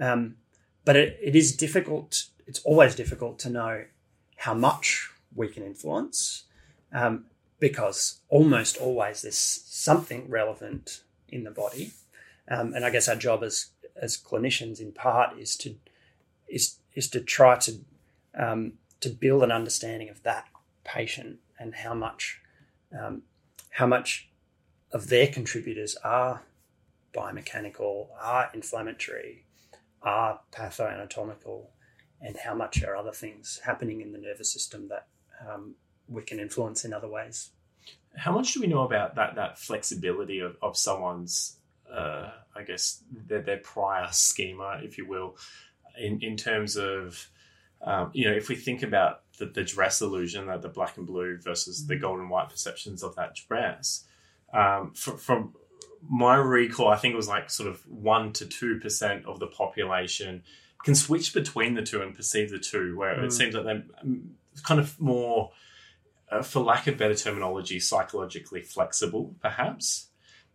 Um, 0.00 0.36
but 0.84 0.96
it, 0.96 1.18
it 1.22 1.36
is 1.36 1.56
difficult. 1.56 2.24
It's 2.46 2.60
always 2.64 2.94
difficult 2.96 3.38
to 3.40 3.50
know 3.50 3.84
how 4.36 4.54
much 4.54 5.08
we 5.34 5.48
can 5.48 5.62
influence, 5.62 6.44
um, 6.92 7.26
because 7.60 8.20
almost 8.28 8.76
always 8.76 9.22
there's 9.22 9.38
something 9.38 10.28
relevant 10.28 11.02
in 11.28 11.44
the 11.44 11.50
body 11.50 11.92
um, 12.48 12.74
and 12.74 12.84
I 12.84 12.90
guess 12.90 13.08
our 13.08 13.16
job 13.16 13.42
as 13.42 13.70
as 14.00 14.16
clinicians, 14.16 14.80
in 14.80 14.92
part, 14.92 15.38
is 15.38 15.56
to 15.58 15.76
is 16.48 16.76
is 16.94 17.08
to 17.10 17.20
try 17.20 17.56
to 17.56 17.78
um, 18.36 18.74
to 19.00 19.08
build 19.08 19.42
an 19.42 19.52
understanding 19.52 20.08
of 20.08 20.22
that 20.22 20.48
patient 20.84 21.38
and 21.58 21.74
how 21.74 21.94
much 21.94 22.40
um, 22.98 23.22
how 23.70 23.86
much 23.86 24.28
of 24.92 25.08
their 25.08 25.26
contributors 25.26 25.96
are 26.04 26.42
biomechanical, 27.14 28.08
are 28.20 28.50
inflammatory, 28.54 29.44
are 30.02 30.40
pathoanatomical, 30.52 31.66
and 32.20 32.36
how 32.44 32.54
much 32.54 32.82
are 32.84 32.96
other 32.96 33.12
things 33.12 33.60
happening 33.64 34.00
in 34.00 34.12
the 34.12 34.18
nervous 34.18 34.52
system 34.52 34.88
that 34.88 35.06
um, 35.46 35.74
we 36.08 36.22
can 36.22 36.38
influence 36.38 36.84
in 36.84 36.92
other 36.92 37.08
ways. 37.08 37.50
How 38.16 38.32
much 38.32 38.52
do 38.52 38.60
we 38.60 38.66
know 38.66 38.84
about 38.84 39.14
that 39.16 39.34
that 39.34 39.58
flexibility 39.58 40.40
of, 40.40 40.56
of 40.62 40.76
someone's, 40.76 41.56
uh, 41.92 42.30
I 42.54 42.62
guess, 42.62 43.02
their, 43.10 43.42
their 43.42 43.58
prior 43.58 44.08
schema, 44.10 44.80
if 44.82 44.96
you 44.96 45.06
will, 45.06 45.36
in, 45.98 46.22
in 46.22 46.36
terms 46.36 46.76
of, 46.76 47.28
um, 47.82 48.10
you 48.12 48.24
know, 48.28 48.34
if 48.36 48.48
we 48.48 48.56
think 48.56 48.82
about 48.82 49.20
the, 49.38 49.46
the 49.46 49.62
dress 49.64 50.00
illusion, 50.00 50.46
that 50.46 50.62
the 50.62 50.68
black 50.68 50.96
and 50.96 51.06
blue 51.06 51.38
versus 51.38 51.86
the 51.86 51.96
gold 51.96 52.18
and 52.20 52.30
white 52.30 52.48
perceptions 52.48 53.02
of 53.02 53.14
that 53.16 53.34
dress, 53.36 54.04
um, 54.52 54.92
from, 54.94 55.18
from 55.18 55.54
my 56.08 56.36
recall, 56.36 56.88
I 56.88 56.96
think 56.96 57.12
it 57.14 57.16
was 57.16 57.28
like 57.28 57.50
sort 57.50 57.68
of 57.68 57.86
one 57.86 58.32
to 58.34 58.46
two 58.46 58.78
percent 58.80 59.26
of 59.26 59.38
the 59.40 59.46
population 59.46 60.42
can 60.84 60.94
switch 60.94 61.34
between 61.34 61.74
the 61.74 61.82
two 61.82 62.00
and 62.00 62.14
perceive 62.14 62.50
the 62.50 62.58
two, 62.58 62.96
where 62.96 63.16
Mm. 63.16 63.24
it 63.24 63.32
seems 63.32 63.54
like 63.54 63.64
they're 63.64 63.84
um, 64.02 64.36
kind 64.62 64.78
of 64.78 65.00
more, 65.00 65.50
uh, 66.30 66.42
for 66.42 66.60
lack 66.60 66.86
of 66.86 66.96
better 66.96 67.14
terminology, 67.14 67.80
psychologically 67.80 68.62
flexible, 68.62 69.34
perhaps. 69.40 70.08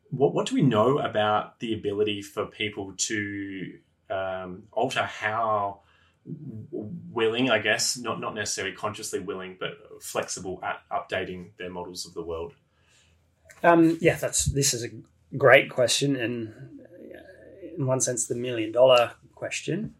What 0.09 0.33
what 0.33 0.47
do 0.47 0.55
we 0.55 0.61
know 0.61 0.99
about 0.99 1.59
the 1.59 1.73
ability 1.73 2.21
for 2.21 2.45
people 2.45 2.93
to 2.97 3.79
um, 4.09 4.63
alter 4.71 5.03
how 5.03 5.81
willing, 6.25 7.49
I 7.49 7.59
guess, 7.59 7.97
not 7.97 8.19
not 8.19 8.35
necessarily 8.35 8.75
consciously 8.75 9.19
willing, 9.19 9.57
but 9.59 9.71
flexible 10.01 10.59
at 10.63 10.81
updating 10.91 11.51
their 11.57 11.69
models 11.69 12.05
of 12.05 12.13
the 12.13 12.23
world? 12.23 12.53
Um, 13.63 13.97
yeah, 14.01 14.15
that's 14.15 14.45
this 14.45 14.73
is 14.73 14.83
a 14.83 14.89
great 15.37 15.69
question, 15.69 16.15
and 16.15 16.53
uh, 16.81 17.75
in 17.77 17.85
one 17.85 18.01
sense, 18.01 18.27
the 18.27 18.35
million 18.35 18.71
dollar 18.71 19.11
question. 19.35 19.95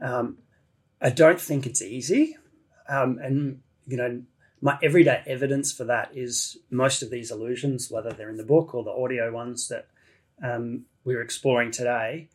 Um, 0.00 0.38
I 1.00 1.10
don't 1.10 1.40
think 1.40 1.66
it's 1.66 1.82
easy, 1.82 2.36
um, 2.88 3.18
and 3.22 3.60
you 3.86 3.96
know, 3.96 4.22
my 4.60 4.78
everyday 4.82 5.22
evidence 5.26 5.72
for 5.72 5.84
that 5.84 6.10
is 6.14 6.56
most 6.70 7.02
of 7.02 7.10
these 7.10 7.30
illusions, 7.30 7.90
whether 7.90 8.10
they're 8.10 8.30
in 8.30 8.36
the 8.36 8.44
book 8.44 8.74
or 8.74 8.82
the 8.82 8.90
audio 8.90 9.30
ones 9.30 9.68
that 9.68 9.88
um, 10.42 10.86
we're 11.04 11.22
exploring 11.22 11.70
today, 11.70 12.28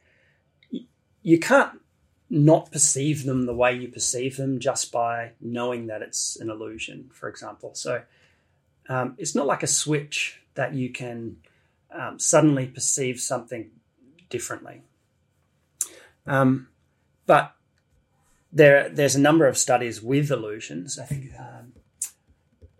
you 1.21 1.39
can't 1.39 1.81
not 2.29 2.71
perceive 2.71 3.25
them 3.25 3.45
the 3.45 3.55
way 3.55 3.73
you 3.73 3.87
perceive 3.87 4.37
them 4.37 4.59
just 4.59 4.91
by 4.91 5.31
knowing 5.41 5.87
that 5.87 6.01
it's 6.01 6.35
an 6.35 6.49
illusion, 6.49 7.09
for 7.11 7.27
example. 7.27 7.73
So 7.73 8.03
um, 8.87 9.15
it's 9.17 9.33
not 9.33 9.47
like 9.47 9.63
a 9.63 9.67
switch 9.67 10.41
that 10.53 10.73
you 10.73 10.89
can 10.89 11.37
um, 11.91 12.19
suddenly 12.19 12.67
perceive 12.67 13.19
something 13.19 13.71
differently. 14.29 14.81
Um, 16.27 16.67
but 17.25 17.55
there, 18.51 18.89
there's 18.89 19.15
a 19.15 19.21
number 19.21 19.47
of 19.47 19.57
studies 19.57 20.01
with 20.01 20.29
illusions. 20.29 20.99
I 20.99 21.05
think 21.05 21.31
um, 21.39 21.73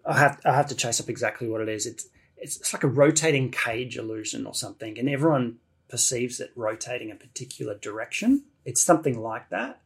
I 0.06 0.18
have 0.20 0.39
I 0.45 0.54
have 0.54 0.68
to 0.68 0.76
chase 0.76 1.00
up 1.00 1.10
exactly 1.10 1.47
what 1.47 1.62
it 1.62 1.70
is. 1.70 1.86
It's 1.86 2.08
it's, 2.38 2.58
it's 2.58 2.74
like 2.74 2.84
a 2.84 2.88
rotating 2.88 3.52
cage 3.52 3.97
illusion 3.97 4.45
or 4.45 4.54
something, 4.54 4.97
and 4.97 5.10
everyone 5.10 5.58
perceives 5.89 6.39
it 6.39 6.52
rotating 6.56 7.12
a 7.12 7.16
particular 7.16 7.76
direction. 7.76 8.43
It's 8.66 8.82
something 8.82 9.20
like 9.22 9.49
that, 9.49 9.82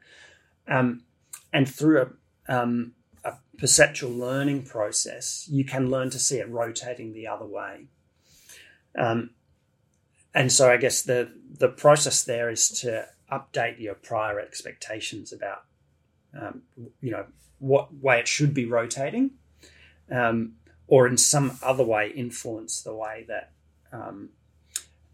um, 0.68 1.04
and 1.52 1.68
through 1.68 2.02
a 2.02 2.08
um, 2.48 2.94
a 3.24 3.34
perceptual 3.58 4.12
learning 4.12 4.64
process, 4.64 5.48
you 5.50 5.64
can 5.64 5.90
learn 5.90 6.10
to 6.10 6.20
see 6.20 6.38
it 6.38 6.50
rotating 6.50 7.14
the 7.14 7.28
other 7.28 7.46
way. 7.46 7.88
Um, 8.98 9.32
and 10.34 10.52
so, 10.52 10.72
I 10.72 10.78
guess 10.78 11.02
the 11.02 11.32
the 11.60 11.70
process 11.70 12.24
there 12.24 12.50
is 12.50 12.70
to 12.82 13.08
update 13.32 13.80
your 13.80 13.96
prior 13.96 14.40
expectations 14.40 15.32
about, 15.32 15.64
um, 16.40 16.64
you 17.02 17.12
know, 17.12 17.26
what 17.60 17.94
way 17.94 18.20
it 18.20 18.28
should 18.28 18.54
be 18.54 18.66
rotating, 18.66 19.32
um, 20.12 20.54
or 20.88 21.08
in 21.08 21.18
some 21.18 21.58
other 21.64 21.84
way 21.84 22.10
influence 22.10 22.82
the 22.82 22.94
way 22.94 23.26
that 23.28 23.52
um, 23.92 24.30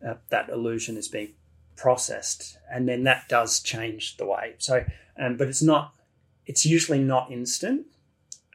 uh, 0.05 0.15
that 0.29 0.49
illusion 0.49 0.97
is 0.97 1.07
being 1.07 1.33
processed, 1.79 2.57
and 2.71 2.87
then 2.87 3.03
that 3.05 3.29
does 3.29 3.59
change 3.61 4.17
the 4.17 4.25
way. 4.25 4.55
So, 4.57 4.83
um, 5.19 5.37
but 5.37 5.47
it's 5.47 5.63
not. 5.63 5.93
It's 6.45 6.65
usually 6.65 6.99
not 6.99 7.31
instant 7.31 7.85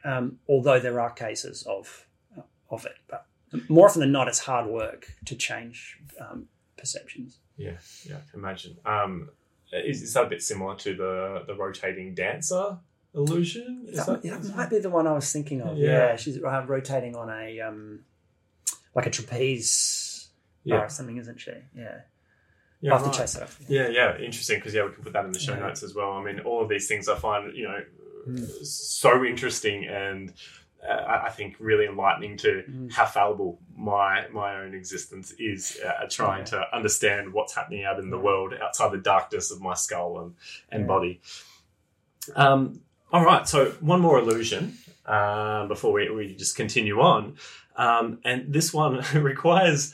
um, 0.05 0.37
although 0.47 0.79
there 0.79 1.01
are 1.01 1.09
cases 1.11 1.63
of 1.63 2.05
of 2.69 2.85
it. 2.85 2.95
But 3.09 3.25
more 3.69 3.87
often 3.87 4.01
than 4.01 4.11
not, 4.11 4.27
it's 4.27 4.39
hard 4.39 4.67
work 4.67 5.07
to 5.25 5.35
change 5.35 5.97
um, 6.19 6.47
perceptions. 6.77 7.39
Yeah, 7.57 7.77
yeah, 8.07 8.17
I 8.17 8.31
can 8.31 8.39
imagine. 8.39 8.77
Um, 8.85 9.29
is, 9.71 10.01
is 10.01 10.13
that 10.13 10.25
a 10.25 10.29
bit 10.29 10.41
similar 10.41 10.75
to 10.75 10.95
the 10.95 11.43
the 11.47 11.55
rotating 11.55 12.13
dancer 12.13 12.77
illusion? 13.13 13.85
Is 13.89 14.05
That, 14.05 14.21
that, 14.21 14.41
that 14.43 14.55
might 14.55 14.69
be 14.69 14.79
the 14.79 14.89
one 14.89 15.07
I 15.07 15.13
was 15.13 15.31
thinking 15.31 15.61
of. 15.61 15.77
Yeah. 15.77 15.89
Yeah, 15.89 16.15
she's 16.15 16.37
uh, 16.41 16.65
rotating 16.67 17.15
on 17.15 17.29
a 17.29 17.59
um, 17.61 18.01
like 18.93 19.07
a 19.07 19.09
trapeze 19.09 20.29
Yeah. 20.63 20.83
or 20.83 20.89
something, 20.89 21.17
isn't 21.17 21.39
she? 21.39 21.53
Yeah, 21.75 22.01
yeah, 22.81 22.93
I'll 22.93 23.03
right. 23.03 23.11
to 23.13 23.19
chase 23.19 23.35
it 23.35 23.43
up. 23.43 23.49
Yeah, 23.67 23.87
yeah, 23.87 24.17
interesting 24.17 24.57
because 24.59 24.73
yeah, 24.73 24.85
we 24.85 24.91
can 24.93 25.03
put 25.03 25.13
that 25.13 25.25
in 25.25 25.31
the 25.31 25.39
show 25.39 25.53
Yeah. 25.53 25.59
notes 25.61 25.83
as 25.83 25.93
well. 25.95 26.11
I 26.13 26.23
mean, 26.23 26.39
all 26.41 26.61
of 26.61 26.69
these 26.69 26.87
things 26.87 27.07
I 27.09 27.15
find 27.15 27.55
you 27.55 27.67
know 27.67 27.81
Mm. 28.27 28.65
so 28.65 29.23
interesting 29.23 29.85
and 29.85 30.33
uh, 30.83 31.19
I 31.27 31.29
think 31.29 31.55
really 31.59 31.85
enlightening 31.85 32.37
to 32.37 32.63
Mm. 32.67 32.91
how 32.91 33.05
fallible 33.05 33.59
my 33.77 34.27
my 34.29 34.55
own 34.61 34.73
existence 34.73 35.31
is 35.37 35.79
uh, 35.85 36.07
trying 36.09 36.39
Yeah. 36.39 36.45
to 36.45 36.75
understand 36.75 37.33
what's 37.33 37.53
happening 37.55 37.83
out 37.85 37.99
in 37.99 38.09
the 38.09 38.17
world 38.17 38.53
outside 38.63 38.91
the 38.91 38.97
darkness 38.97 39.51
of 39.51 39.61
my 39.61 39.75
skull 39.75 40.19
and 40.21 40.33
and 40.71 40.87
body. 40.87 41.21
Um, 42.35 42.81
all 43.11 43.23
right, 43.23 43.47
so 43.47 43.71
one 43.79 44.01
more 44.01 44.17
illusion 44.19 44.77
um, 45.05 45.67
before 45.67 45.93
we, 45.93 46.09
we 46.09 46.35
just 46.35 46.55
continue 46.55 46.99
on, 46.99 47.37
um, 47.75 48.19
and 48.25 48.51
this 48.51 48.73
one 48.73 49.03
requires 49.13 49.93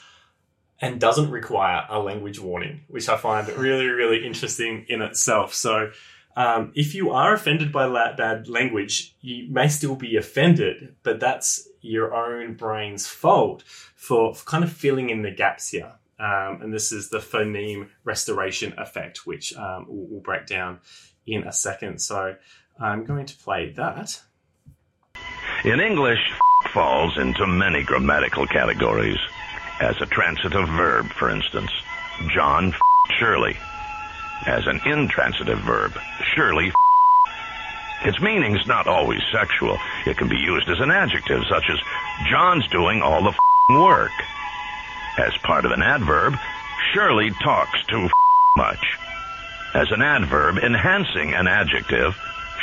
and 0.82 1.00
doesn't 1.00 1.30
require 1.30 1.86
a 1.90 2.00
language 2.00 2.40
warning, 2.40 2.82
which 2.88 3.08
I 3.08 3.16
find 3.16 3.48
really, 3.50 3.86
really 3.86 4.26
interesting 4.26 4.86
in 4.90 5.02
itself. 5.02 5.54
So, 5.54 5.92
um, 6.36 6.72
if 6.76 6.96
you 6.96 7.12
are 7.12 7.34
offended 7.34 7.72
by 7.72 7.86
la- 7.86 8.16
bad 8.16 8.48
language, 8.48 9.16
you 9.22 9.52
may 9.52 9.68
still 9.68 9.96
be 9.96 10.16
offended, 10.16 10.96
but 11.04 11.20
that's 11.20 11.68
your 11.82 12.16
own 12.16 12.56
brain's 12.56 13.06
fault 13.06 13.64
for, 13.96 14.34
for 14.34 14.46
kind 14.46 14.64
of 14.64 14.72
filling 14.72 15.10
in 15.10 15.22
the 15.22 15.32
gaps 15.32 15.70
here. 15.70 15.94
Um, 16.20 16.62
and 16.62 16.74
this 16.74 16.92
is 16.92 17.10
the 17.10 17.18
phoneme 17.18 17.90
restoration 18.04 18.74
effect, 18.78 19.28
which 19.28 19.56
um, 19.56 19.86
we'll, 19.88 20.08
we'll 20.08 20.22
break 20.22 20.46
down 20.46 20.80
in 21.28 21.44
a 21.44 21.54
second. 21.54 22.02
So, 22.02 22.36
I'm 22.80 23.06
going 23.06 23.28
to 23.28 23.38
play 23.38 23.72
that. 23.74 24.20
In 25.64 25.80
English, 25.80 26.20
falls 26.74 27.18
into 27.18 27.46
many 27.46 27.84
grammatical 27.84 28.48
categories. 28.48 29.20
As 29.82 30.00
a 30.00 30.06
transitive 30.06 30.70
verb, 30.70 31.12
for 31.14 31.32
instance, 31.32 31.72
John 32.30 32.68
f- 32.68 32.80
Shirley. 33.18 33.58
As 34.46 34.68
an 34.68 34.80
intransitive 34.86 35.58
verb, 35.62 35.98
Shirley 36.36 36.68
f- 36.68 36.76
its 38.06 38.22
meaning's 38.22 38.68
not 38.68 38.86
always 38.86 39.22
sexual. 39.32 39.80
It 40.06 40.18
can 40.18 40.28
be 40.30 40.38
used 40.38 40.70
as 40.70 40.80
an 40.80 40.92
adjective, 40.92 41.44
such 41.50 41.66
as 41.72 41.80
John's 42.30 42.68
doing 42.68 43.02
all 43.02 43.24
the 43.24 43.36
work. 43.80 44.12
As 45.18 45.36
part 45.38 45.66
of 45.66 45.72
an 45.72 45.82
adverb, 45.82 46.36
Shirley 46.94 47.32
talks 47.44 47.84
too 47.88 48.08
much. 48.58 48.98
As 49.74 49.92
an 49.92 50.04
adverb 50.04 50.60
enhancing 50.60 51.34
an 51.34 51.48
adjective, 51.48 52.16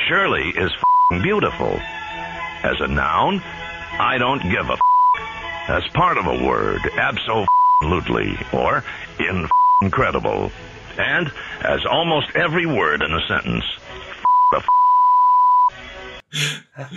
Shirley 0.07 0.51
is 0.51 0.71
beautiful. 1.23 1.81
As 2.63 2.81
a 2.81 2.87
noun, 2.87 3.43
I 3.99 4.19
don't 4.19 4.43
give 4.43 4.71
a 4.71 4.77
as 5.69 5.87
part 5.89 6.19
of 6.19 6.27
a 6.27 6.45
word, 6.45 6.81
absolutely, 6.97 8.37
or 8.53 8.83
incredible. 9.83 10.51
And 10.99 11.31
as 11.63 11.85
almost 11.87 12.29
every 12.35 12.67
word 12.67 13.03
in 13.03 13.13
a 13.13 13.21
sentence, 13.29 13.65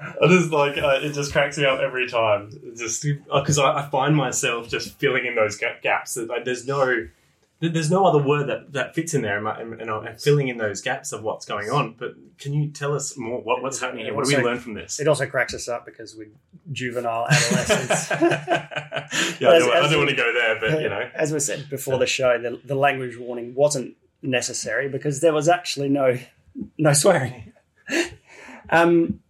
I 0.00 0.28
just 0.28 0.50
like 0.50 0.76
uh, 0.76 1.00
it 1.02 1.12
just 1.12 1.32
cracks 1.32 1.56
me 1.56 1.64
up 1.64 1.80
every 1.80 2.08
time. 2.08 2.50
Just 2.76 3.02
because 3.02 3.58
I, 3.58 3.78
I 3.78 3.88
find 3.88 4.14
myself 4.16 4.68
just 4.68 4.98
filling 4.98 5.24
in 5.26 5.34
those 5.34 5.56
ga- 5.56 5.78
gaps. 5.82 6.14
That, 6.14 6.28
Like, 6.28 6.44
there's 6.44 6.66
no 6.66 7.06
there's 7.68 7.90
no 7.90 8.04
other 8.06 8.22
word 8.22 8.48
that, 8.48 8.72
that 8.72 8.94
fits 8.94 9.14
in 9.14 9.22
there, 9.22 9.38
and, 9.38 9.90
I'm 9.90 10.16
filling 10.18 10.48
in 10.48 10.58
those 10.58 10.80
gaps 10.80 11.12
of 11.12 11.22
what's 11.22 11.44
going 11.44 11.70
on. 11.70 11.94
But 11.98 12.14
can 12.38 12.52
you 12.52 12.70
tell 12.70 12.94
us 12.94 13.16
more? 13.16 13.40
What, 13.40 13.62
what's 13.62 13.80
happening 13.80 14.04
here? 14.04 14.14
What 14.14 14.26
do 14.26 14.36
we 14.36 14.42
learn 14.42 14.58
from 14.58 14.74
this? 14.74 15.00
It 15.00 15.08
also 15.08 15.26
cracks 15.26 15.54
us 15.54 15.68
up 15.68 15.86
because 15.86 16.16
we're 16.16 16.30
juvenile 16.72 17.26
adolescents. 17.30 18.10
yeah, 18.10 19.50
I 19.50 19.58
don't, 19.58 19.70
I 19.70 19.80
don't 19.80 19.90
we- 19.90 19.96
want 19.98 20.10
to 20.10 20.16
go 20.16 20.32
there, 20.32 20.60
but 20.60 20.82
you 20.82 20.88
know, 20.88 21.10
As 21.14 21.32
we 21.32 21.40
said 21.40 21.68
before 21.70 21.98
the 21.98 22.06
show, 22.06 22.38
the, 22.40 22.60
the 22.64 22.74
language 22.74 23.16
warning 23.18 23.54
wasn't 23.54 23.96
necessary 24.22 24.88
because 24.88 25.20
there 25.20 25.32
was 25.32 25.48
actually 25.48 25.88
no 25.88 26.18
no 26.78 26.92
swearing. 26.92 27.52
um, 28.70 29.20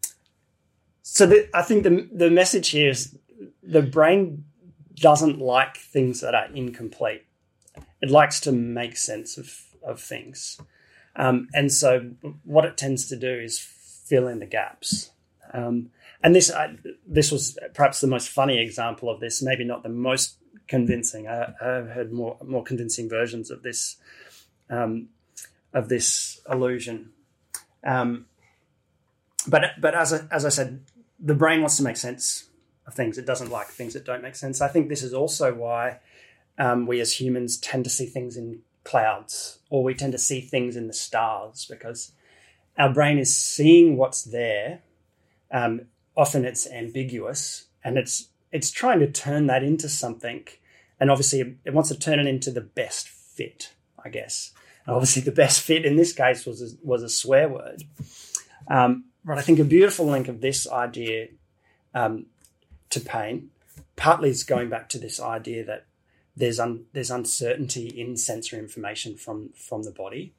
so 1.03 1.26
the, 1.26 1.49
I 1.55 1.62
think 1.62 1.82
the 1.82 2.09
the 2.12 2.30
message 2.30 2.70
here 2.70 2.91
is 2.91 3.16
the 3.62 3.82
brain 3.82 4.45
doesn't 4.95 5.39
like 5.39 5.76
things 5.76 6.20
that 6.20 6.34
are 6.34 6.47
incomplete. 6.55 7.26
It 8.01 8.11
likes 8.11 8.40
to 8.40 8.53
make 8.53 8.97
sense 8.97 9.38
of 9.38 9.62
of 9.82 10.01
things, 10.01 10.61
um, 11.14 11.49
and 11.55 11.72
so 11.72 12.11
what 12.44 12.64
it 12.64 12.76
tends 12.76 13.09
to 13.09 13.16
do 13.16 13.32
is 13.32 13.59
fill 13.59 14.28
in 14.28 14.38
the 14.38 14.47
gaps. 14.47 15.11
Um, 15.53 15.90
and 16.22 16.34
this 16.34 16.51
I, 16.51 16.76
this 17.07 17.30
was 17.30 17.59
perhaps 17.74 18.01
the 18.01 18.07
most 18.07 18.28
funny 18.28 18.59
example 18.59 19.09
of 19.09 19.20
this. 19.20 19.42
Maybe 19.42 19.64
not 19.64 19.82
the 19.82 19.88
most 19.88 20.36
convincing. 20.68 21.28
I, 21.28 21.55
have 21.61 21.90
heard 21.90 22.12
more 22.12 22.36
more 22.44 22.62
convincing 22.62 23.09
versions 23.09 23.51
of 23.51 23.62
this 23.62 23.97
um, 24.70 25.09
of 25.72 25.88
this 25.88 26.40
illusion. 26.51 27.11
Um, 27.84 28.26
but 29.47 29.62
but 29.80 29.94
as 29.94 30.12
I, 30.12 30.26
as 30.30 30.44
I 30.44 30.49
said, 30.49 30.82
the 31.20 31.34
brain 31.34 31.61
wants 31.61 31.76
to 31.76 31.82
make 31.82 31.97
sense 31.97 32.49
of 32.86 32.94
things. 32.94 33.18
It 33.18 33.26
doesn't 33.26 33.51
like 33.51 33.68
things 33.68 33.94
that 33.94 34.05
don't 34.05 34.22
make 34.22 34.36
sense. 34.36 34.61
I 34.61 34.68
think 34.68 34.88
this 34.88 35.03
is 35.03 35.14
also 35.14 35.55
why 35.55 36.01
um, 36.59 36.87
we 36.87 37.01
as 37.01 37.21
humans 37.21 37.59
tend 37.59 37.85
to 37.85 37.91
see 37.91 38.07
things 38.07 38.37
in 38.37 38.61
clouds, 38.85 39.59
or 39.71 39.83
we 39.83 39.95
tend 39.95 40.13
to 40.13 40.19
see 40.19 40.41
things 40.41 40.77
in 40.77 40.87
the 40.87 40.93
stars, 40.93 41.67
because 41.69 42.13
our 42.79 42.93
brain 42.93 43.19
is 43.19 43.37
seeing 43.37 43.97
what's 43.97 44.23
there. 44.23 44.81
Um, 45.51 45.83
often 46.17 46.45
it's 46.45 46.67
ambiguous, 46.67 47.67
and 47.85 47.99
it's 47.99 48.29
it's 48.53 48.71
trying 48.71 49.01
to 49.01 49.11
turn 49.11 49.47
that 49.47 49.63
into 49.63 49.89
something, 49.89 50.47
and 50.99 51.11
obviously 51.11 51.57
it 51.65 51.75
wants 51.75 51.91
to 51.91 51.99
turn 51.99 52.19
it 52.19 52.27
into 52.27 52.51
the 52.51 52.61
best 52.61 53.09
fit, 53.09 53.73
I 54.03 54.09
guess. 54.09 54.53
And 54.87 54.95
obviously, 54.95 55.23
the 55.23 55.33
best 55.33 55.61
fit 55.61 55.85
in 55.85 55.97
this 55.97 56.13
case 56.13 56.47
was 56.47 56.63
a, 56.63 56.77
was 56.83 57.03
a 57.03 57.09
swear 57.09 57.49
word. 57.49 57.83
Um, 58.69 59.07
but 59.25 59.37
I 59.37 59.43
think 59.43 59.59
a 59.59 59.65
beautiful 59.65 60.07
link 60.07 60.29
of 60.29 60.41
this 60.41 60.71
idea 60.71 61.29
um, 61.93 62.27
to 62.91 63.01
pain 63.01 63.51
partly 63.97 64.31
is 64.31 64.45
going 64.45 64.69
back 64.69 64.89
to 64.91 64.99
this 64.99 65.21
idea 65.21 65.65
that 65.65 65.87
there's 66.37 66.61
un, 66.61 66.84
there's 66.93 67.11
uncertainty 67.11 67.89
in 67.89 68.16
sensory 68.16 68.59
information 68.59 69.16
from 69.16 69.51
from 69.55 69.82
the 69.84 69.91
body. 69.91 70.34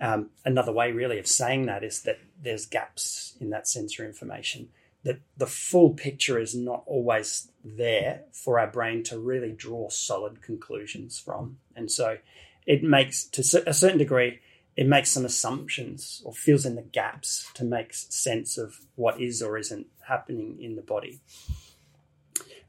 Um, 0.00 0.30
another 0.44 0.72
way, 0.72 0.92
really, 0.92 1.18
of 1.18 1.26
saying 1.26 1.66
that 1.66 1.82
is 1.82 2.02
that 2.02 2.18
there's 2.40 2.66
gaps 2.66 3.34
in 3.40 3.50
that 3.50 3.66
sensory 3.66 4.06
information. 4.06 4.68
That 5.04 5.20
the 5.36 5.46
full 5.46 5.90
picture 5.90 6.38
is 6.38 6.54
not 6.54 6.82
always 6.86 7.48
there 7.64 8.22
for 8.32 8.58
our 8.58 8.66
brain 8.66 9.02
to 9.04 9.18
really 9.18 9.52
draw 9.52 9.88
solid 9.88 10.42
conclusions 10.42 11.18
from, 11.18 11.58
and 11.74 11.90
so 11.90 12.18
it 12.66 12.82
makes 12.82 13.24
to 13.24 13.42
a 13.66 13.74
certain 13.74 13.98
degree 13.98 14.40
it 14.78 14.86
makes 14.86 15.10
some 15.10 15.24
assumptions 15.24 16.22
or 16.24 16.32
fills 16.32 16.64
in 16.64 16.76
the 16.76 16.82
gaps 16.82 17.50
to 17.54 17.64
make 17.64 17.92
sense 17.92 18.56
of 18.56 18.76
what 18.94 19.20
is 19.20 19.42
or 19.42 19.58
isn't 19.58 19.88
happening 20.06 20.56
in 20.60 20.76
the 20.76 20.82
body. 20.82 21.20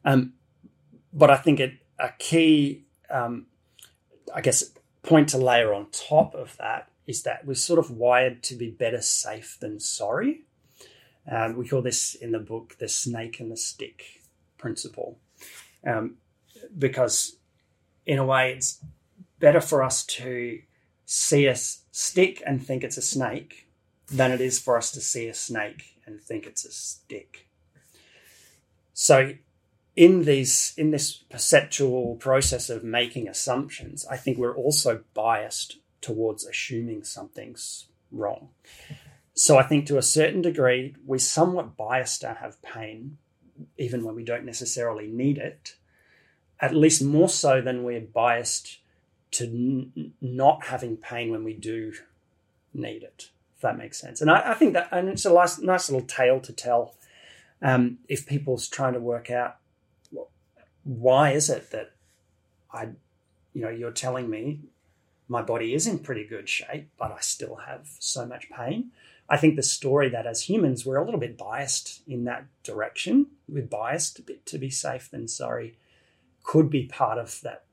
Um, 0.03 0.33
but 1.13 1.29
I 1.29 1.37
think 1.37 1.59
it, 1.59 1.73
a 1.99 2.09
key, 2.17 2.85
um, 3.09 3.47
I 4.33 4.41
guess, 4.41 4.71
point 5.03 5.29
to 5.29 5.37
layer 5.37 5.73
on 5.73 5.87
top 5.91 6.33
of 6.33 6.55
that 6.57 6.89
is 7.07 7.23
that 7.23 7.45
we're 7.45 7.55
sort 7.55 7.79
of 7.79 7.91
wired 7.91 8.43
to 8.43 8.55
be 8.55 8.69
better 8.69 9.01
safe 9.01 9.57
than 9.59 9.79
sorry. 9.79 10.43
Um, 11.29 11.57
we 11.57 11.67
call 11.67 11.81
this 11.81 12.15
in 12.15 12.31
the 12.31 12.39
book 12.39 12.77
the 12.79 12.87
snake 12.87 13.39
and 13.39 13.51
the 13.51 13.57
stick 13.57 14.03
principle, 14.57 15.19
um, 15.85 16.15
because 16.77 17.37
in 18.05 18.19
a 18.19 18.25
way 18.25 18.53
it's 18.53 18.83
better 19.39 19.61
for 19.61 19.83
us 19.83 20.05
to 20.05 20.59
see 21.05 21.47
a 21.47 21.55
stick 21.55 22.41
and 22.45 22.65
think 22.65 22.83
it's 22.83 22.97
a 22.97 23.01
snake 23.01 23.67
than 24.07 24.31
it 24.31 24.41
is 24.41 24.59
for 24.59 24.77
us 24.77 24.91
to 24.91 25.01
see 25.01 25.27
a 25.27 25.33
snake 25.33 25.95
and 26.05 26.21
think 26.21 26.45
it's 26.45 26.65
a 26.65 26.71
stick. 26.71 27.47
So 28.93 29.33
in 29.99 30.23
these 30.23 30.73
in 30.77 30.91
this 30.91 31.11
perceptual 31.11 32.15
process 32.15 32.69
of 32.69 32.85
making 32.85 33.27
assumptions, 33.27 34.07
I 34.09 34.15
think 34.15 34.37
we're 34.37 34.55
also 34.55 35.03
biased 35.13 35.79
towards 35.99 36.45
assuming 36.45 37.03
something's 37.03 37.89
wrong. 38.09 38.47
So 39.33 39.57
I 39.57 39.63
think 39.63 39.85
to 39.87 39.97
a 39.97 40.01
certain 40.01 40.41
degree, 40.41 40.95
we're 41.05 41.19
somewhat 41.19 41.75
biased 41.75 42.21
to 42.21 42.35
have 42.35 42.61
pain, 42.61 43.17
even 43.77 44.05
when 44.05 44.15
we 44.15 44.23
don't 44.23 44.45
necessarily 44.45 45.07
need 45.07 45.37
it, 45.37 45.75
at 46.61 46.73
least 46.73 47.03
more 47.03 47.27
so 47.27 47.59
than 47.59 47.83
we're 47.83 47.99
biased 47.99 48.79
to 49.31 49.43
n- 49.47 50.13
not 50.21 50.67
having 50.67 50.95
pain 50.95 51.29
when 51.29 51.43
we 51.43 51.53
do 51.53 51.91
need 52.73 53.03
it, 53.03 53.31
if 53.57 53.61
that 53.63 53.77
makes 53.77 53.99
sense. 53.99 54.21
And 54.21 54.31
I, 54.31 54.51
I 54.51 54.53
think 54.53 54.73
that, 54.75 54.87
and 54.93 55.09
it's 55.09 55.25
a 55.25 55.33
nice, 55.33 55.59
nice 55.59 55.89
little 55.89 56.07
tale 56.07 56.39
to 56.39 56.53
tell 56.53 56.95
um, 57.61 57.97
if 58.07 58.25
people's 58.25 58.69
trying 58.69 58.93
to 58.93 59.01
work 59.01 59.29
out 59.29 59.58
why 60.83 61.31
is 61.31 61.49
it 61.49 61.71
that 61.71 61.91
I, 62.71 62.89
you 63.53 63.61
know, 63.61 63.69
you're 63.69 63.91
telling 63.91 64.29
me 64.29 64.61
my 65.27 65.41
body 65.41 65.73
is 65.73 65.87
in 65.87 65.99
pretty 65.99 66.25
good 66.25 66.49
shape, 66.49 66.89
but 66.97 67.11
I 67.11 67.19
still 67.19 67.55
have 67.67 67.87
so 67.99 68.25
much 68.25 68.49
pain. 68.49 68.91
I 69.29 69.37
think 69.37 69.55
the 69.55 69.63
story 69.63 70.09
that 70.09 70.25
as 70.25 70.49
humans 70.49 70.85
we're 70.85 70.97
a 70.97 71.05
little 71.05 71.19
bit 71.19 71.37
biased 71.37 72.01
in 72.07 72.23
that 72.25 72.45
direction. 72.63 73.27
We're 73.47 73.63
biased 73.63 74.17
a 74.19 74.23
bit 74.23 74.45
to 74.47 74.57
be 74.57 74.69
safe 74.69 75.09
than 75.11 75.27
sorry 75.27 75.75
could 76.43 76.69
be 76.69 76.85
part 76.85 77.19
of 77.19 77.39
that 77.41 77.63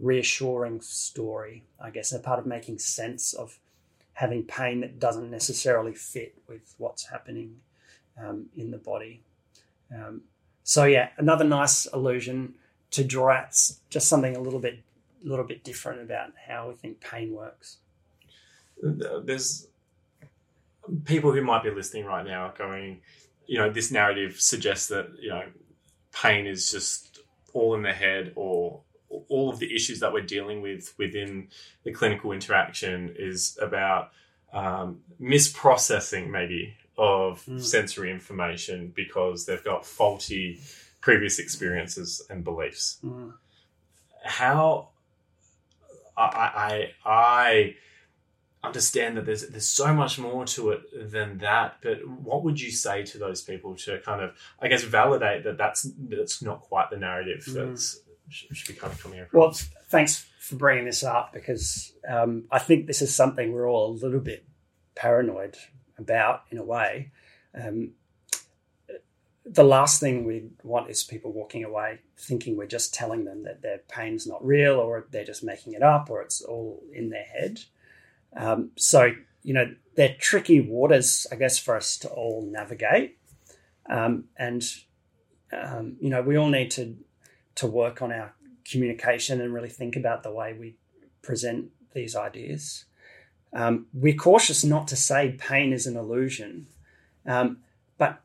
reassuring 0.00 0.80
story, 0.80 1.62
I 1.80 1.90
guess, 1.90 2.12
a 2.12 2.18
part 2.18 2.40
of 2.40 2.46
making 2.46 2.80
sense 2.80 3.32
of 3.34 3.58
having 4.14 4.42
pain 4.42 4.80
that 4.80 4.98
doesn't 4.98 5.30
necessarily 5.30 5.94
fit 5.94 6.34
with 6.48 6.74
what's 6.78 7.08
happening 7.08 7.60
um, 8.20 8.46
in 8.56 8.72
the 8.72 8.78
body. 8.78 9.22
Um, 9.94 10.22
so 10.70 10.84
yeah, 10.84 11.08
another 11.16 11.42
nice 11.42 11.84
illusion 11.86 12.54
to 12.92 13.02
draw 13.02 13.32
out 13.32 13.56
just 13.90 14.08
something 14.08 14.36
a 14.36 14.38
little 14.38 14.60
bit, 14.60 14.78
a 15.24 15.28
little 15.28 15.44
bit 15.44 15.64
different 15.64 16.00
about 16.00 16.30
how 16.46 16.68
we 16.68 16.76
think 16.76 17.00
pain 17.00 17.34
works. 17.34 17.78
There's 18.80 19.66
people 21.06 21.32
who 21.32 21.42
might 21.42 21.64
be 21.64 21.72
listening 21.72 22.04
right 22.04 22.24
now 22.24 22.54
going, 22.56 23.00
you 23.46 23.58
know, 23.58 23.68
this 23.68 23.90
narrative 23.90 24.40
suggests 24.40 24.86
that 24.90 25.08
you 25.20 25.30
know, 25.30 25.42
pain 26.12 26.46
is 26.46 26.70
just 26.70 27.18
all 27.52 27.74
in 27.74 27.82
the 27.82 27.92
head 27.92 28.32
or 28.36 28.82
all 29.28 29.50
of 29.50 29.58
the 29.58 29.74
issues 29.74 29.98
that 29.98 30.12
we're 30.12 30.22
dealing 30.22 30.62
with 30.62 30.94
within 30.98 31.48
the 31.82 31.90
clinical 31.90 32.30
interaction 32.30 33.12
is 33.18 33.58
about 33.60 34.12
um, 34.52 35.00
misprocessing 35.20 36.30
maybe 36.30 36.76
of 37.00 37.42
mm. 37.46 37.58
sensory 37.62 38.10
information 38.10 38.92
because 38.94 39.46
they've 39.46 39.64
got 39.64 39.86
faulty 39.86 40.60
previous 41.00 41.38
experiences 41.38 42.22
and 42.28 42.44
beliefs. 42.44 42.98
Mm. 43.02 43.32
How 44.22 44.90
I, 46.14 46.92
I 47.06 47.10
I 47.10 47.76
understand 48.62 49.16
that 49.16 49.24
there's 49.24 49.48
there's 49.48 49.66
so 49.66 49.94
much 49.94 50.18
more 50.18 50.44
to 50.44 50.72
it 50.72 51.10
than 51.10 51.38
that. 51.38 51.78
But 51.80 52.06
what 52.06 52.44
would 52.44 52.60
you 52.60 52.70
say 52.70 53.02
to 53.04 53.18
those 53.18 53.40
people 53.40 53.76
to 53.76 53.98
kind 54.00 54.20
of 54.20 54.36
I 54.60 54.68
guess 54.68 54.82
validate 54.82 55.44
that 55.44 55.56
that's 55.56 55.88
that's 55.98 56.42
not 56.42 56.60
quite 56.60 56.90
the 56.90 56.98
narrative 56.98 57.46
mm. 57.48 57.54
that's 57.54 57.98
should 58.28 58.68
be 58.68 58.78
kind 58.78 58.92
of 58.92 59.02
coming 59.02 59.20
across. 59.20 59.32
Well, 59.32 59.80
thanks 59.88 60.26
for 60.38 60.56
bringing 60.56 60.84
this 60.84 61.02
up 61.02 61.32
because 61.32 61.94
um, 62.06 62.44
I 62.50 62.58
think 62.58 62.86
this 62.86 63.02
is 63.02 63.12
something 63.14 63.52
we're 63.52 63.68
all 63.68 63.90
a 63.90 63.96
little 64.04 64.20
bit 64.20 64.44
paranoid 64.94 65.56
about 66.00 66.44
in 66.50 66.58
a 66.58 66.64
way. 66.64 67.12
Um, 67.54 67.92
the 69.44 69.64
last 69.64 70.00
thing 70.00 70.24
we 70.24 70.50
want 70.62 70.90
is 70.90 71.02
people 71.02 71.32
walking 71.32 71.64
away 71.64 71.98
thinking 72.16 72.56
we're 72.56 72.66
just 72.66 72.94
telling 72.94 73.24
them 73.24 73.42
that 73.42 73.62
their 73.62 73.78
pain's 73.88 74.26
not 74.26 74.44
real 74.44 74.74
or 74.74 75.06
they're 75.10 75.24
just 75.24 75.42
making 75.42 75.72
it 75.72 75.82
up 75.82 76.10
or 76.10 76.22
it's 76.22 76.40
all 76.40 76.82
in 76.92 77.10
their 77.10 77.24
head. 77.24 77.60
Um, 78.36 78.70
so, 78.76 79.12
you 79.42 79.54
know, 79.54 79.74
they're 79.96 80.16
tricky 80.18 80.60
waters, 80.60 81.26
I 81.32 81.36
guess, 81.36 81.58
for 81.58 81.76
us 81.76 81.96
to 81.98 82.08
all 82.08 82.46
navigate. 82.48 83.18
Um, 83.88 84.24
and, 84.36 84.62
um, 85.52 85.96
you 86.00 86.10
know, 86.10 86.22
we 86.22 86.36
all 86.36 86.48
need 86.48 86.70
to 86.72 86.96
to 87.56 87.66
work 87.66 88.00
on 88.00 88.12
our 88.12 88.34
communication 88.64 89.40
and 89.40 89.52
really 89.52 89.68
think 89.68 89.96
about 89.96 90.22
the 90.22 90.30
way 90.30 90.52
we 90.52 90.76
present 91.22 91.70
these 91.92 92.14
ideas. 92.14 92.84
Um, 93.52 93.86
we're 93.92 94.14
cautious 94.14 94.64
not 94.64 94.86
to 94.88 94.96
say 94.96 95.36
pain 95.38 95.72
is 95.72 95.86
an 95.86 95.96
illusion, 95.96 96.66
um, 97.26 97.58
but 97.98 98.20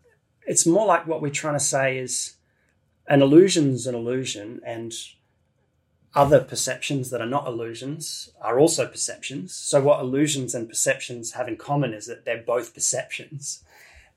it's 0.46 0.66
more 0.66 0.86
like 0.86 1.08
what 1.08 1.22
we're 1.22 1.32
trying 1.32 1.56
to 1.56 1.60
say 1.60 1.98
is 1.98 2.36
an 3.08 3.22
illusion 3.22 3.72
is 3.72 3.88
an 3.88 3.96
illusion, 3.96 4.62
and 4.66 4.94
other 6.14 6.40
perceptions 6.44 7.10
that 7.10 7.22
are 7.22 7.28
not 7.28 7.48
illusions 7.48 8.30
are 8.42 8.60
also 8.60 8.88
perceptions. 8.88 9.54
So, 9.54 9.82
what 9.82 10.00
illusions 10.00 10.56
and 10.56 10.70
perceptions 10.70 11.34
have 11.34 11.48
in 11.48 11.58
common 11.58 11.94
is 11.94 12.06
that 12.08 12.26
they're 12.26 12.44
both 12.44 12.74
perceptions, 12.74 13.64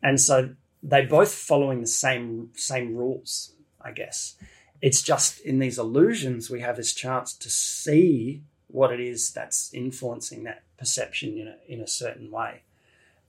and 0.02 0.20
so 0.20 0.50
they're 0.82 1.06
both 1.06 1.32
following 1.32 1.80
the 1.80 1.86
same 1.86 2.50
same 2.54 2.94
rules, 2.94 3.54
I 3.80 3.92
guess. 3.92 4.36
It's 4.80 5.02
just 5.02 5.40
in 5.40 5.59
these 5.59 5.78
illusions 5.78 6.50
we 6.50 6.61
have 6.61 6.76
this 6.76 6.94
chance 6.94 7.34
to 7.34 7.50
see 7.50 8.42
what 8.68 8.92
it 8.92 9.00
is 9.00 9.32
that's 9.32 9.72
influencing 9.74 10.44
that 10.44 10.62
perception 10.78 11.36
in 11.38 11.48
a, 11.48 11.56
in 11.66 11.80
a 11.80 11.86
certain 11.86 12.30
way. 12.30 12.62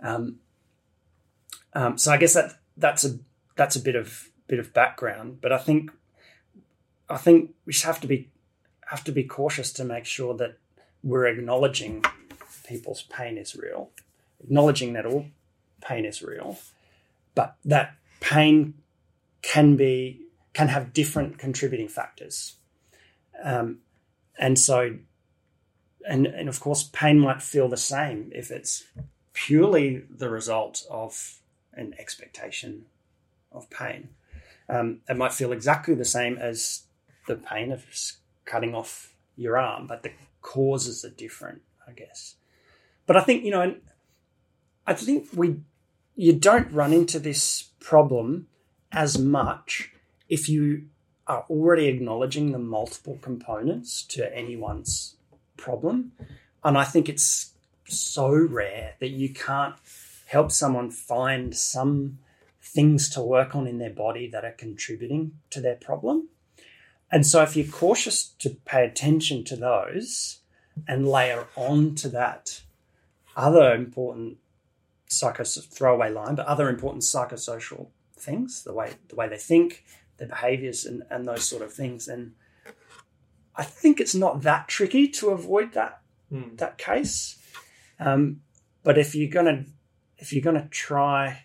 Um, 0.01 0.39
um, 1.73 1.97
so 1.97 2.11
I 2.11 2.17
guess 2.17 2.33
that 2.33 2.53
that's 2.77 3.03
a 3.03 3.19
that's 3.55 3.75
a 3.75 3.79
bit 3.79 3.95
of 3.95 4.29
bit 4.47 4.59
of 4.59 4.73
background, 4.73 5.39
but 5.41 5.51
I 5.51 5.57
think 5.57 5.91
I 7.09 7.17
think 7.17 7.53
we 7.65 7.73
just 7.73 7.85
have 7.85 7.99
to 8.01 8.07
be 8.07 8.29
have 8.87 9.03
to 9.03 9.11
be 9.11 9.23
cautious 9.23 9.71
to 9.73 9.83
make 9.83 10.05
sure 10.05 10.35
that 10.37 10.57
we're 11.03 11.27
acknowledging 11.27 12.03
people's 12.67 13.03
pain 13.03 13.37
is 13.37 13.55
real, 13.55 13.91
acknowledging 14.43 14.93
that 14.93 15.05
all 15.05 15.25
pain 15.81 16.05
is 16.05 16.21
real, 16.21 16.57
but 17.35 17.55
that 17.65 17.95
pain 18.19 18.73
can 19.41 19.75
be 19.75 20.21
can 20.53 20.69
have 20.69 20.93
different 20.93 21.37
contributing 21.37 21.87
factors, 21.87 22.55
um, 23.43 23.79
and 24.37 24.57
so 24.57 24.95
and 26.07 26.27
and 26.27 26.49
of 26.49 26.59
course 26.59 26.89
pain 26.93 27.19
might 27.19 27.41
feel 27.41 27.67
the 27.67 27.77
same 27.77 28.31
if 28.33 28.51
it's 28.51 28.85
purely 29.33 30.03
the 30.09 30.29
result 30.29 30.85
of 30.89 31.39
an 31.73 31.93
expectation 31.97 32.85
of 33.51 33.69
pain. 33.69 34.09
Um, 34.67 34.99
it 35.09 35.17
might 35.17 35.33
feel 35.33 35.51
exactly 35.51 35.95
the 35.95 36.05
same 36.05 36.37
as 36.37 36.83
the 37.27 37.35
pain 37.35 37.71
of 37.71 37.85
cutting 38.45 38.75
off 38.75 39.13
your 39.35 39.57
arm, 39.57 39.87
but 39.87 40.03
the 40.03 40.11
causes 40.41 41.03
are 41.05 41.09
different, 41.09 41.61
I 41.87 41.91
guess. 41.91 42.35
But 43.05 43.17
I 43.17 43.21
think 43.21 43.43
you 43.43 43.51
know, 43.51 43.75
I 44.85 44.93
think 44.93 45.29
we 45.33 45.57
you 46.15 46.33
don't 46.33 46.71
run 46.71 46.93
into 46.93 47.19
this 47.19 47.69
problem 47.79 48.47
as 48.91 49.17
much 49.17 49.91
if 50.27 50.49
you 50.49 50.87
are 51.27 51.45
already 51.49 51.85
acknowledging 51.87 52.51
the 52.51 52.59
multiple 52.59 53.17
components 53.21 54.03
to 54.03 54.35
anyone's 54.35 55.15
problem. 55.60 56.14
And 56.64 56.78
I 56.78 56.84
think 56.84 57.07
it's 57.07 57.53
so 57.86 58.32
rare 58.32 58.95
that 58.99 59.10
you 59.10 59.34
can't 59.34 59.76
help 60.28 60.51
someone 60.51 60.91
find 60.91 61.55
some 61.55 62.20
things 62.62 63.10
to 63.10 63.22
work 63.22 63.55
on 63.55 63.68
in 63.68 63.80
their 63.80 63.89
body 63.89 64.30
that 64.30 64.45
are 64.45 64.51
contributing 64.51 65.32
to 65.49 65.62
their 65.62 65.76
problem. 65.76 66.30
And 67.12 67.26
so, 67.26 67.41
if 67.41 67.55
you're 67.55 67.66
cautious 67.66 68.24
to 68.24 68.51
pay 68.66 68.86
attention 68.86 69.43
to 69.45 69.55
those 69.55 70.39
and 70.88 71.07
layer 71.07 71.47
on 71.55 71.95
to 71.95 72.10
that 72.10 72.62
other 73.36 73.74
important 73.74 74.38
psycho 75.07 75.43
throwaway 75.43 76.12
line, 76.12 76.36
but 76.36 76.45
other 76.45 76.70
important 76.70 77.03
psychosocial 77.03 77.88
things, 78.16 78.64
the 78.64 78.74
way 78.74 78.93
the 79.07 79.16
way 79.16 79.28
they 79.28 79.38
think, 79.38 79.84
their 80.18 80.28
behaviors, 80.28 80.86
and, 80.86 81.03
and 81.10 81.28
those 81.28 81.45
sort 81.45 81.64
of 81.64 81.74
things, 81.74 82.05
then 82.05 82.34
I 83.55 83.63
think 83.63 83.99
it's 83.99 84.15
not 84.15 84.41
that 84.43 84.67
tricky 84.67 85.07
to 85.09 85.29
avoid 85.29 85.73
that 85.73 86.01
Mm. 86.31 86.57
that 86.57 86.77
case. 86.77 87.37
Um, 87.99 88.41
but 88.83 88.97
if 88.99 89.15
you're 89.15 89.31
gonna 89.31 89.65
if 90.19 90.31
you're 90.31 90.43
gonna 90.43 90.67
try 90.69 91.43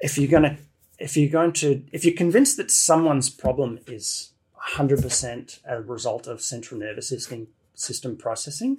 if 0.00 0.16
you're 0.16 0.30
gonna 0.30 0.56
if 0.98 1.16
you're 1.16 1.30
going 1.30 1.52
to 1.52 1.82
if 1.92 2.04
you're 2.04 2.14
convinced 2.14 2.56
that 2.56 2.70
someone's 2.70 3.28
problem 3.30 3.80
is 3.86 4.30
100% 4.74 5.60
a 5.66 5.82
result 5.82 6.26
of 6.26 6.40
central 6.40 6.80
nervous 6.80 7.08
system 7.08 7.48
system 7.74 8.16
processing 8.16 8.78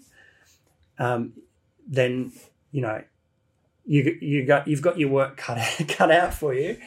um, 0.99 1.33
then 1.87 2.31
you 2.71 2.81
know 2.81 3.03
you 3.85 4.17
you 4.21 4.45
got 4.45 4.67
you've 4.67 4.81
got 4.81 4.97
your 4.97 5.09
work 5.09 5.37
cut 5.37 5.59
cut 5.87 6.11
out 6.11 6.33
for 6.33 6.53
you 6.53 6.77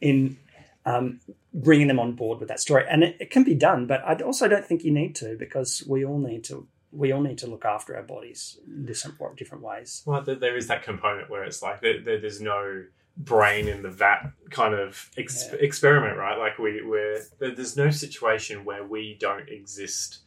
in 0.00 0.36
um, 0.84 1.20
bringing 1.54 1.86
them 1.88 1.98
on 2.00 2.12
board 2.12 2.38
with 2.40 2.48
that 2.48 2.60
story 2.60 2.84
and 2.90 3.04
it, 3.04 3.16
it 3.20 3.30
can 3.30 3.44
be 3.44 3.54
done 3.54 3.86
but 3.86 4.02
I 4.04 4.14
also 4.22 4.48
don't 4.48 4.64
think 4.66 4.82
you 4.84 4.92
need 4.92 5.14
to 5.16 5.36
because 5.36 5.84
we 5.88 6.04
all 6.04 6.18
need 6.18 6.44
to 6.44 6.66
we 6.90 7.10
all 7.12 7.22
need 7.22 7.38
to 7.38 7.46
look 7.46 7.64
after 7.64 7.96
our 7.96 8.02
bodies 8.02 8.58
in 8.66 8.84
different 8.86 9.16
different 9.36 9.62
ways 9.64 10.02
Well, 10.04 10.22
there- 10.22 10.56
is 10.56 10.66
that 10.68 10.82
component 10.82 11.30
where 11.30 11.44
it's 11.44 11.62
like 11.62 11.80
there, 11.80 12.00
there, 12.00 12.18
there's 12.20 12.40
no 12.40 12.84
brain 13.16 13.68
in 13.68 13.82
the 13.82 13.90
vat 13.90 14.30
kind 14.50 14.74
of 14.74 15.10
ex- 15.18 15.46
Yeah. 15.52 15.58
experiment, 15.60 16.16
right? 16.16 16.38
Like 16.38 16.58
we, 16.58 16.82
we're 16.82 17.22
there's 17.38 17.76
no 17.76 17.90
situation 17.90 18.64
where 18.64 18.84
we 18.84 19.16
don't 19.20 19.48
exist 19.50 20.18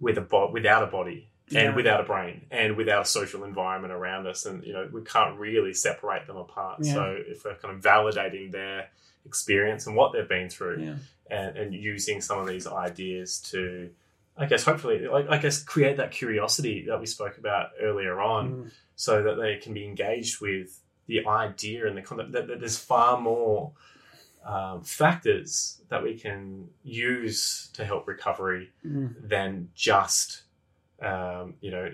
with 0.00 0.18
a 0.18 0.20
bo- 0.20 0.50
without 0.50 0.82
a 0.82 0.86
body 0.86 1.28
and 1.50 1.56
Yeah. 1.56 1.74
without 1.76 2.00
a 2.00 2.02
brain 2.04 2.46
and 2.50 2.76
without 2.76 3.02
a 3.02 3.04
social 3.04 3.44
environment 3.44 3.92
around 3.92 4.26
us, 4.26 4.46
and 4.46 4.64
you 4.64 4.72
know 4.72 4.88
we 4.92 5.02
can't 5.02 5.38
really 5.38 5.72
separate 5.74 6.26
them 6.26 6.36
apart. 6.36 6.80
Yeah. 6.82 6.94
So 6.94 7.16
if 7.24 7.44
we're 7.44 7.54
kind 7.54 7.74
of 7.76 7.80
validating 7.82 8.50
their 8.50 8.88
experience 9.26 9.86
and 9.86 9.96
what 9.96 10.12
they've 10.12 10.28
been 10.28 10.48
through, 10.50 10.82
yeah 10.82 10.96
and, 11.30 11.56
and 11.56 11.74
using 11.74 12.20
some 12.20 12.38
of 12.38 12.46
these 12.46 12.66
ideas 12.66 13.38
to, 13.40 13.88
I 14.36 14.44
guess, 14.44 14.62
hopefully, 14.62 15.08
like, 15.08 15.26
I 15.30 15.38
guess, 15.38 15.62
create 15.62 15.96
that 15.96 16.10
curiosity 16.10 16.84
that 16.86 17.00
we 17.00 17.06
spoke 17.06 17.38
about 17.38 17.70
earlier 17.80 18.20
on, 18.20 18.52
Mm. 18.52 18.70
so 18.94 19.22
that 19.22 19.36
they 19.40 19.56
can 19.56 19.72
be 19.72 19.86
engaged 19.86 20.40
with 20.42 20.80
the 21.06 21.26
idea 21.26 21.86
and 21.86 21.96
the 21.96 22.02
concept 22.02 22.32
that, 22.32 22.46
that 22.48 22.60
there's 22.60 22.76
far 22.78 23.18
more 23.18 23.72
um, 24.44 24.82
factors 24.82 25.80
that 25.88 26.02
we 26.02 26.18
can 26.18 26.68
use 26.82 27.70
to 27.72 27.84
help 27.86 28.06
recovery 28.06 28.70
Mm. 28.86 29.28
than 29.28 29.70
just. 29.74 30.42
Um, 31.02 31.54
you 31.60 31.70
know, 31.70 31.90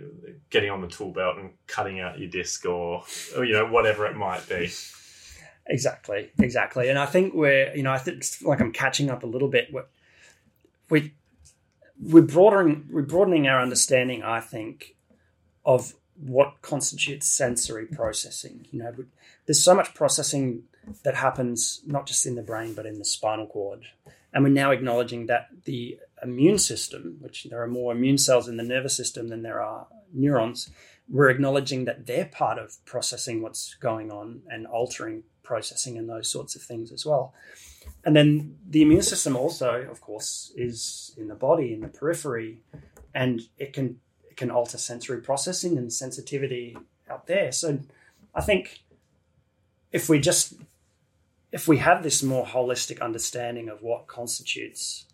getting 0.51 0.71
on 0.71 0.83
the 0.83 0.87
tool 0.89 1.11
belt 1.13 1.39
and 1.39 1.51
cutting 1.67 2.01
out 2.01 2.19
your 2.19 2.29
disc, 2.29 2.67
or, 2.67 3.03
or 3.37 3.45
you 3.45 3.55
know, 3.55 3.67
whatever 3.67 4.07
it 4.07 4.15
might 4.17 4.47
be. 4.49 4.71
Exactly, 5.71 6.31
exactly. 6.41 6.89
And 6.89 6.99
I 6.99 7.07
think 7.07 7.33
we're, 7.33 7.73
you 7.77 7.85
know, 7.85 7.93
I 7.93 7.99
think 7.99 8.19
it's 8.19 8.43
like 8.43 8.61
I'm 8.61 8.73
catching 8.73 9.09
up 9.09 9.23
a 9.23 9.27
little 9.27 9.47
bit. 9.47 9.69
We're, 9.73 9.85
we 10.91 11.15
we're 12.03 12.23
broadening 12.23 12.89
we're 12.91 13.03
broadening 13.03 13.47
our 13.47 13.63
understanding. 13.63 14.25
I 14.25 14.41
think 14.41 14.97
of 15.65 15.95
what 16.17 16.61
constitutes 16.61 17.29
sensory 17.29 17.87
processing. 17.87 18.67
You 18.73 18.81
know, 18.81 18.95
there's 19.47 19.63
so 19.63 19.75
much 19.77 19.95
processing 19.95 20.65
that 21.05 21.15
happens 21.15 21.83
not 21.87 22.07
just 22.07 22.27
in 22.27 22.35
the 22.35 22.43
brain 22.43 22.75
but 22.75 22.85
in 22.85 22.99
the 22.99 23.05
spinal 23.05 23.47
cord, 23.47 23.85
and 24.33 24.43
we're 24.43 24.51
now 24.51 24.73
acknowledging 24.73 25.27
that 25.27 25.51
the 25.67 26.01
immune 26.21 26.59
system, 26.59 27.19
which 27.21 27.45
there 27.45 27.63
are 27.63 27.69
more 27.69 27.93
immune 27.93 28.19
cells 28.19 28.49
in 28.49 28.57
the 28.57 28.65
nervous 28.65 28.97
system 28.97 29.29
than 29.29 29.43
there 29.43 29.63
are 29.63 29.87
neurons, 30.13 30.69
we're 31.09 31.31
acknowledging 31.31 31.85
that 31.85 32.07
they're 32.07 32.25
part 32.25 32.59
of 32.59 32.85
processing 32.85 33.41
what's 33.41 33.75
going 33.75 34.11
on 34.11 34.43
and 34.51 34.67
altering 34.67 35.23
processing 35.51 35.99
and 35.99 36.09
those 36.09 36.31
sorts 36.31 36.55
of 36.55 36.63
things 36.63 36.93
as 36.93 37.05
well. 37.05 37.35
And 38.05 38.15
then 38.15 38.57
the 38.69 38.83
immune 38.83 39.03
system 39.03 39.35
also, 39.35 39.73
of 39.91 40.01
course, 40.01 40.53
is 40.55 41.13
in 41.17 41.27
the 41.27 41.35
body, 41.35 41.75
in 41.75 41.81
the 41.81 41.89
periphery, 41.89 42.59
and 43.15 43.41
it 43.59 43.73
can 43.73 43.99
it 44.31 44.37
can 44.37 44.51
alter 44.51 44.79
sensory 44.79 45.21
processing 45.21 45.77
and 45.77 45.93
sensitivity 45.93 46.77
out 47.11 47.27
there. 47.27 47.51
So 47.51 47.81
I 48.33 48.43
think 48.43 48.83
if 49.91 50.09
we 50.09 50.21
just 50.21 50.55
if 51.51 51.67
we 51.67 51.79
have 51.79 52.05
this 52.05 52.23
more 52.23 52.47
holistic 52.47 53.01
understanding 53.01 53.69
of 53.69 53.83
what 53.83 54.07
constitutes 54.07 55.07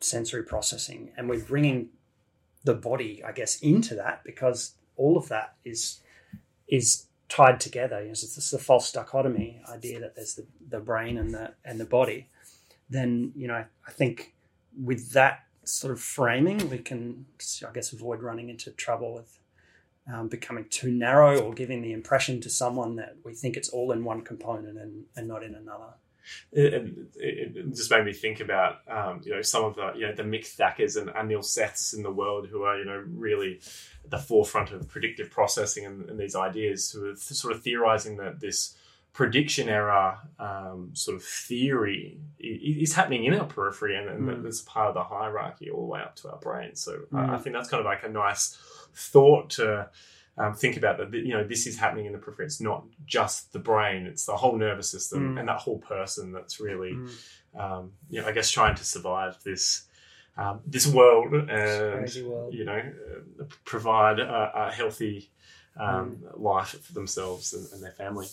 sensory 0.00 0.42
processing 0.42 1.10
and 1.16 1.28
we're 1.28 1.44
bringing 1.54 1.90
the 2.64 2.74
body 2.74 3.22
i 3.28 3.32
guess 3.32 3.60
into 3.60 3.94
that 3.94 4.24
because 4.24 4.74
all 4.96 5.16
of 5.16 5.28
that 5.28 5.54
is 5.64 6.00
is 6.66 7.06
tied 7.30 7.60
together 7.60 8.02
you 8.02 8.08
know, 8.08 8.14
so 8.14 8.26
this 8.26 8.50
the 8.50 8.58
false 8.58 8.92
dichotomy 8.92 9.62
idea 9.72 10.00
that 10.00 10.14
there's 10.16 10.34
the, 10.34 10.46
the 10.68 10.80
brain 10.80 11.16
and 11.16 11.32
the 11.32 11.54
and 11.64 11.80
the 11.80 11.84
body 11.86 12.28
then 12.90 13.32
you 13.34 13.46
know 13.46 13.64
i 13.86 13.90
think 13.90 14.34
with 14.78 15.12
that 15.12 15.44
sort 15.64 15.92
of 15.92 16.00
framing 16.00 16.68
we 16.68 16.78
can 16.78 17.24
i 17.66 17.72
guess 17.72 17.92
avoid 17.92 18.20
running 18.22 18.50
into 18.50 18.70
trouble 18.72 19.14
with 19.14 19.38
um, 20.12 20.28
becoming 20.28 20.66
too 20.70 20.90
narrow 20.90 21.38
or 21.38 21.54
giving 21.54 21.82
the 21.82 21.92
impression 21.92 22.40
to 22.40 22.50
someone 22.50 22.96
that 22.96 23.16
we 23.24 23.32
think 23.32 23.56
it's 23.56 23.68
all 23.68 23.92
in 23.92 24.02
one 24.02 24.22
component 24.22 24.76
and, 24.76 25.04
and 25.14 25.28
not 25.28 25.44
in 25.44 25.54
another 25.54 25.94
it, 26.52 26.74
it, 26.74 27.56
it 27.56 27.74
just 27.74 27.90
made 27.90 28.04
me 28.04 28.12
think 28.12 28.40
about 28.40 28.78
um, 28.88 29.20
you 29.24 29.34
know 29.34 29.42
some 29.42 29.64
of 29.64 29.74
the 29.76 29.92
you 29.96 30.06
know 30.06 30.14
the 30.14 30.22
Mick 30.22 30.46
Thackers 30.46 30.96
and 30.96 31.10
Anil 31.10 31.44
Seths 31.44 31.94
in 31.94 32.02
the 32.02 32.12
world 32.12 32.48
who 32.48 32.62
are 32.62 32.78
you 32.78 32.84
know 32.84 33.02
really 33.06 33.60
at 34.04 34.10
the 34.10 34.18
forefront 34.18 34.70
of 34.72 34.88
predictive 34.88 35.30
processing 35.30 35.84
and, 35.86 36.08
and 36.10 36.18
these 36.18 36.34
ideas 36.36 36.90
who 36.90 37.04
are 37.06 37.14
th- 37.14 37.18
sort 37.18 37.54
of 37.54 37.62
theorizing 37.62 38.16
that 38.16 38.40
this 38.40 38.76
prediction 39.12 39.68
error 39.68 40.18
um, 40.38 40.90
sort 40.92 41.16
of 41.16 41.24
theory 41.24 42.16
i- 42.42 42.46
i- 42.46 42.78
is 42.82 42.94
happening 42.94 43.24
in 43.24 43.34
our 43.34 43.44
periphery 43.46 43.96
and, 43.96 44.08
and 44.08 44.22
Mm. 44.28 44.42
that's 44.44 44.62
part 44.62 44.88
of 44.88 44.94
the 44.94 45.02
hierarchy 45.02 45.68
all 45.68 45.80
the 45.80 45.86
way 45.86 46.00
up 46.00 46.14
to 46.16 46.30
our 46.30 46.38
brain. 46.38 46.76
So 46.76 46.92
I, 47.12 47.16
Mm. 47.16 47.30
I 47.30 47.38
think 47.38 47.56
that's 47.56 47.68
kind 47.68 47.80
of 47.80 47.86
like 47.86 48.04
a 48.04 48.08
nice 48.08 48.56
thought 48.94 49.50
to 49.50 49.90
um, 50.40 50.54
think 50.54 50.76
about 50.76 50.96
that. 50.98 51.12
You 51.12 51.34
know, 51.34 51.44
this 51.44 51.66
is 51.66 51.78
happening 51.78 52.06
in 52.06 52.12
the 52.12 52.18
periphery. 52.18 52.46
It's 52.46 52.60
not 52.60 52.84
just 53.06 53.52
the 53.52 53.58
brain; 53.70 54.06
it's 54.06 54.24
the 54.24 54.36
whole 54.36 54.56
nervous 54.56 54.90
system 54.90 55.20
Mm. 55.34 55.38
and 55.40 55.48
that 55.48 55.58
whole 55.64 55.78
person 55.78 56.32
that's 56.32 56.58
really, 56.60 56.92
Mm. 56.94 57.10
um, 57.62 57.92
you 58.08 58.20
know, 58.20 58.26
I 58.28 58.32
guess 58.32 58.50
trying 58.50 58.76
to 58.76 58.84
survive 58.84 59.34
this 59.44 59.86
um, 60.36 60.60
this 60.66 60.86
world 60.86 61.34
and 61.34 61.48
crazy 61.98 62.22
world. 62.22 62.54
you 62.54 62.64
know 62.64 62.78
uh, 63.40 63.44
provide 63.64 64.18
a, 64.20 64.52
a 64.54 64.72
healthy 64.72 65.30
um, 65.76 66.18
life 66.36 66.70
for 66.84 66.92
themselves 66.92 67.52
and, 67.54 67.64
and 67.72 67.82
their 67.82 67.92
family. 67.92 68.26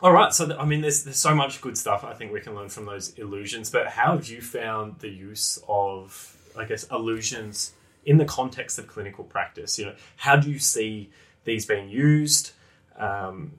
All 0.00 0.12
right, 0.12 0.32
so 0.32 0.46
th- 0.46 0.58
I 0.58 0.64
mean, 0.64 0.80
there's 0.80 1.04
there's 1.04 1.18
so 1.18 1.34
much 1.34 1.60
good 1.60 1.76
stuff 1.76 2.02
I 2.04 2.14
think 2.14 2.32
we 2.32 2.40
can 2.40 2.54
learn 2.54 2.68
from 2.68 2.86
those 2.86 3.10
illusions. 3.18 3.70
But 3.70 3.88
how 3.88 4.12
have 4.16 4.26
you 4.28 4.40
found 4.40 4.98
the 5.00 5.08
use 5.30 5.58
of 5.68 6.36
I 6.56 6.64
guess, 6.66 6.84
illusions 6.90 7.72
in 8.04 8.16
the 8.18 8.24
context 8.24 8.78
of 8.78 8.86
clinical 8.86 9.24
practice? 9.24 9.78
You 9.78 9.86
know, 9.86 9.94
how 10.16 10.36
do 10.36 10.50
you 10.50 10.58
see 10.58 11.10
these 11.44 11.66
being 11.66 11.88
used? 11.88 12.52
Um, 12.96 13.52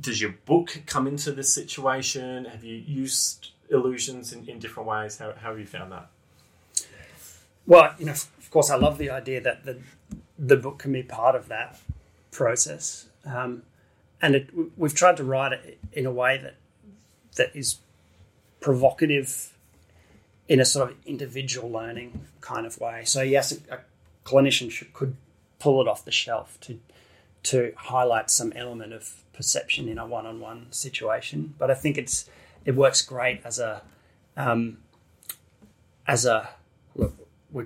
does 0.00 0.20
your 0.20 0.34
book 0.46 0.82
come 0.86 1.06
into 1.06 1.32
this 1.32 1.52
situation? 1.52 2.44
Have 2.46 2.64
you 2.64 2.76
used 2.76 3.50
illusions 3.70 4.32
in, 4.32 4.48
in 4.48 4.58
different 4.58 4.88
ways? 4.88 5.18
How, 5.18 5.32
how 5.32 5.50
have 5.50 5.58
you 5.58 5.66
found 5.66 5.92
that? 5.92 6.08
Well, 7.66 7.94
you 7.98 8.06
know, 8.06 8.12
of 8.12 8.50
course, 8.50 8.70
I 8.70 8.76
love 8.76 8.98
the 8.98 9.10
idea 9.10 9.40
that 9.40 9.64
the 9.64 9.78
the 10.38 10.56
book 10.56 10.78
can 10.78 10.92
be 10.92 11.02
part 11.02 11.34
of 11.34 11.48
that 11.48 11.78
process, 12.30 13.08
um, 13.26 13.62
and 14.22 14.36
it, 14.36 14.50
we've 14.76 14.94
tried 14.94 15.16
to 15.18 15.24
write 15.24 15.52
it 15.52 15.78
in 15.92 16.06
a 16.06 16.10
way 16.12 16.38
that 16.38 16.54
that 17.36 17.54
is 17.54 17.76
provocative 18.60 19.52
in 20.48 20.60
a 20.60 20.64
sort 20.64 20.90
of 20.90 20.96
individual 21.04 21.70
learning 21.70 22.26
kind 22.40 22.66
of 22.66 22.80
way. 22.80 23.02
So 23.04 23.20
yes, 23.20 23.52
a, 23.52 23.74
a 23.74 23.78
clinician 24.24 24.70
should, 24.70 24.92
could 24.94 25.16
pull 25.58 25.80
it 25.80 25.88
off 25.88 26.04
the 26.04 26.12
shelf 26.12 26.58
to 26.60 26.78
to 27.44 27.72
highlight 27.76 28.30
some 28.30 28.52
element 28.54 28.92
of 28.92 29.24
perception 29.32 29.88
in 29.88 29.98
a 29.98 30.06
one-on-one 30.06 30.66
situation. 30.70 31.54
But 31.58 31.70
I 31.70 31.74
think 31.74 31.96
it's 31.96 32.28
it 32.64 32.74
works 32.74 33.02
great 33.02 33.40
as 33.44 33.58
a 33.58 33.82
um, 34.36 34.78
as 36.06 36.26
a 36.26 36.50
look. 36.94 37.14
We 37.50 37.64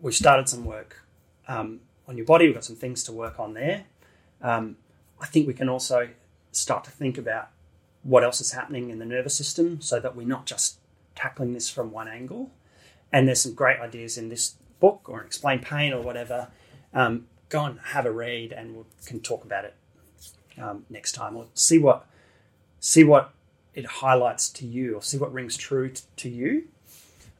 we 0.00 0.12
started 0.12 0.48
some 0.48 0.64
work 0.64 1.02
um, 1.48 1.80
on 2.06 2.16
your 2.16 2.26
body. 2.26 2.46
We've 2.46 2.54
got 2.54 2.64
some 2.64 2.76
things 2.76 3.02
to 3.04 3.12
work 3.12 3.40
on 3.40 3.54
there. 3.54 3.84
Um, 4.42 4.76
I 5.20 5.26
think 5.26 5.46
we 5.46 5.54
can 5.54 5.68
also 5.68 6.10
start 6.52 6.84
to 6.84 6.90
think 6.90 7.18
about 7.18 7.48
what 8.02 8.22
else 8.22 8.40
is 8.40 8.52
happening 8.52 8.90
in 8.90 8.98
the 8.98 9.06
nervous 9.06 9.34
system, 9.34 9.80
so 9.80 9.98
that 9.98 10.14
we're 10.14 10.26
not 10.26 10.44
just 10.44 10.78
tackling 11.14 11.54
this 11.54 11.70
from 11.70 11.90
one 11.90 12.08
angle. 12.08 12.50
And 13.12 13.26
there's 13.26 13.40
some 13.40 13.54
great 13.54 13.80
ideas 13.80 14.18
in 14.18 14.28
this 14.28 14.56
book 14.80 15.08
or 15.08 15.22
explain 15.22 15.60
pain 15.60 15.92
or 15.92 16.02
whatever. 16.02 16.48
Um, 16.92 17.26
go 17.54 17.64
and 17.64 17.78
have 17.94 18.04
a 18.04 18.10
read, 18.10 18.52
and 18.52 18.76
we 18.76 18.82
can 19.06 19.20
talk 19.20 19.44
about 19.44 19.64
it 19.64 19.74
um, 20.60 20.84
next 20.90 21.12
time, 21.12 21.36
or 21.36 21.46
see 21.54 21.78
what 21.78 22.06
see 22.80 23.04
what 23.04 23.32
it 23.74 23.86
highlights 23.86 24.48
to 24.48 24.66
you, 24.66 24.96
or 24.96 25.02
see 25.02 25.16
what 25.16 25.32
rings 25.32 25.56
true 25.56 25.88
t- 25.90 26.02
to 26.16 26.28
you. 26.28 26.64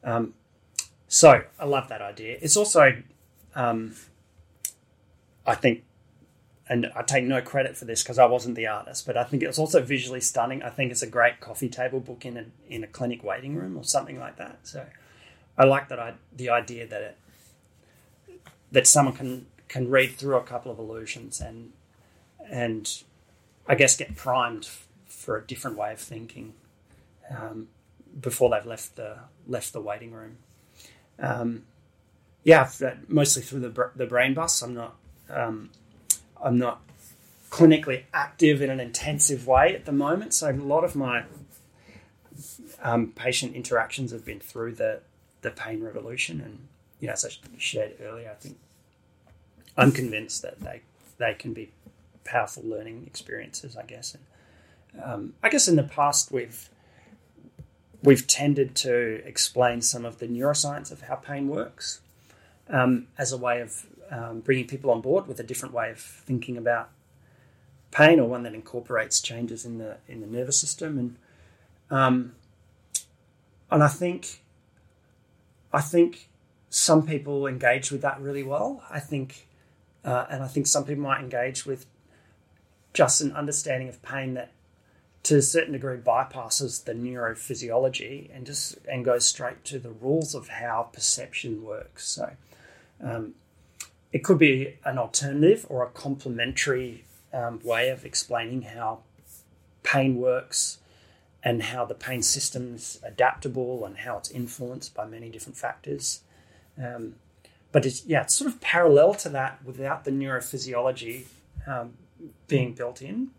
Um, 0.03 0.33
so 1.07 1.43
I 1.59 1.65
love 1.65 1.89
that 1.89 2.01
idea. 2.01 2.37
It's 2.41 2.57
also, 2.57 3.03
um, 3.55 3.95
I 5.45 5.55
think, 5.55 5.83
and 6.67 6.91
I 6.95 7.01
take 7.03 7.25
no 7.25 7.41
credit 7.41 7.77
for 7.77 7.85
this 7.85 8.01
because 8.01 8.17
I 8.17 8.25
wasn't 8.25 8.55
the 8.55 8.67
artist, 8.67 9.05
but 9.05 9.17
I 9.17 9.23
think 9.23 9.43
it's 9.43 9.59
also 9.59 9.81
visually 9.81 10.21
stunning. 10.21 10.63
I 10.63 10.69
think 10.69 10.91
it's 10.91 11.03
a 11.03 11.11
great 11.17 11.39
coffee 11.41 11.69
table 11.69 11.99
book 11.99 12.25
in 12.25 12.37
a 12.37 12.45
in 12.69 12.83
a 12.83 12.87
clinic 12.87 13.21
waiting 13.23 13.55
room 13.55 13.77
or 13.77 13.83
something 13.83 14.19
like 14.19 14.37
that. 14.37 14.59
So 14.63 14.85
I 15.57 15.65
like 15.65 15.89
that 15.89 15.99
I 15.99 16.13
the 16.35 16.49
idea 16.49 16.87
that 16.87 17.01
it 17.01 17.17
that 18.71 18.87
someone 18.87 19.15
can 19.15 19.45
can 19.75 19.89
read 19.89 20.15
through 20.15 20.37
a 20.37 20.43
couple 20.43 20.71
of 20.71 20.79
illusions 20.79 21.41
and 21.41 21.73
and 22.49 23.03
I 23.67 23.75
guess 23.75 23.97
get 23.97 24.15
primed 24.15 24.69
for 25.05 25.35
a 25.35 25.45
different 25.45 25.75
way 25.75 25.91
of 25.91 25.99
thinking 25.99 26.53
um, 27.29 27.67
before 28.17 28.49
they've 28.49 28.65
left 28.65 28.95
the 28.95 29.17
left 29.45 29.73
the 29.73 29.81
waiting 29.81 30.13
room. 30.13 30.37
Um, 31.19 31.63
yeah, 32.45 32.69
mostly 33.09 33.41
through 33.41 33.59
the 33.59 33.91
the 33.97 34.05
brain 34.05 34.33
bus. 34.33 34.61
I'm 34.61 34.75
not 34.75 34.95
um, 35.29 35.71
I'm 36.41 36.57
not 36.57 36.79
clinically 37.49 38.03
active 38.13 38.61
in 38.61 38.69
an 38.69 38.79
intensive 38.79 39.45
way 39.45 39.75
at 39.75 39.83
the 39.83 39.91
moment, 39.91 40.33
so 40.33 40.49
a 40.49 40.53
lot 40.53 40.85
of 40.85 40.95
my 40.95 41.25
um, 42.81 43.11
patient 43.11 43.55
interactions 43.55 44.13
have 44.13 44.23
been 44.23 44.39
through 44.39 44.75
the 44.75 45.01
the 45.41 45.51
pain 45.51 45.83
revolution, 45.83 46.39
and 46.39 46.67
you 47.01 47.07
know, 47.07 47.13
as 47.13 47.25
I 47.25 47.29
shared 47.57 47.95
earlier, 48.01 48.31
I 48.31 48.35
think 48.35 48.57
I'm 49.77 49.91
convinced 49.91 50.41
that 50.41 50.59
they 50.61 50.81
they 51.17 51.33
can 51.33 51.53
be 51.53 51.71
powerful 52.23 52.63
learning 52.63 53.03
experiences. 53.05 53.75
I 53.75 53.83
guess, 53.83 54.15
and 54.15 55.03
um, 55.03 55.33
I 55.43 55.49
guess 55.49 55.67
in 55.67 55.75
the 55.75 55.83
past 55.83 56.31
we've 56.31 56.69
we've 58.03 58.27
tended 58.27 58.75
to 58.75 59.21
explain 59.25 59.81
some 59.81 60.05
of 60.05 60.19
the 60.19 60.27
neuroscience 60.27 60.91
of 60.91 61.01
how 61.01 61.15
pain 61.15 61.47
works 61.47 62.01
um, 62.69 63.07
as 63.17 63.31
a 63.31 63.37
way 63.37 63.61
of 63.61 63.87
um, 64.11 64.39
bringing 64.41 64.67
people 64.67 64.91
on 64.91 65.01
board 65.01 65.27
with 65.27 65.39
a 65.39 65.43
different 65.43 65.73
way 65.73 65.89
of 65.91 65.99
thinking 65.99 66.57
about 66.57 66.89
pain, 67.91 68.19
or 68.19 68.27
one 68.27 68.43
that 68.43 68.53
incorporates 68.53 69.19
changes 69.21 69.65
in 69.65 69.77
the 69.77 69.97
in 70.07 70.21
the 70.21 70.27
nervous 70.27 70.59
system, 70.59 70.97
and 70.97 71.15
um, 71.89 72.35
and 73.71 73.83
I 73.83 73.87
think 73.87 74.41
I 75.73 75.81
think 75.81 76.29
some 76.69 77.05
people 77.05 77.47
engage 77.47 77.91
with 77.91 78.01
that 78.01 78.19
really 78.19 78.43
well. 78.43 78.83
I 78.89 78.99
think 78.99 79.47
uh, 80.05 80.27
and 80.29 80.43
I 80.43 80.47
think 80.47 80.67
some 80.67 80.85
people 80.85 81.03
might 81.03 81.19
engage 81.19 81.65
with 81.65 81.85
just 82.93 83.19
an 83.21 83.33
understanding 83.33 83.89
of 83.89 84.01
pain 84.01 84.35
that, 84.35 84.51
to 85.23 85.37
a 85.37 85.41
certain 85.41 85.73
degree, 85.73 85.97
bypasses 85.97 86.83
the 86.83 86.93
neurophysiology 86.93 88.29
and 88.33 88.45
just 88.45 88.77
and 88.87 89.03
goes 89.03 89.25
straight 89.25 89.65
to 89.65 89.79
the 89.79 89.89
rules 89.89 90.35
of 90.35 90.47
how 90.47 90.89
perception 90.93 91.63
works. 91.63 92.07
So, 92.07 92.31
um, 93.03 93.33
it 94.13 94.23
could 94.23 94.37
be 94.37 94.77
an 94.85 94.97
alternative 94.97 95.65
or 95.67 95.83
a 95.83 95.89
complementary 95.89 97.03
um, 97.33 97.59
way 97.63 97.89
of 97.89 98.05
explaining 98.05 98.61
how 98.61 98.99
pain 99.83 100.17
works 100.17 100.77
and 101.43 101.61
how 101.61 101.85
the 101.85 101.95
pain 101.95 102.21
system's 102.21 102.99
adaptable 103.03 103.85
and 103.85 103.97
how 103.97 104.17
it's 104.17 104.31
influenced 104.31 104.93
by 104.93 105.05
many 105.05 105.29
different 105.29 105.57
factors. 105.57 106.21
Um, 106.81 107.15
but 107.75 107.85
it's 107.85 108.05
yeah, 108.05 108.21
it's 108.21 108.33
sort 108.33 108.49
of 108.49 108.61
parallel 108.61 109.13
to 109.15 109.27
that 109.27 109.59
without 109.65 110.05
the 110.05 110.11
neurophysiology 110.11 111.25
um, 111.67 111.95
being 112.47 112.71
built 112.71 113.01
in. 113.01 113.31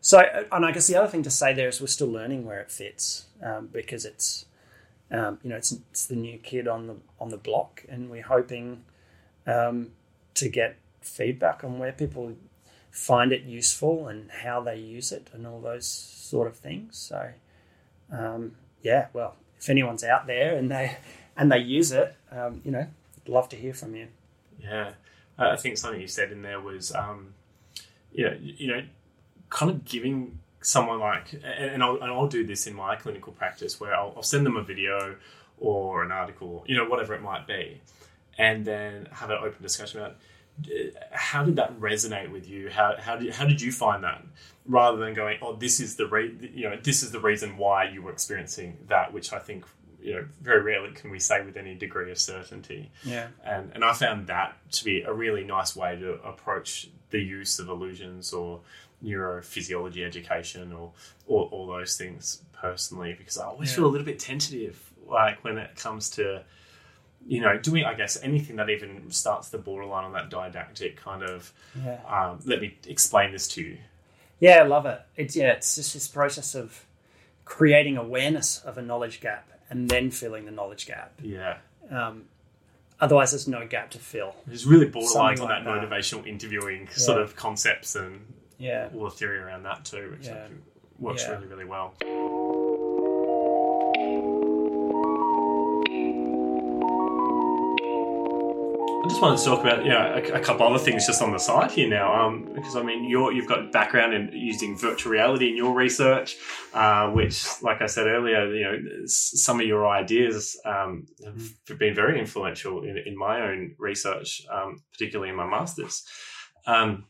So, 0.00 0.20
and 0.50 0.64
I 0.64 0.72
guess 0.72 0.86
the 0.86 0.96
other 0.96 1.08
thing 1.08 1.22
to 1.24 1.30
say 1.30 1.52
there 1.52 1.68
is 1.68 1.78
we're 1.78 1.88
still 1.88 2.10
learning 2.10 2.46
where 2.46 2.60
it 2.60 2.70
fits 2.70 3.26
um, 3.42 3.66
because 3.70 4.06
it's 4.06 4.46
um, 5.10 5.40
you 5.42 5.50
know 5.50 5.56
it's, 5.56 5.72
it's 5.72 6.06
the 6.06 6.16
new 6.16 6.38
kid 6.38 6.68
on 6.68 6.86
the 6.86 6.96
on 7.20 7.28
the 7.28 7.36
block, 7.36 7.84
and 7.86 8.08
we're 8.08 8.22
hoping 8.22 8.82
um, 9.46 9.90
to 10.32 10.48
get 10.48 10.78
feedback 11.02 11.62
on 11.62 11.78
where 11.78 11.92
people 11.92 12.32
find 12.90 13.30
it 13.30 13.42
useful 13.42 14.08
and 14.08 14.30
how 14.30 14.62
they 14.62 14.76
use 14.78 15.12
it 15.12 15.28
and 15.34 15.46
all 15.46 15.60
those 15.60 15.86
sort 15.86 16.48
of 16.48 16.56
things. 16.56 16.96
So, 16.96 17.28
um, 18.10 18.52
yeah, 18.80 19.08
well, 19.12 19.36
if 19.58 19.68
anyone's 19.68 20.02
out 20.02 20.26
there 20.26 20.56
and 20.56 20.70
they 20.70 20.96
and 21.36 21.52
they 21.52 21.58
use 21.58 21.92
it, 21.92 22.16
um, 22.32 22.62
you 22.64 22.70
know, 22.70 22.86
love 23.30 23.48
to 23.50 23.56
hear 23.56 23.72
from 23.72 23.94
you. 23.94 24.08
Yeah, 24.58 24.92
I 25.38 25.56
think 25.56 25.78
something 25.78 26.00
you 26.00 26.08
said 26.08 26.32
in 26.32 26.42
there 26.42 26.60
was, 26.60 26.94
um, 26.94 27.34
you 28.12 28.24
know, 28.24 28.36
you 28.40 28.68
know, 28.68 28.82
kind 29.48 29.70
of 29.70 29.84
giving 29.84 30.38
someone 30.60 31.00
like, 31.00 31.40
and 31.42 31.82
I'll, 31.82 31.94
and 31.94 32.04
I'll 32.04 32.28
do 32.28 32.44
this 32.44 32.66
in 32.66 32.74
my 32.74 32.96
clinical 32.96 33.32
practice 33.32 33.80
where 33.80 33.94
I'll, 33.94 34.12
I'll 34.16 34.22
send 34.22 34.44
them 34.44 34.56
a 34.56 34.62
video 34.62 35.16
or 35.58 36.02
an 36.02 36.12
article, 36.12 36.64
you 36.66 36.76
know, 36.76 36.84
whatever 36.84 37.14
it 37.14 37.22
might 37.22 37.46
be, 37.46 37.80
and 38.36 38.64
then 38.64 39.08
have 39.12 39.30
an 39.30 39.38
open 39.42 39.62
discussion 39.62 40.00
about 40.00 40.16
uh, 40.66 40.90
how 41.12 41.42
did 41.44 41.56
that 41.56 41.78
resonate 41.80 42.30
with 42.30 42.48
you? 42.48 42.68
How, 42.68 42.96
how 42.98 43.16
did 43.16 43.32
how 43.32 43.46
did 43.46 43.60
you 43.60 43.72
find 43.72 44.04
that? 44.04 44.22
Rather 44.66 44.98
than 44.98 45.14
going, 45.14 45.38
oh, 45.42 45.56
this 45.56 45.80
is 45.80 45.96
the 45.96 46.06
re- 46.06 46.36
you 46.54 46.68
know 46.68 46.76
this 46.82 47.02
is 47.02 47.12
the 47.12 47.20
reason 47.20 47.56
why 47.56 47.84
you 47.84 48.02
were 48.02 48.12
experiencing 48.12 48.76
that, 48.88 49.12
which 49.12 49.32
I 49.32 49.38
think 49.38 49.64
you 50.02 50.14
know 50.14 50.24
very 50.40 50.62
rarely 50.62 50.92
can 50.92 51.10
we 51.10 51.18
say 51.18 51.44
with 51.44 51.56
any 51.56 51.74
degree 51.74 52.10
of 52.10 52.18
certainty. 52.18 52.90
Yeah. 53.04 53.28
And 53.44 53.72
and 53.74 53.84
I 53.84 53.92
found 53.92 54.26
that 54.28 54.56
to 54.72 54.84
be 54.84 55.02
a 55.02 55.12
really 55.12 55.44
nice 55.44 55.76
way 55.76 55.96
to 55.96 56.14
approach 56.22 56.88
the 57.10 57.20
use 57.20 57.58
of 57.58 57.68
illusions 57.68 58.32
or 58.32 58.60
neurophysiology 59.04 60.04
education 60.04 60.72
or 60.72 60.92
or 61.26 61.46
all 61.46 61.66
those 61.66 61.96
things 61.96 62.42
personally 62.52 63.14
because 63.16 63.38
I 63.38 63.46
always 63.46 63.70
yeah. 63.70 63.76
feel 63.76 63.86
a 63.86 63.88
little 63.88 64.04
bit 64.04 64.18
tentative 64.18 64.78
like 65.08 65.42
when 65.42 65.58
it 65.58 65.74
comes 65.76 66.10
to 66.10 66.42
you 67.26 67.40
know 67.40 67.58
doing 67.58 67.84
I 67.84 67.94
guess 67.94 68.22
anything 68.22 68.56
that 68.56 68.70
even 68.70 69.10
starts 69.10 69.48
the 69.48 69.58
borderline 69.58 70.04
on 70.04 70.12
that 70.12 70.30
didactic 70.30 70.96
kind 70.96 71.22
of 71.22 71.52
yeah. 71.82 72.00
um, 72.08 72.40
let 72.44 72.60
me 72.60 72.76
explain 72.86 73.32
this 73.32 73.48
to 73.48 73.62
you. 73.62 73.78
Yeah, 74.38 74.56
I 74.56 74.62
love 74.62 74.86
it. 74.86 75.00
It's 75.16 75.36
yeah, 75.36 75.52
it's 75.52 75.74
just 75.74 75.92
this 75.92 76.08
process 76.08 76.54
of 76.54 76.86
creating 77.44 77.96
awareness 77.96 78.58
of 78.58 78.78
a 78.78 78.82
knowledge 78.82 79.20
gap 79.20 79.49
and 79.70 79.88
then 79.88 80.10
filling 80.10 80.44
the 80.44 80.50
knowledge 80.50 80.86
gap. 80.86 81.12
Yeah. 81.22 81.58
Um, 81.90 82.24
otherwise, 83.00 83.30
there's 83.30 83.48
no 83.48 83.66
gap 83.66 83.90
to 83.92 83.98
fill. 83.98 84.34
It's 84.50 84.66
really 84.66 84.86
borderline 84.86 85.38
on 85.40 85.48
like 85.48 85.64
that, 85.64 85.80
that, 85.80 85.90
motivational 85.90 86.26
interviewing 86.26 86.82
yeah. 86.82 86.96
sort 86.96 87.22
of 87.22 87.36
concepts 87.36 87.96
and 87.96 88.20
yeah. 88.58 88.88
all 88.94 89.04
the 89.04 89.10
theory 89.10 89.38
around 89.38 89.62
that 89.62 89.84
too, 89.84 90.14
which 90.16 90.26
yeah. 90.26 90.48
works 90.98 91.26
really, 91.28 91.46
really 91.46 91.64
well. 91.64 91.94
Just 99.10 99.22
wanted 99.22 99.38
to 99.38 99.44
talk 99.44 99.60
about 99.60 99.84
you 99.84 99.90
know 99.90 100.14
a, 100.14 100.38
a 100.38 100.40
couple 100.40 100.66
other 100.66 100.78
things 100.78 101.06
just 101.06 101.20
on 101.20 101.32
the 101.32 101.38
side 101.38 101.70
here 101.72 101.88
now, 101.88 102.14
um, 102.14 102.48
because 102.54 102.76
I 102.76 102.82
mean 102.82 103.04
you're, 103.04 103.32
you've 103.32 103.48
got 103.48 103.72
background 103.72 104.14
in 104.14 104.30
using 104.32 104.78
virtual 104.78 105.12
reality 105.12 105.48
in 105.48 105.56
your 105.56 105.74
research, 105.74 106.36
uh, 106.72 107.08
which, 107.10 107.44
like 107.62 107.82
I 107.82 107.86
said 107.86 108.06
earlier, 108.06 108.46
you 108.54 108.64
know 108.64 108.78
some 109.06 109.60
of 109.60 109.66
your 109.66 109.88
ideas 109.88 110.58
um, 110.64 111.06
have 111.24 111.78
been 111.78 111.94
very 111.94 112.20
influential 112.20 112.84
in, 112.84 112.96
in 113.04 113.16
my 113.16 113.40
own 113.42 113.74
research, 113.78 114.42
um, 114.50 114.82
particularly 114.92 115.30
in 115.30 115.36
my 115.36 115.46
masters. 115.46 116.04
Um, 116.66 117.06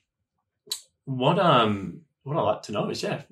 what 1.04 1.38
um 1.38 2.00
what 2.22 2.36
I'd 2.36 2.42
like 2.42 2.62
to 2.62 2.72
know 2.72 2.88
is 2.88 3.02
yeah, 3.02 3.22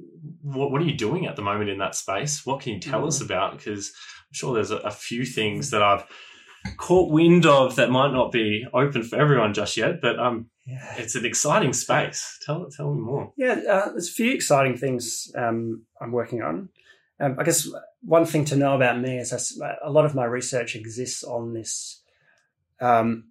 what, 0.43 0.71
what 0.71 0.83
are 0.83 0.87
you 0.87 0.97
doing 0.97 1.27
at 1.27 1.37
the 1.37 1.43
moment 1.43 1.71
in 1.71 1.79
that 1.79 1.95
space? 1.95 2.45
What 2.45 2.61
can 2.61 2.75
you 2.75 2.81
tell 2.81 3.07
us 3.07 3.21
about? 3.21 3.57
Because 3.57 3.89
I'm 3.89 4.35
sure 4.35 4.55
there's 4.55 4.71
a, 4.71 4.79
a 4.79 4.91
few 4.91 5.25
things 5.25 5.71
that 5.71 5.83
I've 5.83 6.05
caught 6.77 7.11
wind 7.11 7.47
of 7.47 7.77
that 7.77 7.91
might 7.91 8.13
not 8.13 8.33
be 8.33 8.67
open 8.73 9.03
for 9.03 9.17
everyone 9.17 9.55
just 9.55 9.77
yet, 9.77 10.01
but 10.01 10.19
um, 10.19 10.51
Yeah. 10.67 10.95
it's 10.97 11.15
an 11.15 11.25
exciting 11.25 11.73
space. 11.73 12.39
Tell 12.45 12.69
tell 12.71 12.93
me 12.95 13.01
more. 13.01 13.33
Yeah, 13.37 13.61
uh, 13.69 13.91
there's 13.91 14.09
a 14.09 14.13
few 14.13 14.33
exciting 14.33 14.77
things 14.77 15.31
um, 15.37 15.83
I'm 16.01 16.13
working 16.13 16.43
on. 16.43 16.69
Um, 17.21 17.37
I 17.39 17.43
guess 17.45 17.69
one 18.03 18.27
thing 18.27 18.45
to 18.47 18.57
know 18.57 18.75
about 18.77 19.01
me 19.01 19.19
is 19.19 19.33
a 19.83 19.91
lot 19.91 20.05
of 20.05 20.15
my 20.15 20.25
research 20.25 20.77
exists 20.77 21.25
on 21.25 21.53
this 21.55 22.03
um, 22.81 23.25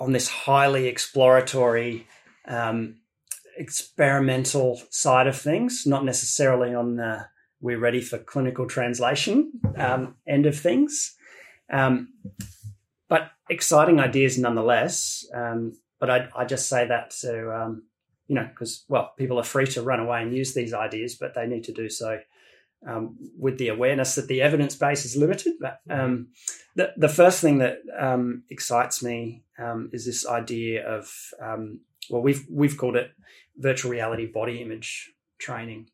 on 0.00 0.12
this 0.12 0.28
highly 0.28 0.86
exploratory, 0.88 2.06
um, 2.48 2.96
experimental 3.56 4.80
side 4.90 5.26
of 5.26 5.36
things, 5.36 5.84
not 5.86 6.04
necessarily 6.04 6.74
on 6.74 6.96
the 6.96 7.26
we're 7.60 7.78
ready 7.78 8.00
for 8.00 8.18
clinical 8.18 8.66
translation 8.66 9.52
um, 9.76 10.16
end 10.26 10.44
of 10.46 10.58
things. 10.58 11.14
Um, 11.74 12.14
but 13.08 13.32
exciting 13.50 14.00
ideas 14.00 14.38
nonetheless. 14.38 15.26
Um, 15.34 15.74
but 15.98 16.10
I, 16.10 16.28
I 16.36 16.44
just 16.44 16.68
say 16.68 16.86
that 16.86 17.10
to 17.22 17.52
um, 17.52 17.82
you 18.28 18.36
know, 18.36 18.48
because 18.48 18.84
well, 18.88 19.12
people 19.18 19.38
are 19.38 19.44
free 19.44 19.66
to 19.66 19.82
run 19.82 20.00
away 20.00 20.22
and 20.22 20.34
use 20.34 20.54
these 20.54 20.72
ideas, 20.72 21.16
but 21.16 21.34
they 21.34 21.46
need 21.46 21.64
to 21.64 21.72
do 21.72 21.88
so 21.90 22.20
um, 22.86 23.16
with 23.38 23.58
the 23.58 23.68
awareness 23.68 24.14
that 24.14 24.28
the 24.28 24.40
evidence 24.40 24.76
base 24.76 25.04
is 25.04 25.16
limited. 25.16 25.54
But 25.60 25.80
um, 25.90 26.28
the 26.76 26.92
the 26.96 27.08
first 27.08 27.40
thing 27.40 27.58
that 27.58 27.78
um, 27.98 28.44
excites 28.50 29.02
me 29.02 29.44
is 29.92 30.06
this 30.06 30.26
idea 30.26 30.86
of 30.86 31.12
well, 32.10 32.22
we've 32.22 32.44
we've 32.50 32.76
called 32.76 32.96
it 32.96 33.10
virtual 33.56 33.90
reality 33.90 34.26
body 34.26 34.60
image 34.62 35.12
training, 35.38 35.88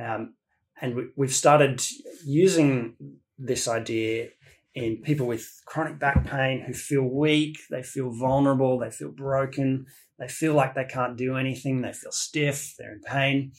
um, 0.00 0.34
and 0.80 0.94
we, 0.94 1.04
we've 1.16 1.34
started 1.34 1.82
using 2.24 2.94
this 3.38 3.68
idea 3.68 4.28
in 4.74 4.96
people 5.02 5.26
with 5.26 5.62
chronic 5.66 5.98
back 5.98 6.26
pain 6.26 6.60
who 6.60 6.72
feel 6.72 7.04
weak, 7.04 7.58
they 7.70 7.82
feel 7.82 8.10
vulnerable, 8.10 8.78
they 8.78 8.90
feel 8.90 9.12
broken, 9.12 9.86
they 10.18 10.28
feel 10.28 10.54
like 10.54 10.74
they 10.74 10.84
can't 10.84 11.16
do 11.16 11.36
anything, 11.36 11.80
they 11.80 11.92
feel 11.92 12.12
stiff, 12.12 12.74
they're 12.78 12.92
in 12.92 13.00
pain. 13.00 13.52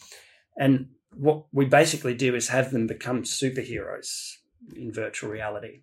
And 0.57 0.89
what 1.13 1.45
we 1.53 1.66
basically 1.66 2.16
do 2.16 2.36
is 2.36 2.49
have 2.49 2.72
them 2.72 2.88
become 2.88 3.24
superheroes 3.24 4.34
in 4.76 4.91
virtual 4.91 5.30
reality. 5.30 5.82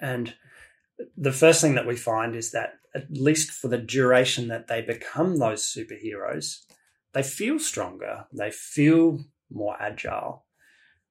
And 0.00 0.34
the 1.16 1.32
first 1.32 1.60
thing 1.60 1.74
that 1.74 1.86
we 1.86 1.96
find 1.96 2.36
is 2.36 2.52
that, 2.52 2.74
at 2.94 3.10
least 3.10 3.50
for 3.50 3.68
the 3.68 3.78
duration 3.78 4.48
that 4.48 4.68
they 4.68 4.82
become 4.82 5.38
those 5.38 5.64
superheroes, 5.64 6.58
they 7.12 7.22
feel 7.22 7.58
stronger, 7.58 8.26
they 8.32 8.50
feel 8.50 9.24
more 9.50 9.76
agile, 9.80 10.44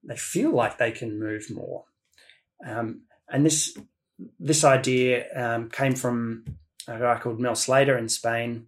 they 0.04 0.16
feel 0.16 0.52
like 0.52 0.78
they 0.78 0.92
can 0.92 1.18
move 1.18 1.50
more. 1.50 1.84
Um, 2.66 3.02
and 3.28 3.44
this 3.46 3.76
this 4.38 4.64
idea 4.64 5.24
um, 5.34 5.70
came 5.70 5.94
from 5.94 6.44
a 6.86 6.98
guy 6.98 7.18
called 7.18 7.40
Mel 7.40 7.54
Slater 7.54 7.96
in 7.96 8.08
Spain, 8.08 8.66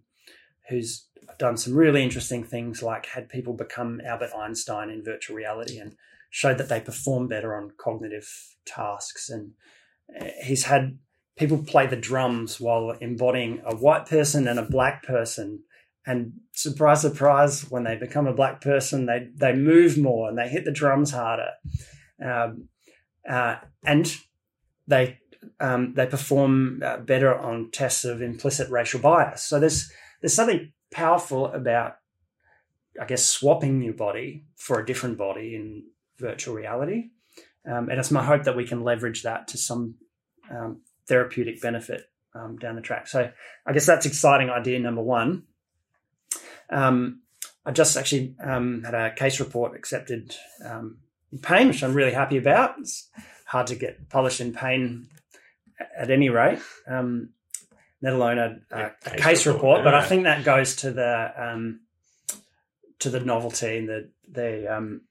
who's 0.69 1.07
done 1.37 1.57
some 1.57 1.75
really 1.75 2.03
interesting 2.03 2.43
things, 2.43 2.81
like 2.81 3.07
had 3.07 3.29
people 3.29 3.53
become 3.53 4.01
Albert 4.05 4.31
Einstein 4.35 4.89
in 4.89 5.03
virtual 5.03 5.35
reality 5.35 5.77
and 5.77 5.95
showed 6.29 6.57
that 6.57 6.69
they 6.69 6.79
perform 6.79 7.27
better 7.27 7.55
on 7.55 7.71
cognitive 7.77 8.29
tasks. 8.65 9.29
And 9.29 9.51
uh, 10.19 10.29
he's 10.43 10.63
had 10.63 10.97
people 11.37 11.57
play 11.57 11.87
the 11.87 11.95
drums 11.95 12.59
while 12.59 12.91
embodying 13.01 13.61
a 13.65 13.75
white 13.75 14.05
person 14.05 14.47
and 14.47 14.59
a 14.59 14.63
black 14.63 15.03
person. 15.03 15.63
And 16.07 16.33
surprise, 16.53 17.01
surprise, 17.01 17.69
when 17.69 17.83
they 17.83 17.95
become 17.95 18.27
a 18.27 18.33
black 18.33 18.61
person, 18.61 19.05
they 19.05 19.29
they 19.35 19.53
move 19.53 19.97
more 19.97 20.29
and 20.29 20.37
they 20.37 20.47
hit 20.47 20.65
the 20.65 20.71
drums 20.71 21.11
harder. 21.11 21.51
Um, 22.23 22.69
uh, 23.29 23.55
and 23.83 24.15
they 24.87 25.19
um, 25.59 25.93
they 25.93 26.05
perform 26.05 26.81
uh, 26.83 26.97
better 26.97 27.33
on 27.33 27.71
tests 27.71 28.05
of 28.05 28.21
implicit 28.21 28.69
racial 28.69 28.99
bias. 28.99 29.43
So 29.43 29.59
there's 29.59 29.91
there's 30.21 30.33
something 30.33 30.71
powerful 30.91 31.47
about, 31.47 31.97
I 32.99 33.05
guess, 33.05 33.25
swapping 33.25 33.81
your 33.81 33.93
body 33.93 34.45
for 34.55 34.79
a 34.79 34.85
different 34.85 35.17
body 35.17 35.55
in 35.55 35.83
virtual 36.17 36.55
reality, 36.55 37.09
um, 37.65 37.89
and 37.89 37.99
it's 37.99 38.11
my 38.11 38.23
hope 38.23 38.43
that 38.43 38.55
we 38.55 38.65
can 38.65 38.83
leverage 38.83 39.23
that 39.23 39.47
to 39.49 39.57
some 39.57 39.95
um, 40.49 40.81
therapeutic 41.07 41.61
benefit 41.61 42.09
um, 42.33 42.57
down 42.57 42.75
the 42.75 42.81
track. 42.81 43.07
So 43.07 43.31
I 43.65 43.73
guess 43.73 43.85
that's 43.85 44.05
exciting 44.05 44.49
idea 44.49 44.79
number 44.79 45.01
one. 45.01 45.43
Um, 46.69 47.21
I 47.65 47.71
just 47.71 47.97
actually 47.97 48.35
um, 48.43 48.83
had 48.83 48.93
a 48.93 49.13
case 49.13 49.39
report 49.39 49.75
accepted 49.75 50.35
pain, 51.41 51.67
which 51.67 51.83
I'm 51.83 51.93
really 51.93 52.13
happy 52.13 52.37
about. 52.37 52.75
It's 52.79 53.09
hard 53.45 53.67
to 53.67 53.75
get 53.75 54.09
published 54.09 54.41
in 54.41 54.53
pain 54.53 55.07
at 55.97 56.09
any 56.09 56.29
rate, 56.29 56.59
um, 56.87 57.29
let 58.01 58.13
alone 58.13 58.37
a, 58.37 58.59
a, 58.71 58.85
a 58.85 59.09
case 59.09 59.21
case, 59.21 59.45
report, 59.45 59.79
report. 59.79 59.83
But 59.83 59.93
I 59.95 60.05
think 60.05 60.23
that 60.23 60.43
goes 60.43 60.75
to 60.77 60.91
the 60.91 61.31
um, 61.37 61.81
to 62.99 63.09
the 63.09 63.19
novelty 63.19 63.77
and 63.77 63.89
the 63.89 64.09
the 64.29 64.75
um, 64.75 65.01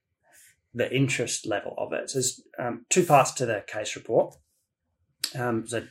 the 0.74 0.94
interest 0.94 1.46
level 1.46 1.74
of 1.78 1.92
it. 1.92 2.10
So 2.10 2.18
there's 2.18 2.40
um, 2.58 2.86
two 2.90 3.04
parts 3.04 3.32
to 3.32 3.46
the 3.46 3.64
case 3.66 3.94
report. 3.96 4.34
Um, 5.34 5.64
there's 5.68 5.84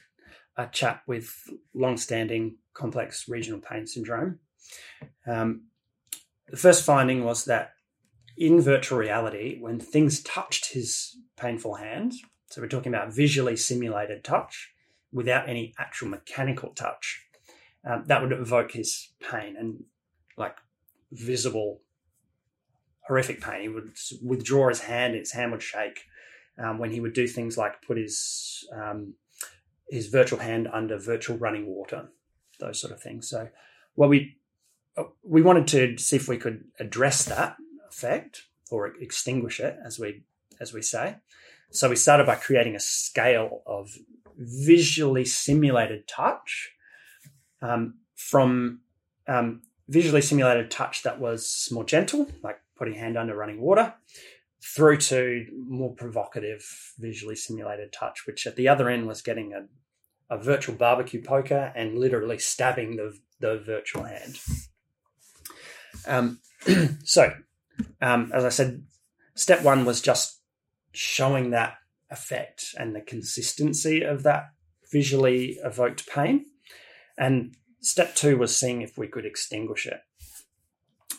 a, 0.57 0.61
a 0.61 0.67
chap 0.67 1.03
with 1.07 1.33
long-standing 1.73 2.57
complex 2.73 3.27
regional 3.27 3.59
pain 3.59 3.87
syndrome. 3.87 4.39
Um, 5.25 5.67
the 6.49 6.57
first 6.57 6.83
finding 6.83 7.23
was 7.23 7.45
that 7.45 7.72
in 8.37 8.61
virtual 8.61 8.97
reality, 8.97 9.57
when 9.59 9.79
things 9.79 10.21
touched 10.21 10.73
his 10.73 11.17
painful 11.37 11.75
hand, 11.75 12.13
so 12.49 12.61
we're 12.61 12.67
talking 12.67 12.93
about 12.93 13.13
visually 13.13 13.55
simulated 13.55 14.23
touch 14.23 14.71
without 15.11 15.47
any 15.47 15.73
actual 15.77 16.07
mechanical 16.07 16.69
touch, 16.73 17.25
um, 17.85 18.03
that 18.07 18.21
would 18.21 18.31
evoke 18.31 18.71
his 18.71 19.09
pain 19.19 19.55
and 19.57 19.83
like 20.37 20.57
visible 21.11 21.81
horrific 23.07 23.41
pain. 23.41 23.61
He 23.61 23.69
would 23.69 23.91
withdraw 24.23 24.69
his 24.69 24.81
hand, 24.81 25.15
his 25.15 25.33
hand 25.33 25.51
would 25.51 25.61
shake 25.61 26.05
um, 26.57 26.79
when 26.79 26.91
he 26.91 26.99
would 26.99 27.13
do 27.13 27.27
things 27.27 27.57
like 27.57 27.81
put 27.81 27.97
his 27.97 28.67
um, 28.75 29.15
his 29.89 30.07
virtual 30.07 30.39
hand 30.39 30.67
under 30.71 30.97
virtual 30.97 31.37
running 31.37 31.67
water, 31.67 32.09
those 32.59 32.79
sort 32.79 32.93
of 32.93 33.01
things. 33.01 33.29
So, 33.29 33.49
what 33.95 34.09
we 34.09 34.37
uh, 34.97 35.03
we 35.23 35.41
wanted 35.41 35.67
to 35.67 35.97
see 36.01 36.15
if 36.15 36.27
we 36.27 36.37
could 36.37 36.63
address 36.79 37.25
that 37.25 37.57
effect 37.93 38.43
or 38.71 38.87
extinguish 38.99 39.59
it, 39.59 39.77
as 39.85 39.99
we 39.99 40.23
as 40.59 40.73
we 40.73 40.81
say. 40.81 41.17
So 41.71 41.89
we 41.89 41.95
started 41.95 42.25
by 42.27 42.35
creating 42.35 42.75
a 42.75 42.79
scale 42.79 43.61
of 43.65 43.97
visually 44.37 45.25
simulated 45.25 46.07
touch 46.07 46.71
um, 47.61 47.95
from 48.15 48.81
um, 49.27 49.61
visually 49.87 50.21
simulated 50.21 50.69
touch 50.71 51.03
that 51.03 51.19
was 51.19 51.69
more 51.71 51.83
gentle, 51.83 52.27
like 52.43 52.59
putting 52.75 52.95
hand 52.95 53.17
under 53.17 53.35
running 53.35 53.61
water, 53.61 53.93
through 54.63 54.97
to 54.97 55.45
more 55.67 55.93
provocative 55.93 56.93
visually 56.99 57.35
simulated 57.35 57.91
touch, 57.91 58.25
which 58.25 58.47
at 58.47 58.55
the 58.55 58.67
other 58.67 58.89
end 58.89 59.07
was 59.07 59.21
getting 59.21 59.53
a, 59.53 59.65
a 60.33 60.37
virtual 60.37 60.75
barbecue 60.75 61.21
poker 61.21 61.71
and 61.75 61.97
literally 61.97 62.39
stabbing 62.39 62.95
the, 62.95 63.17
the 63.39 63.59
virtual 63.59 64.03
hand. 64.03 64.39
Um, 66.07 66.39
so, 67.03 67.33
um, 68.01 68.31
as 68.33 68.45
I 68.45 68.49
said, 68.49 68.83
step 69.35 69.63
one 69.63 69.85
was 69.85 70.01
just 70.01 70.39
showing 70.91 71.49
that 71.49 71.77
effect 72.09 72.75
and 72.77 72.95
the 72.95 73.01
consistency 73.01 74.03
of 74.03 74.23
that 74.23 74.51
visually 74.91 75.57
evoked 75.63 76.07
pain. 76.07 76.45
And 77.17 77.55
step 77.81 78.15
two 78.15 78.37
was 78.37 78.55
seeing 78.55 78.81
if 78.81 78.97
we 78.97 79.07
could 79.07 79.25
extinguish 79.25 79.85
it. 79.85 80.01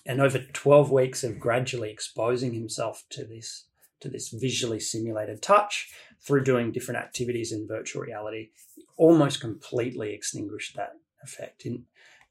And 0.06 0.20
over 0.20 0.38
12 0.38 0.90
weeks 0.90 1.24
of 1.24 1.40
gradually 1.40 1.90
exposing 1.90 2.52
himself 2.52 3.04
to 3.10 3.24
this 3.24 3.64
to 4.00 4.10
this 4.10 4.28
visually 4.28 4.80
simulated 4.80 5.40
touch 5.40 5.90
through 6.20 6.44
doing 6.44 6.72
different 6.72 7.00
activities 7.00 7.52
in 7.52 7.66
virtual 7.66 8.02
reality, 8.02 8.50
almost 8.98 9.40
completely 9.40 10.12
extinguished 10.12 10.76
that 10.76 10.92
effect. 11.22 11.64
In, 11.64 11.84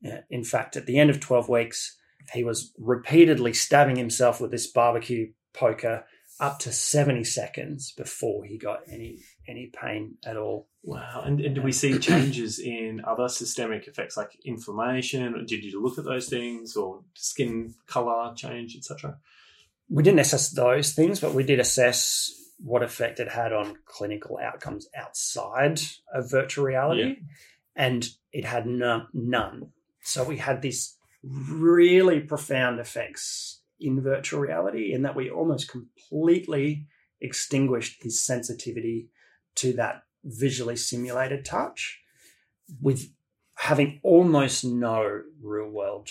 uh, 0.05 0.17
in 0.29 0.43
fact, 0.43 0.75
at 0.75 0.85
the 0.85 0.99
end 0.99 1.09
of 1.09 1.19
12 1.19 1.49
weeks, 1.49 1.97
he 2.31 2.43
was 2.43 2.71
repeatedly 2.77 3.53
stabbing 3.53 3.95
himself 3.95 4.39
with 4.39 4.51
this 4.51 4.67
barbecue 4.67 5.31
poker 5.53 6.05
up 6.39 6.59
to 6.59 6.71
70 6.71 7.23
seconds 7.23 7.91
before 7.91 8.43
he 8.43 8.57
got 8.57 8.79
any 8.89 9.19
any 9.47 9.67
pain 9.67 10.15
at 10.25 10.37
all. 10.37 10.67
Wow. 10.83 11.23
And, 11.25 11.39
and 11.39 11.55
do 11.55 11.61
we 11.61 11.71
see 11.71 11.97
changes 11.99 12.59
in 12.59 13.01
other 13.05 13.29
systemic 13.29 13.87
effects 13.87 14.17
like 14.17 14.37
inflammation? 14.45 15.45
Did 15.45 15.63
you 15.63 15.81
look 15.81 15.97
at 15.97 16.05
those 16.05 16.27
things 16.27 16.75
or 16.75 17.01
skin 17.13 17.73
color 17.87 18.33
change, 18.35 18.75
etc.? 18.75 19.17
We 19.89 20.03
didn't 20.03 20.19
assess 20.19 20.49
those 20.49 20.93
things, 20.93 21.19
but 21.19 21.33
we 21.33 21.43
did 21.43 21.59
assess 21.59 22.31
what 22.57 22.83
effect 22.83 23.19
it 23.19 23.29
had 23.29 23.51
on 23.51 23.77
clinical 23.85 24.39
outcomes 24.41 24.87
outside 24.95 25.81
of 26.13 26.31
virtual 26.31 26.65
reality. 26.65 27.01
Yeah. 27.01 27.13
And 27.75 28.07
it 28.31 28.45
had 28.45 28.65
none, 28.65 29.07
none. 29.13 29.71
So 30.01 30.23
we 30.23 30.37
had 30.37 30.61
these 30.61 30.97
really 31.23 32.19
profound 32.19 32.79
effects 32.79 33.61
in 33.79 34.01
virtual 34.01 34.39
reality 34.39 34.93
in 34.93 35.03
that 35.03 35.15
we 35.15 35.29
almost 35.29 35.69
completely 35.69 36.87
extinguished 37.21 38.03
his 38.03 38.23
sensitivity 38.23 39.09
to 39.55 39.73
that 39.73 40.03
visually 40.23 40.75
simulated 40.75 41.45
touch 41.45 42.01
with 42.81 43.11
having 43.55 43.99
almost 44.03 44.65
no 44.65 45.21
real 45.41 45.69
world 45.69 46.09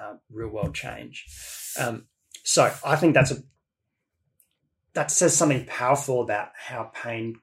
uh, 0.00 0.14
real 0.30 0.48
world 0.48 0.74
change. 0.74 1.24
Um, 1.78 2.06
so 2.46 2.72
i 2.84 2.94
think 2.94 3.12
that's 3.12 3.32
a 3.32 3.36
that 4.94 5.10
says 5.10 5.36
something 5.36 5.66
powerful 5.66 6.22
about 6.22 6.50
how 6.56 6.90
pain 6.94 7.34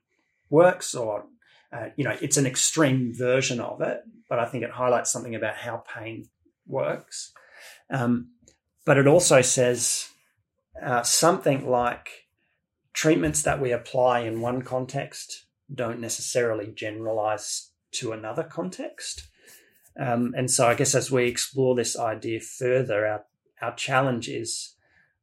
works 0.50 0.96
or 0.96 1.26
uh, 1.74 1.90
you 1.98 2.06
know 2.06 2.16
it's 2.22 2.38
an 2.38 2.46
extreme 2.46 3.14
version 3.14 3.60
of 3.60 3.82
it 3.82 4.02
but 4.30 4.40
i 4.40 4.46
think 4.46 4.64
it 4.64 4.72
highlights 4.72 5.12
something 5.12 5.36
about 5.36 5.56
how 5.56 5.84
pain 5.94 6.26
works 6.68 7.34
um, 7.90 8.30
but 8.86 8.98
it 8.98 9.08
also 9.08 9.42
says 9.42 10.10
uh, 10.82 11.04
something 11.04 11.70
like 11.70 12.10
treatments 12.94 13.42
that 13.44 13.62
we 13.62 13.72
apply 13.72 14.20
in 14.20 14.42
one 14.42 14.62
context 14.62 15.46
don't 15.74 16.00
necessarily 16.00 16.72
generalize 16.72 17.72
to 17.92 18.12
another 18.12 18.44
context. 18.44 19.28
Um, 20.00 20.34
and 20.36 20.50
so 20.50 20.68
I 20.68 20.74
guess 20.74 20.96
as 20.96 21.12
we 21.12 21.28
explore 21.28 21.76
this 21.76 21.98
idea 21.98 22.40
further, 22.40 23.06
our, 23.06 23.26
our 23.62 23.76
challenge 23.76 24.28
is 24.28 24.76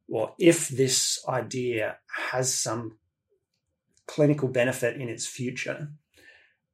well, 0.07 0.35
if 0.37 0.67
this 0.67 1.23
idea 1.29 1.97
has 2.29 2.53
some 2.53 2.97
clinical 4.07 4.49
benefit 4.49 4.99
in 4.99 5.07
its 5.07 5.25
future, 5.25 5.89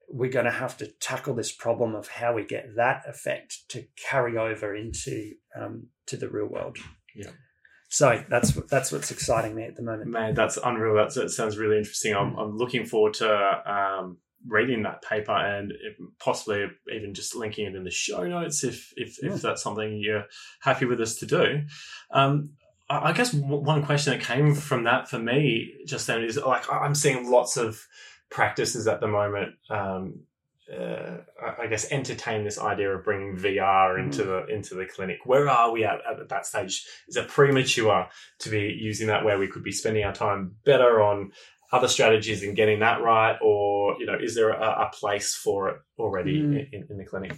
we're 0.08 0.32
going 0.32 0.46
to 0.46 0.52
have 0.52 0.78
to 0.78 0.88
tackle 0.88 1.34
this 1.36 1.52
problem 1.52 1.96
of 1.96 2.08
how 2.08 2.34
we 2.34 2.46
get 2.46 2.76
that 2.76 3.04
effect 3.08 3.70
to 3.70 3.86
carry 4.10 4.38
over 4.38 4.76
into 4.76 5.34
um, 5.56 5.88
to 6.06 6.18
the 6.18 6.30
real 6.30 6.48
world. 6.48 6.78
Yeah. 7.16 7.32
So 7.90 8.24
that's 8.30 8.52
that's 8.70 8.92
what's 8.92 9.12
exciting 9.12 9.56
me 9.56 9.64
at 9.64 9.76
the 9.76 9.82
moment. 9.82 10.10
Man, 10.10 10.34
that's 10.34 10.58
unreal. 10.58 10.96
That's, 10.96 11.16
that 11.16 11.30
sounds 11.30 11.58
really 11.58 11.78
interesting. 11.78 12.14
I'm. 12.14 12.36
I'm 12.38 12.58
looking 12.58 12.86
forward 12.86 13.14
to 13.16 13.62
um, 13.66 14.18
reading 14.46 14.84
that 14.84 15.02
paper 15.02 15.32
and 15.32 15.74
possibly 16.20 16.66
even 16.94 17.14
just 17.14 17.36
linking 17.36 17.66
it 17.66 17.76
in 17.76 17.84
the 17.84 17.92
show 17.92 18.24
notes 18.24 18.64
if 18.64 18.92
if, 18.98 19.22
Yeah. 19.24 19.34
if 19.34 19.42
that's 19.42 19.64
something 19.64 20.00
you're 20.02 20.26
happy 20.62 20.86
with 20.86 21.00
us 21.02 21.16
to 21.18 21.26
do. 21.26 21.62
Um, 22.12 22.52
I 22.90 23.10
I 23.10 23.14
guess 23.14 23.34
one 23.34 23.86
question 23.86 24.14
that 24.14 24.26
came 24.26 24.54
from 24.54 24.84
that 24.84 25.10
for 25.10 25.20
me 25.20 25.74
just 25.86 26.08
then 26.08 26.24
is 26.24 26.38
like 26.38 26.72
I'm 26.72 26.96
seeing 26.96 27.30
lots 27.30 27.56
of 27.58 27.86
practices 28.30 28.88
at 28.88 29.00
the 29.00 29.08
moment. 29.08 29.56
Um, 29.70 30.22
uh, 30.72 31.18
I- 31.60 31.68
guess 31.68 31.90
entertain 31.92 32.44
this 32.44 32.60
idea 32.60 32.90
of 32.94 33.06
bringing 33.06 33.38
VR 33.38 33.98
into 33.98 34.24
the 34.24 34.46
into 34.48 34.76
the 34.76 34.86
clinic. 34.86 35.20
Where 35.26 35.48
are 35.50 35.72
we 35.72 35.86
at 35.86 36.00
at 36.06 36.28
that 36.30 36.46
stage? 36.46 36.86
Is 37.08 37.16
it 37.16 37.30
premature 37.30 38.08
to 38.40 38.50
be 38.50 38.76
using 38.78 39.08
that 39.08 39.24
where 39.24 39.40
we 39.40 39.48
could 39.48 39.64
be 39.64 39.72
spending 39.72 40.04
our 40.04 40.14
time 40.14 40.56
better 40.66 41.02
on 41.02 41.32
other 41.72 41.88
strategies 41.88 42.44
and 42.44 42.56
getting 42.56 42.80
that 42.80 43.02
right, 43.02 43.38
or 43.42 43.96
you 44.00 44.06
know, 44.06 44.18
is 44.22 44.36
there 44.36 44.50
a, 44.50 44.88
a 44.88 44.92
place 44.94 45.34
for 45.36 45.70
it 45.70 45.78
already 45.98 46.42
Mm. 46.42 46.74
in, 46.74 46.88
in 46.90 46.98
the 46.98 47.06
clinic? 47.06 47.34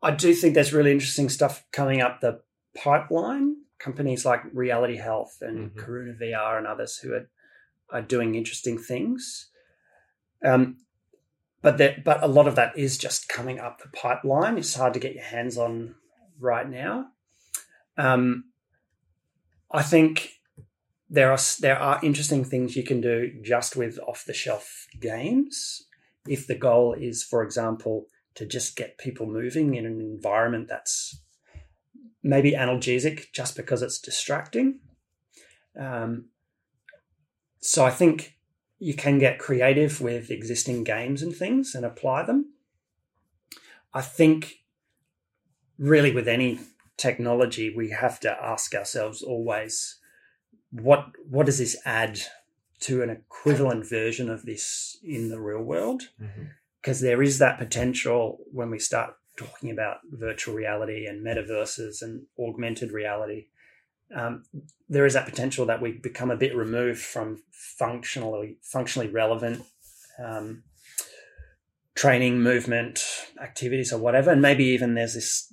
I 0.00 0.12
do 0.12 0.32
think 0.32 0.54
there's 0.54 0.72
really 0.72 0.92
interesting 0.92 1.28
stuff 1.28 1.64
coming 1.72 2.00
up 2.00 2.20
the 2.20 2.40
pipeline. 2.76 3.56
Companies 3.80 4.24
like 4.24 4.42
Reality 4.52 4.96
Health 4.96 5.38
and 5.40 5.70
Mhm. 5.72 5.76
Karuna 5.84 6.20
VR 6.20 6.58
and 6.58 6.66
others 6.68 6.98
who 6.98 7.14
are 7.14 7.28
are 7.90 8.02
doing 8.02 8.34
interesting 8.34 8.76
things. 8.78 9.50
Um, 10.44 10.78
but 11.62 11.78
that, 11.78 12.04
but 12.04 12.22
a 12.22 12.28
lot 12.28 12.46
of 12.46 12.54
that 12.56 12.78
is 12.78 12.96
just 12.96 13.28
coming 13.28 13.58
up 13.58 13.80
the 13.80 13.88
pipeline. 13.88 14.58
It's 14.58 14.74
hard 14.74 14.94
to 14.94 15.00
get 15.00 15.14
your 15.14 15.24
hands 15.24 15.58
on 15.58 15.96
right 16.38 16.68
now. 16.68 17.08
Um, 17.96 18.44
I 19.70 19.82
think 19.82 20.30
there 21.10 21.32
are 21.32 21.38
there 21.60 21.78
are 21.78 22.00
interesting 22.02 22.44
things 22.44 22.76
you 22.76 22.84
can 22.84 23.00
do 23.00 23.32
just 23.42 23.76
with 23.76 23.98
off 24.06 24.24
the 24.26 24.34
shelf 24.34 24.86
games. 25.00 25.86
If 26.26 26.46
the 26.46 26.54
goal 26.54 26.94
is, 26.94 27.24
for 27.24 27.42
example, 27.42 28.06
to 28.34 28.46
just 28.46 28.76
get 28.76 28.98
people 28.98 29.26
moving 29.26 29.74
in 29.74 29.86
an 29.86 30.00
environment 30.00 30.68
that's 30.68 31.20
maybe 32.22 32.52
analgesic 32.52 33.32
just 33.32 33.56
because 33.56 33.82
it's 33.82 33.98
distracting. 33.98 34.80
Um, 35.78 36.26
so 37.60 37.84
I 37.84 37.90
think 37.90 38.37
you 38.78 38.94
can 38.94 39.18
get 39.18 39.38
creative 39.38 40.00
with 40.00 40.30
existing 40.30 40.84
games 40.84 41.22
and 41.22 41.34
things 41.34 41.74
and 41.74 41.84
apply 41.84 42.24
them. 42.24 42.52
I 43.92 44.02
think 44.02 44.60
really 45.78 46.12
with 46.12 46.28
any 46.28 46.60
technology, 46.96 47.74
we 47.74 47.90
have 47.90 48.20
to 48.20 48.30
ask 48.30 48.74
ourselves 48.74 49.22
always, 49.22 49.98
what 50.70 51.06
what 51.28 51.46
does 51.46 51.58
this 51.58 51.76
add 51.84 52.20
to 52.80 53.02
an 53.02 53.10
equivalent 53.10 53.88
version 53.88 54.30
of 54.30 54.44
this 54.44 54.98
in 55.02 55.30
the 55.30 55.40
real 55.40 55.62
world? 55.62 56.02
Mm-hmm. 56.20 56.44
because 56.80 57.00
there 57.00 57.22
is 57.22 57.38
that 57.38 57.58
potential 57.58 58.38
when 58.52 58.70
we 58.70 58.78
start 58.78 59.14
talking 59.36 59.70
about 59.70 59.98
virtual 60.10 60.54
reality 60.54 61.06
and 61.06 61.24
metaverses 61.24 62.02
and 62.02 62.22
augmented 62.38 62.92
reality. 62.92 63.46
Um, 64.14 64.44
there 64.88 65.06
is 65.06 65.14
that 65.14 65.26
potential 65.26 65.66
that 65.66 65.82
we 65.82 65.92
become 65.92 66.30
a 66.30 66.36
bit 66.36 66.56
removed 66.56 67.00
from 67.00 67.42
functionally 67.50 68.56
functionally 68.62 69.08
relevant 69.08 69.64
um, 70.18 70.62
training, 71.94 72.40
movement, 72.40 73.04
activities, 73.42 73.92
or 73.92 73.98
whatever, 73.98 74.30
and 74.30 74.42
maybe 74.42 74.64
even 74.64 74.94
there's 74.94 75.14
this. 75.14 75.52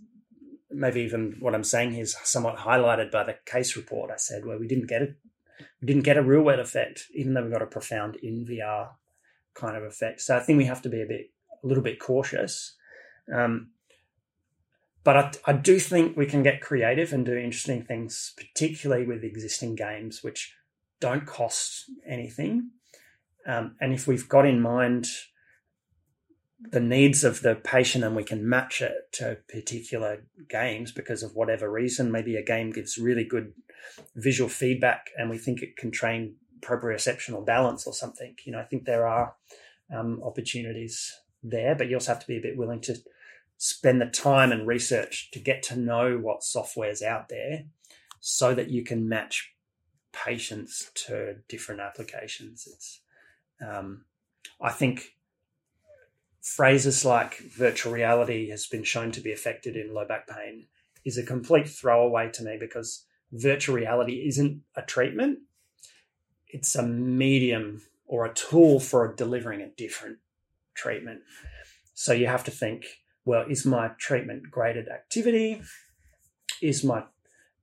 Maybe 0.71 1.01
even 1.01 1.37
what 1.39 1.55
I'm 1.55 1.63
saying 1.63 1.93
here 1.93 2.03
is 2.03 2.17
somewhat 2.23 2.57
highlighted 2.57 3.09
by 3.09 3.23
the 3.23 3.37
case 3.45 3.77
report 3.77 4.11
I 4.11 4.17
said, 4.17 4.45
where 4.45 4.59
we 4.59 4.67
didn't 4.67 4.87
get 4.87 5.01
it, 5.01 5.15
we 5.81 5.85
didn't 5.85 6.03
get 6.03 6.17
a 6.17 6.21
real 6.21 6.41
world 6.41 6.59
effect, 6.59 7.05
even 7.13 7.33
though 7.33 7.43
we 7.43 7.51
got 7.51 7.61
a 7.61 7.67
profound 7.67 8.17
in 8.17 8.45
VR 8.45 8.89
kind 9.53 9.77
of 9.77 9.83
effect. 9.83 10.21
So 10.21 10.35
I 10.35 10.41
think 10.41 10.57
we 10.57 10.65
have 10.65 10.81
to 10.81 10.89
be 10.89 11.01
a 11.01 11.05
bit, 11.05 11.31
a 11.63 11.67
little 11.67 11.83
bit 11.83 11.99
cautious. 11.99 12.75
Um, 13.33 13.71
but 15.05 15.15
I, 15.15 15.51
I 15.51 15.53
do 15.53 15.79
think 15.79 16.17
we 16.17 16.25
can 16.25 16.43
get 16.43 16.61
creative 16.61 17.13
and 17.13 17.23
do 17.23 17.37
interesting 17.37 17.83
things, 17.83 18.33
particularly 18.35 19.05
with 19.05 19.23
existing 19.23 19.75
games, 19.75 20.23
which 20.23 20.53
don't 20.99 21.27
cost 21.27 21.85
anything. 22.05 22.71
Um, 23.47 23.75
and 23.79 23.93
if 23.93 24.07
we've 24.07 24.27
got 24.27 24.47
in 24.47 24.59
mind 24.59 25.07
the 26.71 26.79
needs 26.79 27.23
of 27.23 27.41
the 27.41 27.53
patient 27.53 28.03
and 28.03 28.15
we 28.15 28.23
can 28.23 28.49
match 28.49 28.81
it 28.81 28.93
to 29.11 29.37
particular 29.47 30.25
games 30.49 30.91
because 30.91 31.21
of 31.21 31.35
whatever 31.35 31.71
reason, 31.71 32.11
maybe 32.11 32.35
a 32.35 32.43
game 32.43 32.71
gives 32.71 32.97
really 32.97 33.23
good 33.23 33.53
visual 34.15 34.49
feedback 34.49 35.11
and 35.15 35.29
we 35.29 35.37
think 35.37 35.61
it 35.61 35.77
can 35.77 35.91
train 35.91 36.35
proprioceptional 36.61 37.45
balance 37.45 37.85
or 37.85 37.93
something. 37.93 38.35
You 38.43 38.53
know, 38.53 38.59
I 38.59 38.63
think 38.63 38.85
there 38.85 39.05
are 39.05 39.35
um, 39.95 40.23
opportunities 40.23 41.13
there, 41.43 41.75
but 41.75 41.89
you 41.89 41.95
also 41.95 42.13
have 42.13 42.21
to 42.21 42.27
be 42.27 42.37
a 42.37 42.41
bit 42.41 42.57
willing 42.57 42.81
to 42.81 42.95
spend 43.57 44.01
the 44.01 44.05
time 44.05 44.51
and 44.51 44.67
research 44.67 45.31
to 45.31 45.39
get 45.39 45.63
to 45.63 45.75
know 45.75 46.17
what 46.17 46.43
software's 46.43 47.01
out 47.01 47.29
there 47.29 47.65
so 48.19 48.53
that 48.53 48.69
you 48.69 48.83
can 48.83 49.07
match 49.07 49.53
patients 50.11 50.91
to 50.93 51.35
different 51.47 51.81
applications. 51.81 52.67
It's, 52.71 53.01
um, 53.65 54.05
I 54.61 54.71
think 54.71 55.15
phrases 56.41 57.03
like 57.03 57.37
virtual 57.37 57.93
reality 57.93 58.49
has 58.49 58.67
been 58.67 58.83
shown 58.83 59.11
to 59.11 59.21
be 59.21 59.31
affected 59.31 59.75
in 59.75 59.93
low 59.93 60.05
back 60.05 60.27
pain 60.27 60.67
is 61.03 61.17
a 61.17 61.23
complete 61.23 61.67
throwaway 61.67 62.29
to 62.31 62.43
me 62.43 62.57
because 62.59 63.05
virtual 63.31 63.75
reality 63.75 64.27
isn't 64.27 64.61
a 64.75 64.81
treatment 64.81 65.39
it's 66.55 66.75
a 66.75 66.83
medium 66.83 67.81
or 68.07 68.25
a 68.25 68.33
tool 68.33 68.79
for 68.79 69.13
delivering 69.13 69.61
a 69.61 69.67
different 69.67 70.19
treatment. 70.73 71.19
So 71.93 72.13
you 72.13 72.27
have 72.27 72.45
to 72.45 72.51
think, 72.51 72.85
well, 73.25 73.45
is 73.49 73.65
my 73.65 73.89
treatment 73.99 74.43
graded 74.51 74.87
activity? 74.87 75.61
Is 76.61 76.83
my 76.83 77.03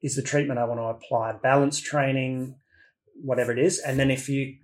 is 0.03 0.17
the 0.17 0.23
treatment 0.23 0.59
I 0.59 0.65
want 0.65 0.81
to 0.81 0.85
apply 0.85 1.33
balance 1.33 1.79
training, 1.79 2.57
whatever 3.15 3.53
it 3.53 3.59
is? 3.59 3.79
And 3.79 3.99
then 3.99 4.11
if 4.11 4.29
you 4.29 4.57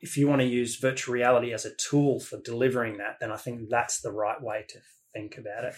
if 0.00 0.16
you 0.16 0.28
want 0.28 0.42
to 0.42 0.46
use 0.46 0.76
virtual 0.76 1.14
reality 1.14 1.52
as 1.52 1.64
a 1.64 1.74
tool 1.74 2.20
for 2.20 2.38
delivering 2.40 2.98
that, 2.98 3.16
then 3.20 3.32
I 3.32 3.36
think 3.36 3.68
that's 3.70 4.00
the 4.00 4.12
right 4.12 4.40
way 4.40 4.64
to 4.68 4.78
think 5.14 5.38
about 5.38 5.64
it. 5.64 5.74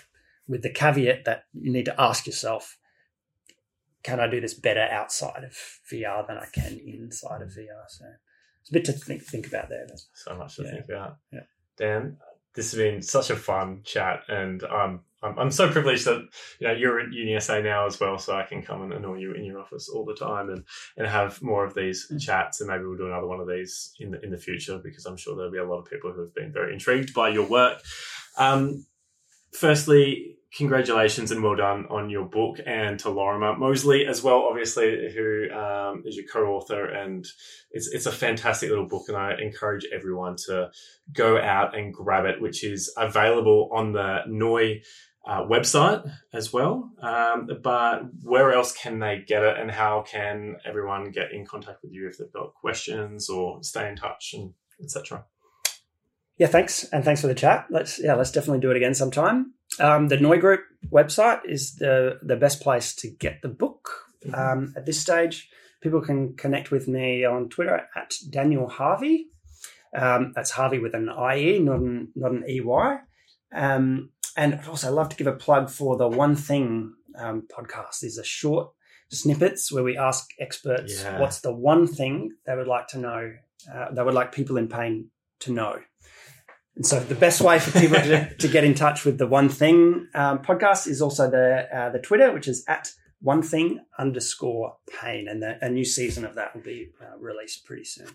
With 0.48 0.62
the 0.62 0.70
caveat 0.70 1.24
that 1.24 1.44
you 1.52 1.72
need 1.72 1.84
to 1.84 2.00
ask 2.00 2.26
yourself, 2.26 2.78
can 4.02 4.18
I 4.18 4.28
do 4.28 4.40
this 4.40 4.54
better 4.54 4.86
outside 4.90 5.44
of 5.44 5.56
VR 5.92 6.26
than 6.26 6.36
I 6.38 6.46
can 6.52 6.80
inside 6.84 7.42
of 7.42 7.50
VR? 7.50 7.86
So 7.88 8.04
it's 8.60 8.70
a 8.70 8.72
bit 8.72 8.84
to 8.86 8.92
think 8.92 9.22
think 9.22 9.46
about 9.46 9.68
there. 9.68 9.86
So 10.14 10.34
much 10.36 10.56
to 10.56 10.64
Yeah. 10.64 10.70
think 10.70 10.84
about. 10.86 11.16
Yeah. 11.32 11.40
Dan, 11.76 12.18
this 12.54 12.72
has 12.72 12.78
been 12.78 13.02
such 13.02 13.30
a 13.30 13.36
fun 13.36 13.82
chat, 13.84 14.22
and 14.28 14.62
um, 14.64 15.00
I'm, 15.22 15.38
I'm 15.38 15.50
so 15.50 15.70
privileged 15.70 16.04
that 16.06 16.26
you 16.60 16.66
know 16.66 16.72
you're 16.72 17.00
at 17.00 17.10
UniSA 17.10 17.62
now 17.62 17.86
as 17.86 18.00
well, 18.00 18.18
so 18.18 18.36
I 18.36 18.44
can 18.44 18.62
come 18.62 18.82
and 18.82 18.92
annoy 18.92 19.18
you 19.18 19.32
in 19.32 19.44
your 19.44 19.60
office 19.60 19.88
all 19.88 20.04
the 20.04 20.14
time 20.14 20.50
and 20.50 20.64
and 20.96 21.06
have 21.06 21.42
more 21.42 21.64
of 21.64 21.74
these 21.74 22.08
Mm. 22.10 22.20
chats, 22.20 22.60
and 22.60 22.70
maybe 22.70 22.84
we'll 22.84 22.96
do 22.96 23.06
another 23.06 23.26
one 23.26 23.40
of 23.40 23.48
these 23.48 23.92
in 24.00 24.12
the 24.12 24.24
in 24.24 24.30
the 24.30 24.38
future 24.38 24.78
because 24.78 25.06
I'm 25.06 25.16
sure 25.16 25.36
there'll 25.36 25.52
be 25.52 25.58
a 25.58 25.64
lot 25.64 25.80
of 25.80 25.90
people 25.90 26.12
who 26.12 26.20
have 26.20 26.34
been 26.34 26.52
very 26.52 26.72
intrigued 26.72 27.14
by 27.14 27.28
your 27.28 27.48
work. 27.48 27.82
Um, 28.36 28.86
firstly, 29.52 30.37
congratulations 30.56 31.30
and 31.30 31.42
well 31.42 31.56
done 31.56 31.86
on 31.90 32.10
your 32.10 32.24
book, 32.24 32.58
and 32.64 32.98
to 33.00 33.10
Lorimer 33.10 33.56
Moseley 33.56 34.06
as 34.06 34.22
well, 34.22 34.46
obviously, 34.48 35.12
who 35.14 35.50
um, 35.54 36.02
is 36.06 36.16
your 36.16 36.26
co-author, 36.26 36.86
and 36.86 37.26
it's 37.70 37.88
it's 37.88 38.06
a 38.06 38.12
fantastic 38.12 38.70
little 38.70 38.88
book, 38.88 39.04
and 39.08 39.16
I 39.16 39.34
encourage 39.40 39.86
everyone 39.92 40.36
to 40.46 40.70
go 41.12 41.38
out 41.38 41.76
and 41.76 41.92
grab 41.92 42.24
it, 42.24 42.40
which 42.40 42.64
is 42.64 42.92
available 42.96 43.70
on 43.72 43.92
the 43.92 44.20
Noi. 44.26 44.82
Uh, 45.26 45.46
website 45.46 46.10
as 46.32 46.54
well, 46.54 46.90
um, 47.02 47.46
but 47.62 48.00
where 48.22 48.50
else 48.50 48.72
can 48.72 48.98
they 48.98 49.22
get 49.26 49.42
it, 49.42 49.58
and 49.58 49.70
how 49.70 50.02
can 50.08 50.56
everyone 50.64 51.10
get 51.10 51.32
in 51.32 51.44
contact 51.44 51.82
with 51.82 51.92
you 51.92 52.08
if 52.08 52.16
they've 52.16 52.32
got 52.32 52.54
questions 52.54 53.28
or 53.28 53.62
stay 53.62 53.90
in 53.90 53.96
touch 53.96 54.30
and 54.32 54.54
etc. 54.82 55.26
yeah, 56.38 56.46
thanks, 56.46 56.84
and 56.84 57.04
thanks 57.04 57.20
for 57.20 57.26
the 57.26 57.34
chat. 57.34 57.66
Let's 57.68 58.02
yeah, 58.02 58.14
let's 58.14 58.32
definitely 58.32 58.60
do 58.60 58.70
it 58.70 58.78
again 58.78 58.94
sometime. 58.94 59.52
Um, 59.80 60.08
the 60.08 60.18
Noi 60.18 60.38
Group 60.38 60.60
website 60.90 61.40
is 61.44 61.76
the 61.76 62.18
the 62.22 62.36
best 62.36 62.60
place 62.60 62.94
to 62.96 63.08
get 63.08 63.42
the 63.42 63.48
book. 63.48 63.90
Um, 64.34 64.74
at 64.76 64.84
this 64.84 65.00
stage, 65.00 65.48
people 65.80 66.00
can 66.00 66.34
connect 66.36 66.70
with 66.70 66.88
me 66.88 67.24
on 67.24 67.48
Twitter 67.48 67.86
at 67.96 68.14
Daniel 68.30 68.68
Harvie. 68.68 69.26
Um, 69.96 70.32
that's 70.34 70.50
Harvie 70.50 70.80
with 70.80 70.94
an 70.94 71.08
IE, 71.08 71.58
not 71.60 71.78
an 71.80 72.08
not 72.14 72.32
an 72.32 72.44
EY. 72.48 72.98
Um, 73.54 74.10
and 74.36 74.54
I'd 74.54 74.68
also 74.68 74.92
love 74.92 75.08
to 75.10 75.16
give 75.16 75.26
a 75.26 75.32
plug 75.32 75.70
for 75.70 75.96
the 75.96 76.08
One 76.08 76.36
Thing 76.36 76.94
um, 77.18 77.46
podcast. 77.50 78.00
These 78.00 78.18
are 78.18 78.24
short 78.24 78.70
snippets 79.10 79.72
where 79.72 79.82
we 79.82 79.96
ask 79.96 80.28
experts 80.38 81.02
Yeah. 81.02 81.18
what's 81.20 81.40
the 81.40 81.52
one 81.52 81.86
thing 81.86 82.32
they 82.44 82.54
would 82.54 82.66
like 82.68 82.88
to 82.88 82.98
know, 82.98 83.32
uh, 83.72 83.90
they 83.92 84.02
would 84.02 84.14
like 84.14 84.32
people 84.32 84.58
in 84.58 84.68
pain 84.68 85.10
to 85.40 85.52
know. 85.52 85.80
And 86.78 86.86
so 86.86 87.00
the 87.00 87.16
best 87.16 87.40
way 87.40 87.58
for 87.58 87.76
people 87.76 87.96
to, 87.96 88.32
to 88.36 88.46
get 88.46 88.62
in 88.62 88.72
touch 88.72 89.04
with 89.04 89.18
the 89.18 89.26
One 89.26 89.48
Thing 89.48 90.06
um, 90.14 90.38
podcast 90.38 90.86
is 90.86 91.02
also 91.02 91.28
the 91.28 91.66
uh, 91.76 91.90
the 91.90 91.98
Twitter, 91.98 92.32
which 92.32 92.46
is 92.46 92.64
at 92.68 92.92
One 93.20 93.42
Thing 93.42 93.80
underscore 93.98 94.76
Pain, 95.00 95.26
and 95.26 95.42
the, 95.42 95.58
a 95.60 95.68
new 95.68 95.84
season 95.84 96.24
of 96.24 96.36
that 96.36 96.54
will 96.54 96.62
be 96.62 96.90
uh, 97.02 97.18
released 97.18 97.64
pretty 97.64 97.82
soon. 97.82 98.06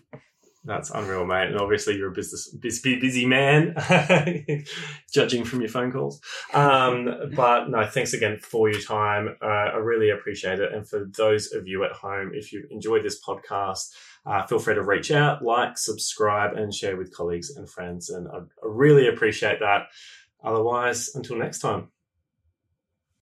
That's 0.64 0.90
unreal, 0.90 1.26
mate. 1.26 1.48
And 1.48 1.58
obviously, 1.58 1.96
you're 1.96 2.08
a 2.08 2.14
business 2.14 2.48
busy, 2.48 2.98
busy 2.98 3.26
man, 3.26 3.74
judging 5.12 5.44
from 5.44 5.60
your 5.60 5.68
phone 5.68 5.92
calls. 5.92 6.22
Um, 6.54 7.32
but 7.36 7.68
no, 7.68 7.84
thanks 7.84 8.14
again 8.14 8.38
for 8.38 8.70
your 8.70 8.80
time. 8.80 9.36
Uh, 9.42 9.46
I 9.46 9.76
really 9.76 10.08
appreciate 10.08 10.60
it. 10.60 10.72
And 10.72 10.88
for 10.88 11.04
those 11.04 11.52
of 11.52 11.68
you 11.68 11.84
at 11.84 11.92
home, 11.92 12.30
if 12.32 12.50
you 12.50 12.66
enjoyed 12.70 13.04
this 13.04 13.22
podcast, 13.22 13.90
uh, 14.26 14.46
feel 14.46 14.58
free 14.58 14.74
to 14.74 14.82
reach 14.82 15.10
out, 15.10 15.44
like, 15.44 15.78
subscribe, 15.78 16.56
and 16.56 16.72
share 16.72 16.96
with 16.96 17.14
colleagues 17.14 17.56
and 17.56 17.68
friends. 17.68 18.10
And 18.10 18.28
I, 18.28 18.38
I 18.38 18.42
really 18.62 19.08
appreciate 19.08 19.60
that. 19.60 19.86
Otherwise, 20.42 21.14
until 21.14 21.36
next 21.36 21.60
time. 21.60 21.88